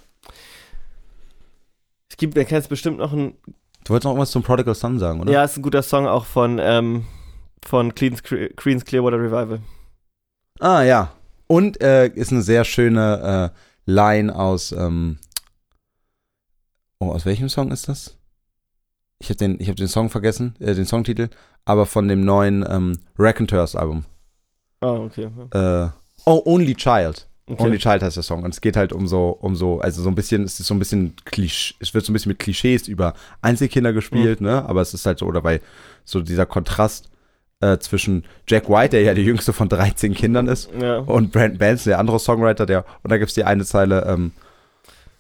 Es 2.09 2.17
gibt, 2.17 2.37
wer 2.37 2.45
kennt 2.45 2.63
es 2.63 2.69
bestimmt 2.69 2.99
noch 2.99 3.13
ein, 3.13 3.35
Du 3.85 3.91
wolltest 3.93 4.05
noch 4.05 4.13
irgendwas 4.13 4.31
zum 4.31 4.43
Prodigal 4.45 4.75
Son 4.75 4.99
sagen, 4.99 5.21
oder? 5.21 5.33
ja, 5.33 5.45
ist 5.45 5.57
ein 5.59 5.63
guter 5.63 5.83
Song 5.83 6.07
auch 6.07 6.25
von, 6.25 6.59
ähm, 6.63 7.05
von 7.67 7.95
Clean's, 7.95 8.23
Queen's 8.23 8.85
Clearwater 8.85 9.19
Revival. 9.19 9.61
Ah, 10.61 10.83
ja. 10.83 11.13
Und 11.47 11.81
äh, 11.83 12.09
ist 12.09 12.33
eine 12.33 12.43
sehr 12.43 12.65
schöne 12.65 13.53
äh, 13.55 13.91
Line 13.91 14.35
aus, 14.35 14.73
ähm, 14.73 15.19
oh, 16.99 17.11
aus 17.11 17.27
welchem 17.27 17.49
Song 17.49 17.71
ist 17.71 17.89
das? 17.89 18.17
Ich 19.19 19.29
habe 19.29 19.37
den, 19.39 19.61
ich 19.61 19.69
hab 19.69 19.77
den 19.77 19.89
Song 19.89 20.11
vergessen, 20.11 20.55
äh, 20.61 20.75
den 20.75 20.87
Songtitel, 20.87 21.29
aber 21.65 21.87
von 21.87 22.09
dem 22.09 22.25
neuen 22.25 22.65
ähm, 22.69 22.99
Raconteurs 23.19 23.77
Album. 23.77 24.05
Ah, 24.81 24.93
okay. 24.93 25.29
Äh, 25.53 25.89
oh, 26.27 26.43
Only 26.45 26.75
Child. 26.75 27.27
okay. 27.47 27.63
Only 27.63 27.79
Child 27.79 28.03
heißt 28.03 28.17
der 28.17 28.23
Song. 28.23 28.43
Und 28.43 28.53
es 28.55 28.61
geht 28.61 28.77
halt 28.77 28.93
um 28.93 29.07
so, 29.07 29.29
um 29.31 29.57
so, 29.57 29.81
also 29.81 30.03
so 30.03 30.09
ein 30.09 30.15
bisschen, 30.15 30.45
es 30.45 30.61
ist 30.61 30.67
so 30.67 30.75
ein 30.75 30.79
bisschen 30.79 31.15
Klisch, 31.25 31.75
es 31.81 31.95
wird 31.95 32.05
so 32.05 32.13
ein 32.13 32.15
bisschen 32.15 32.31
mit 32.31 32.39
Klischees 32.39 32.89
über 32.89 33.15
Einzelkinder 33.43 33.93
gespielt, 33.93 34.41
Mhm. 34.41 34.47
ne? 34.47 34.65
Aber 34.69 34.81
es 34.83 34.93
ist 34.95 35.07
halt 35.07 35.19
so, 35.19 35.27
oder 35.27 35.41
bei 35.43 35.61
so 36.05 36.21
dieser 36.21 36.47
Kontrast 36.47 37.11
äh, 37.65 37.79
zwischen 37.79 38.25
Jack 38.47 38.69
White, 38.69 38.91
der 38.91 39.03
ja 39.03 39.15
der 39.15 39.25
jüngste 39.25 39.53
von 39.53 39.69
13 39.69 40.15
Kindern 40.15 40.49
ist, 40.49 40.71
ja. 40.79 40.99
und 40.99 41.33
Brandon 41.33 41.59
Benson, 41.59 41.91
der 41.91 41.99
andere 41.99 42.19
Songwriter, 42.19 42.67
der, 42.67 42.85
und 43.03 43.11
da 43.11 43.17
gibt 43.17 43.29
es 43.29 43.35
die 43.35 43.45
eine 43.45 43.65
Zeile, 43.65 44.05
ähm, 44.07 44.33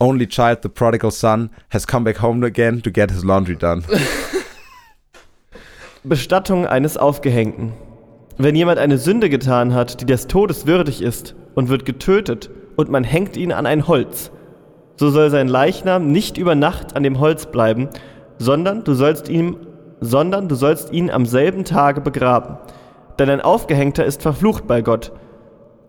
Only 0.00 0.26
child, 0.26 0.58
the 0.62 0.68
prodigal 0.68 1.12
son, 1.12 1.50
has 1.70 1.86
come 1.86 2.04
back 2.04 2.20
home 2.20 2.44
again 2.44 2.82
to 2.82 2.90
get 2.90 3.10
his 3.10 3.24
laundry 3.24 3.56
done. 3.56 3.82
Bestattung 6.04 6.66
eines 6.66 6.96
Aufgehängten. 6.96 7.72
Wenn 8.36 8.56
jemand 8.56 8.78
eine 8.78 8.98
Sünde 8.98 9.30
getan 9.30 9.72
hat, 9.72 10.00
die 10.00 10.04
des 10.04 10.26
Todes 10.26 10.66
würdig 10.66 11.00
ist, 11.00 11.34
und 11.54 11.68
wird 11.68 11.86
getötet, 11.86 12.50
und 12.76 12.90
man 12.90 13.04
hängt 13.04 13.36
ihn 13.36 13.52
an 13.52 13.66
ein 13.66 13.86
Holz, 13.86 14.32
so 14.96 15.10
soll 15.10 15.30
sein 15.30 15.48
Leichnam 15.48 16.08
nicht 16.08 16.36
über 16.36 16.56
Nacht 16.56 16.96
an 16.96 17.04
dem 17.04 17.20
Holz 17.20 17.46
bleiben, 17.46 17.88
sondern 18.38 18.82
du 18.82 18.94
sollst 18.94 19.28
ihm, 19.28 19.56
sondern 20.00 20.48
du 20.48 20.54
sollst 20.54 20.92
ihn 20.92 21.10
am 21.10 21.26
selben 21.26 21.64
Tage 21.64 22.00
begraben. 22.00 22.58
Denn 23.18 23.30
ein 23.30 23.40
Aufgehängter 23.40 24.04
ist 24.04 24.22
verflucht 24.22 24.66
bei 24.66 24.82
Gott, 24.82 25.12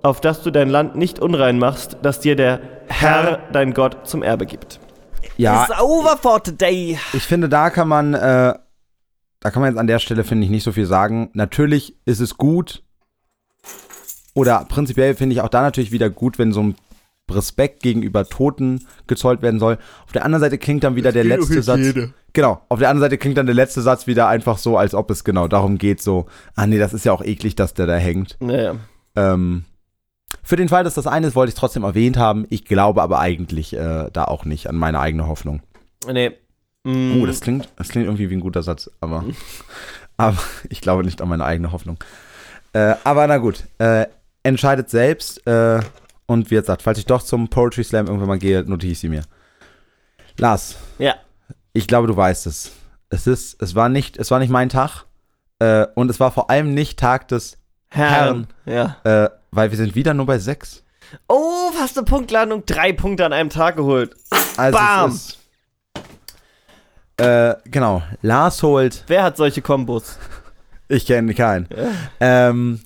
auf 0.03 0.21
dass 0.21 0.43
du 0.43 0.51
dein 0.51 0.69
Land 0.69 0.95
nicht 0.95 1.19
unrein 1.19 1.57
machst, 1.57 1.97
das 2.01 2.19
dir 2.19 2.35
der 2.35 2.59
Herr, 2.87 3.39
dein 3.51 3.73
Gott, 3.73 4.07
zum 4.07 4.21
Erbe 4.23 4.45
gibt. 4.45 4.79
Ja, 5.37 5.63
It's 5.63 5.81
over 5.81 6.17
for 6.17 6.43
today. 6.43 6.97
ich 7.13 7.23
finde, 7.23 7.49
da 7.49 7.69
kann 7.69 7.87
man, 7.87 8.13
äh, 8.13 8.53
da 9.39 9.51
kann 9.51 9.61
man 9.61 9.71
jetzt 9.71 9.79
an 9.79 9.87
der 9.87 9.99
Stelle, 9.99 10.23
finde 10.23 10.45
ich, 10.45 10.51
nicht 10.51 10.63
so 10.63 10.71
viel 10.71 10.85
sagen. 10.85 11.29
Natürlich 11.33 11.97
ist 12.05 12.19
es 12.19 12.37
gut, 12.37 12.83
oder 14.35 14.65
prinzipiell 14.65 15.15
finde 15.15 15.33
ich 15.33 15.41
auch 15.41 15.49
da 15.49 15.61
natürlich 15.61 15.91
wieder 15.91 16.09
gut, 16.09 16.37
wenn 16.37 16.51
so 16.51 16.61
ein 16.61 16.75
Respekt 17.32 17.82
gegenüber 17.82 18.26
Toten 18.26 18.86
gezollt 19.07 19.41
werden 19.41 19.59
soll. 19.59 19.78
Auf 20.05 20.11
der 20.11 20.26
anderen 20.26 20.41
Seite 20.41 20.57
klingt 20.57 20.84
dann 20.84 20.95
wieder 20.95 21.11
der 21.11 21.23
letzte 21.23 21.61
Satz. 21.61 21.93
Genau, 22.34 22.61
auf 22.69 22.80
der 22.80 22.89
anderen 22.89 23.05
Seite 23.05 23.17
klingt 23.17 23.38
dann 23.38 23.45
der 23.45 23.55
letzte 23.55 23.82
Satz 23.82 24.07
wieder 24.07 24.28
einfach 24.28 24.57
so, 24.57 24.78
als 24.78 24.93
ob 24.93 25.09
es 25.09 25.23
genau 25.23 25.47
darum 25.47 25.78
geht, 25.78 26.01
so, 26.01 26.26
ah 26.55 26.67
nee, 26.67 26.78
das 26.78 26.93
ist 26.93 27.05
ja 27.05 27.13
auch 27.13 27.23
eklig, 27.23 27.55
dass 27.55 27.73
der 27.73 27.88
da 27.88 27.95
hängt. 27.95 28.36
Naja. 28.41 28.76
Ähm, 29.15 29.63
für 30.43 30.57
den 30.57 30.69
Fall, 30.69 30.84
dass 30.84 30.95
das 30.95 31.07
eine 31.07 31.28
ist, 31.28 31.36
wollte 31.36 31.49
ich 31.49 31.55
es 31.55 31.59
trotzdem 31.59 31.84
erwähnt 31.84 32.17
haben. 32.17 32.45
Ich 32.49 32.65
glaube 32.65 33.01
aber 33.01 33.19
eigentlich 33.19 33.73
äh, 33.73 34.09
da 34.11 34.26
auch 34.26 34.45
nicht 34.45 34.67
an 34.67 34.76
meine 34.76 34.99
eigene 34.99 35.28
Hoffnung. 35.28 35.61
Nee. 36.11 36.32
Mm. 36.84 37.21
Oh, 37.21 37.26
das 37.26 37.41
klingt, 37.41 37.69
das 37.78 37.89
klingt 37.89 38.05
irgendwie 38.05 38.30
wie 38.30 38.36
ein 38.36 38.41
guter 38.41 38.61
Satz, 38.61 38.91
aber, 38.99 39.23
aber 40.17 40.38
ich 40.69 40.82
glaube 40.82 41.03
nicht 41.03 41.21
an 41.21 41.30
meine 41.30 41.45
eigene 41.45 41.71
Hoffnung. 41.71 41.97
Äh, 42.73 42.95
aber 43.03 43.26
na 43.28 43.38
gut. 43.38 43.63
Äh, 43.80 44.07
entscheidet 44.43 44.89
selbst. 44.89 45.45
Äh, 45.47 45.80
und 46.28 46.49
wie 46.51 46.55
gesagt, 46.55 46.82
falls 46.82 46.97
ich 46.97 47.05
doch 47.05 47.21
zum 47.21 47.49
Poetry 47.49 47.84
Slam 47.84 48.07
irgendwann 48.07 48.28
mal 48.28 48.39
gehe, 48.39 48.63
notiere 48.63 48.91
ich 48.93 48.99
sie 48.99 49.09
mir. 49.09 49.23
Lars, 50.38 50.76
Ja. 50.97 51.15
ich 51.73 51.88
glaube, 51.88 52.07
du 52.07 52.15
weißt 52.17 52.47
es. 52.47 52.71
Es 53.09 53.28
ist, 53.28 53.61
es 53.61 53.76
war 53.76 53.89
nicht, 53.89 54.17
es 54.17 54.32
war 54.32 54.39
nicht 54.39 54.49
mein 54.49 54.69
Tag. 54.69 55.05
Äh, 55.59 55.88
und 55.95 56.09
es 56.09 56.19
war 56.19 56.32
vor 56.32 56.49
allem 56.49 56.73
nicht 56.73 56.99
Tag 56.99 57.28
des 57.30 57.57
Herren. 57.89 58.47
Ja. 58.65 58.97
Äh, 59.03 59.30
weil 59.51 59.71
wir 59.71 59.78
sind 59.78 59.95
wieder 59.95 60.13
nur 60.13 60.26
bei 60.26 60.38
sechs. 60.39 60.84
Oh, 61.30 61.71
fast 61.71 61.97
eine 61.97 62.05
Punktlandung. 62.05 62.65
Drei 62.65 62.91
Punkte 62.91 63.26
an 63.26 63.32
einem 63.32 63.49
Tag 63.49 63.78
geholt. 63.78 64.15
Also 64.57 64.78
Bam! 64.78 65.11
Ist, 65.11 65.38
äh, 67.17 67.55
genau. 67.65 68.01
Lars 68.21 68.61
holt. 68.63 69.03
Wer 69.07 69.23
hat 69.23 69.38
solche 69.38 69.61
Kombos? 69.61 70.17
Ich 70.88 71.05
kenne 71.05 71.34
keinen. 71.34 71.67
Ähm, 72.19 72.82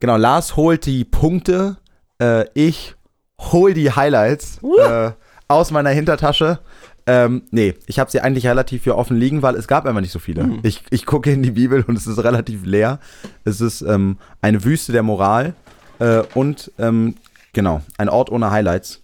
genau, 0.00 0.16
Lars 0.16 0.56
holt 0.56 0.86
die 0.86 1.04
Punkte. 1.04 1.76
Äh, 2.20 2.46
ich 2.54 2.94
hol 3.40 3.74
die 3.74 3.90
Highlights 3.90 4.58
Uh. 4.62 5.10
aus 5.48 5.70
meiner 5.70 5.90
Hintertasche. 5.90 6.60
Ähm, 7.06 7.42
nee, 7.50 7.74
ich 7.86 7.98
habe 7.98 8.10
sie 8.10 8.20
eigentlich 8.20 8.46
relativ 8.46 8.84
hier 8.84 8.96
offen 8.96 9.18
liegen, 9.18 9.42
weil 9.42 9.56
es 9.56 9.68
gab 9.68 9.84
einfach 9.84 10.00
nicht 10.00 10.12
so 10.12 10.18
viele. 10.18 10.44
Mhm. 10.44 10.60
Ich, 10.62 10.82
ich 10.90 11.04
gucke 11.04 11.30
in 11.30 11.42
die 11.42 11.50
Bibel 11.50 11.82
und 11.82 11.96
es 11.96 12.06
ist 12.06 12.22
relativ 12.22 12.64
leer. 12.64 12.98
Es 13.44 13.60
ist 13.60 13.82
ähm, 13.82 14.18
eine 14.40 14.64
Wüste 14.64 14.92
der 14.92 15.02
Moral 15.02 15.54
äh, 15.98 16.22
und 16.34 16.72
ähm, 16.78 17.16
genau, 17.52 17.82
ein 17.98 18.08
Ort 18.08 18.30
ohne 18.30 18.50
Highlights. 18.50 19.02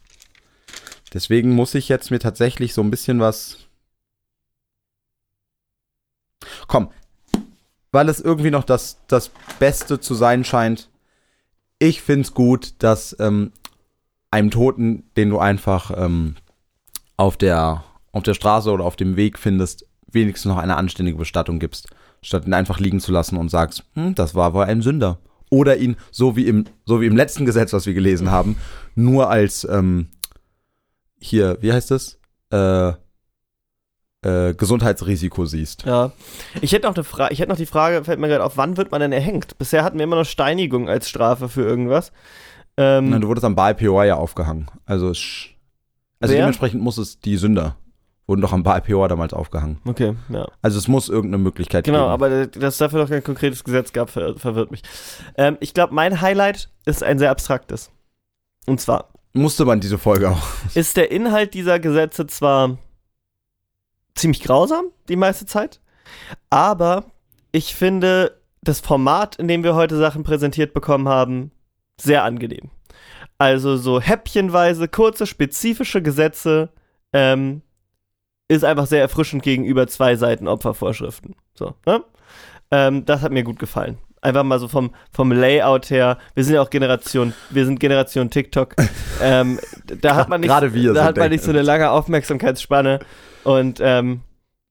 Deswegen 1.13 1.51
muss 1.51 1.75
ich 1.75 1.89
jetzt 1.89 2.11
mir 2.11 2.21
tatsächlich 2.21 2.73
so 2.73 2.81
ein 2.83 2.91
bisschen 2.91 3.21
was. 3.21 3.59
Komm, 6.69 6.91
weil 7.93 8.09
es 8.09 8.21
irgendwie 8.21 8.51
noch 8.51 8.65
das, 8.65 8.99
das 9.09 9.31
Beste 9.59 10.01
zu 10.01 10.15
sein 10.15 10.45
scheint. 10.45 10.89
Ich 11.83 12.03
find's 12.03 12.35
gut, 12.35 12.75
dass 12.79 13.17
ähm, 13.19 13.53
einem 14.31 14.51
Toten, 14.51 15.05
den 15.17 15.31
du 15.31 15.39
einfach 15.39 15.91
ähm, 15.97 16.37
auf, 17.17 17.39
der, 17.39 17.85
auf 18.13 18.23
der 18.23 18.35
Straße 18.35 18.71
oder 18.71 18.85
auf 18.85 18.97
dem 18.97 19.17
Weg 19.17 19.39
findest, 19.39 19.87
wenigstens 20.13 20.51
noch 20.51 20.59
eine 20.59 20.77
anständige 20.77 21.17
Bestattung 21.17 21.59
gibst, 21.59 21.89
statt 22.21 22.47
ihn 22.47 22.53
einfach 22.53 22.79
liegen 22.79 23.01
zu 23.01 23.13
lassen 23.13 23.39
und 23.39 23.49
sagst, 23.49 23.85
hm, 23.95 24.15
das 24.15 24.35
war 24.35 24.53
wohl 24.53 24.65
ein 24.65 24.83
Sünder. 24.83 25.21
Oder 25.49 25.79
ihn, 25.79 25.97
so 26.11 26.37
wie 26.37 26.47
im, 26.47 26.67
so 26.85 27.01
wie 27.01 27.07
im 27.07 27.17
letzten 27.17 27.47
Gesetz, 27.47 27.73
was 27.73 27.87
wir 27.87 27.95
gelesen 27.95 28.31
haben, 28.31 28.57
nur 28.95 29.31
als, 29.31 29.65
ähm, 29.65 30.09
hier, 31.19 31.57
wie 31.63 31.73
heißt 31.73 31.91
das? 31.91 32.19
Äh, 32.51 32.93
äh, 34.23 34.55
Gesundheitsrisiko 34.55 35.45
siehst. 35.47 35.85
Ja. 35.87 36.13
Ich 36.61 36.73
hätte 36.73 36.87
noch 36.87 36.95
eine 36.95 37.05
Frage, 37.05 37.33
ich 37.33 37.41
hätte 37.41 37.49
noch 37.51 37.57
die 37.57 37.67
Frage, 37.67 38.05
fällt 38.05 38.19
mir 38.21 38.29
gerade 38.29 38.45
auf, 38.45 38.57
wann 38.57 38.77
wird 38.77 38.91
man 38.91 39.01
denn 39.01 39.13
erhängt? 39.13 39.57
Bisher 39.59 39.83
hatten 39.85 39.99
wir 39.99 40.05
immer 40.05 40.17
noch 40.17 40.25
Steinigung 40.27 40.89
als 40.89 41.09
Strafe 41.09 41.49
für 41.49 41.63
irgendwas. 41.63 42.13
Ähm, 42.77 43.11
Na, 43.11 43.19
du 43.19 43.29
wurdest 43.29 43.45
am 43.45 43.55
Baal 43.55 43.75
Peor 43.75 44.05
ja 44.05 44.17
aufgehangen. 44.17 44.69
Also, 44.87 45.09
also 45.09 46.35
dementsprechend 46.35 46.83
muss 46.83 46.99
es, 46.99 47.21
die 47.21 47.37
Sünder 47.37 47.77
wurden 48.27 48.43
doch 48.43 48.53
am 48.53 48.63
Baal 48.63 48.81
Peor 48.81 49.09
damals 49.09 49.33
aufgehangen. 49.33 49.79
okay, 49.87 50.15
ja. 50.29 50.47
Also 50.63 50.79
es 50.79 50.87
muss 50.87 51.09
irgendeine 51.09 51.43
Möglichkeit 51.43 51.85
Genau, 51.85 52.03
geben. 52.03 52.13
aber 52.13 52.47
dass 52.47 52.75
es 52.75 52.79
dafür 52.79 53.01
noch 53.03 53.09
kein 53.09 53.25
konkretes 53.25 53.65
Gesetz 53.65 53.93
gab, 53.93 54.09
ver 54.09 54.37
verwirrt 54.37 54.71
mich. 54.71 54.83
Ähm, 55.37 55.57
ich 55.61 55.75
glaube, 55.75 55.95
mein 55.95 56.21
Highlight 56.21 56.71
ist 56.87 57.03
ein 57.03 57.19
sehr 57.19 57.31
abstraktes. 57.33 57.91
Und 58.67 58.81
zwar 58.81 59.09
Musste 59.33 59.65
man 59.65 59.81
diese 59.81 59.99
Folge 59.99 60.31
auch. 60.31 60.43
ist 60.75 60.97
der 60.97 61.11
Inhalt 61.11 61.55
dieser 61.55 61.81
Gesetze 61.81 62.27
zwar 62.29 62.79
ziemlich 64.15 64.43
grausam, 64.43 64.87
die 65.09 65.17
meiste 65.17 65.47
Zeit, 65.47 65.81
aber 66.51 67.05
ich 67.53 67.75
finde 67.75 68.39
das 68.63 68.81
Format, 68.81 69.37
in 69.37 69.49
dem 69.49 69.65
wir 69.65 69.75
heute 69.75 69.97
Sachen 69.97 70.23
präsentiert 70.23 70.75
bekommen 70.75 71.09
haben, 71.09 71.51
sehr 72.01 72.25
angenehm. 72.25 72.71
Also 73.39 73.77
so 73.77 74.01
häppchenweise, 74.01 74.89
kurze, 74.89 75.27
spezifische 75.27 76.03
Gesetze 76.03 76.71
ähm, 77.13 77.63
ist 78.49 78.65
einfach 78.65 78.87
sehr 78.87 79.01
erfrischend 79.01 79.43
gegenüber 79.43 79.87
zwei 79.87 80.17
Seiten 80.17 80.49
Opfervorschriften. 80.49 81.35
So, 81.55 81.75
ne? 81.87 82.05
ähm, 82.71 83.05
das 83.07 83.23
hat 83.23 83.33
mir 83.33 83.45
gut 83.45 83.59
gefallen. 83.59 83.99
Einfach 84.23 84.43
mal 84.43 84.59
so 84.59 84.69
vom, 84.69 84.95
vom 85.11 85.33
Layout 85.33 85.89
her. 85.89 86.19
Wir 86.35 86.45
sind 86.45 86.55
ja 86.55 86.61
auch 86.61 86.69
Generation, 86.69 87.33
wir 87.49 87.65
sind 87.65 87.81
Generation 87.81 88.29
TikTok. 88.29 88.75
ähm, 89.23 89.59
da 89.87 90.17
hat 90.17 90.29
man 90.29 90.43
nicht, 90.43 90.49
Gerade 90.49 90.75
wir 90.75 90.93
da 90.93 91.05
hat 91.05 91.17
man 91.17 91.31
nicht 91.31 91.43
so 91.43 91.51
eine 91.51 91.63
lange 91.63 91.91
Aufmerksamkeitsspanne. 91.91 92.99
Und 93.45 93.81
ähm, 93.83 94.21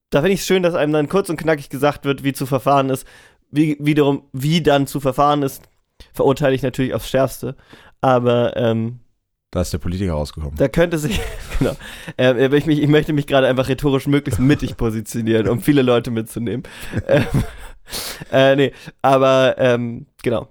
da 0.10 0.20
finde 0.22 0.34
ich 0.34 0.42
es 0.42 0.46
schön, 0.48 0.64
dass 0.64 0.76
einem 0.76 0.94
dann 0.94 1.10
kurz 1.10 1.30
und 1.30 1.38
knackig 1.38 1.70
gesagt 1.70 2.06
wird, 2.06 2.24
wie 2.24 2.34
zu 2.34 2.46
verfahren 2.46 2.90
ist. 2.90 3.06
Wie, 3.52 3.78
wiederum, 3.80 4.24
wie 4.32 4.62
dann 4.62 4.88
zu 4.88 5.00
verfahren 5.00 5.42
ist, 5.44 5.64
verurteile 6.14 6.56
ich 6.56 6.62
natürlich 6.62 6.94
aufs 6.94 7.10
Schärfste. 7.10 7.56
Aber 8.02 8.56
ähm, 8.58 9.00
Da 9.52 9.62
ist 9.62 9.74
der 9.74 9.80
Politiker 9.80 10.14
rausgekommen. 10.14 10.56
da 10.58 10.68
könnte 10.68 10.98
sich, 10.98 11.20
genau. 11.60 11.76
Ähm, 12.18 12.54
ich, 12.54 12.66
mich, 12.66 12.82
ich 12.82 12.88
möchte 12.88 13.14
mich 13.14 13.28
gerade 13.28 13.48
einfach 13.48 13.68
rhetorisch 13.68 14.08
möglichst 14.08 14.40
mittig 14.40 14.78
positionieren, 14.78 15.48
um 15.48 15.62
viele 15.62 15.82
Leute 15.82 16.12
mitzunehmen. 16.12 16.64
ähm, 17.08 17.26
äh, 18.32 18.56
nee, 18.56 18.72
aber 19.02 19.56
ähm, 19.58 20.06
genau. 20.24 20.48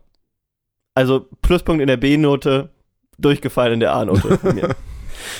Also 0.95 1.29
Pluspunkt 1.43 1.81
in 1.81 1.87
der 1.87 1.97
B-Note, 1.97 2.71
durchgefallen 3.19 3.75
in 3.75 3.81
der 3.81 3.93
A-Note. 3.95 4.39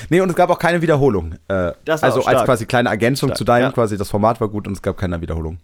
Nee, 0.09 0.21
und 0.21 0.29
es 0.29 0.35
gab 0.35 0.49
auch 0.49 0.59
keine 0.59 0.81
Wiederholung. 0.81 1.33
Äh, 1.47 1.73
Das 1.85 2.01
war 2.01 2.09
also 2.09 2.25
als 2.25 2.43
quasi 2.43 2.65
kleine 2.65 2.89
Ergänzung 2.89 3.29
Stark, 3.29 3.37
zu 3.37 3.43
deinem, 3.43 3.63
ja. 3.63 3.71
quasi 3.71 3.97
das 3.97 4.09
Format 4.09 4.39
war 4.41 4.49
gut 4.49 4.67
und 4.67 4.73
es 4.73 4.81
gab 4.81 4.97
keine 4.97 5.19
Wiederholung. 5.21 5.57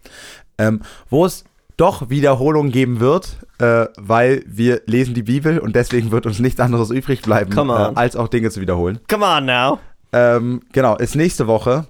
Ähm, 0.58 0.80
wo 1.10 1.24
es 1.26 1.44
doch 1.76 2.08
Wiederholung 2.08 2.70
geben 2.70 3.00
wird, 3.00 3.36
äh, 3.58 3.86
weil 3.98 4.42
wir 4.46 4.82
lesen 4.86 5.14
die 5.14 5.22
Bibel 5.22 5.58
und 5.58 5.76
deswegen 5.76 6.10
wird 6.10 6.26
uns 6.26 6.38
nichts 6.38 6.60
anderes 6.60 6.90
übrig 6.90 7.22
bleiben, 7.22 7.52
äh, 7.56 7.72
als 7.94 8.16
auch 8.16 8.28
Dinge 8.28 8.50
zu 8.50 8.60
wiederholen. 8.60 9.00
Come 9.10 9.26
on 9.26 9.44
now. 9.44 9.78
Ähm, 10.12 10.62
genau, 10.72 10.96
ist 10.96 11.16
nächste 11.16 11.46
Woche 11.46 11.86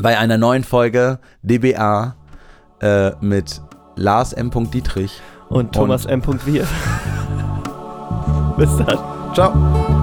bei 0.00 0.18
einer 0.18 0.38
neuen 0.38 0.64
Folge 0.64 1.18
DBA 1.42 2.16
äh, 2.80 3.10
mit 3.20 3.60
Lars 3.96 4.32
M. 4.32 4.50
Dietrich. 4.70 5.20
Und 5.48 5.74
Thomas 5.74 6.06
M. 6.06 6.22
Wir. 6.46 6.66
Bis 8.56 8.70
dann. 8.78 8.98
Ciao. 9.34 10.01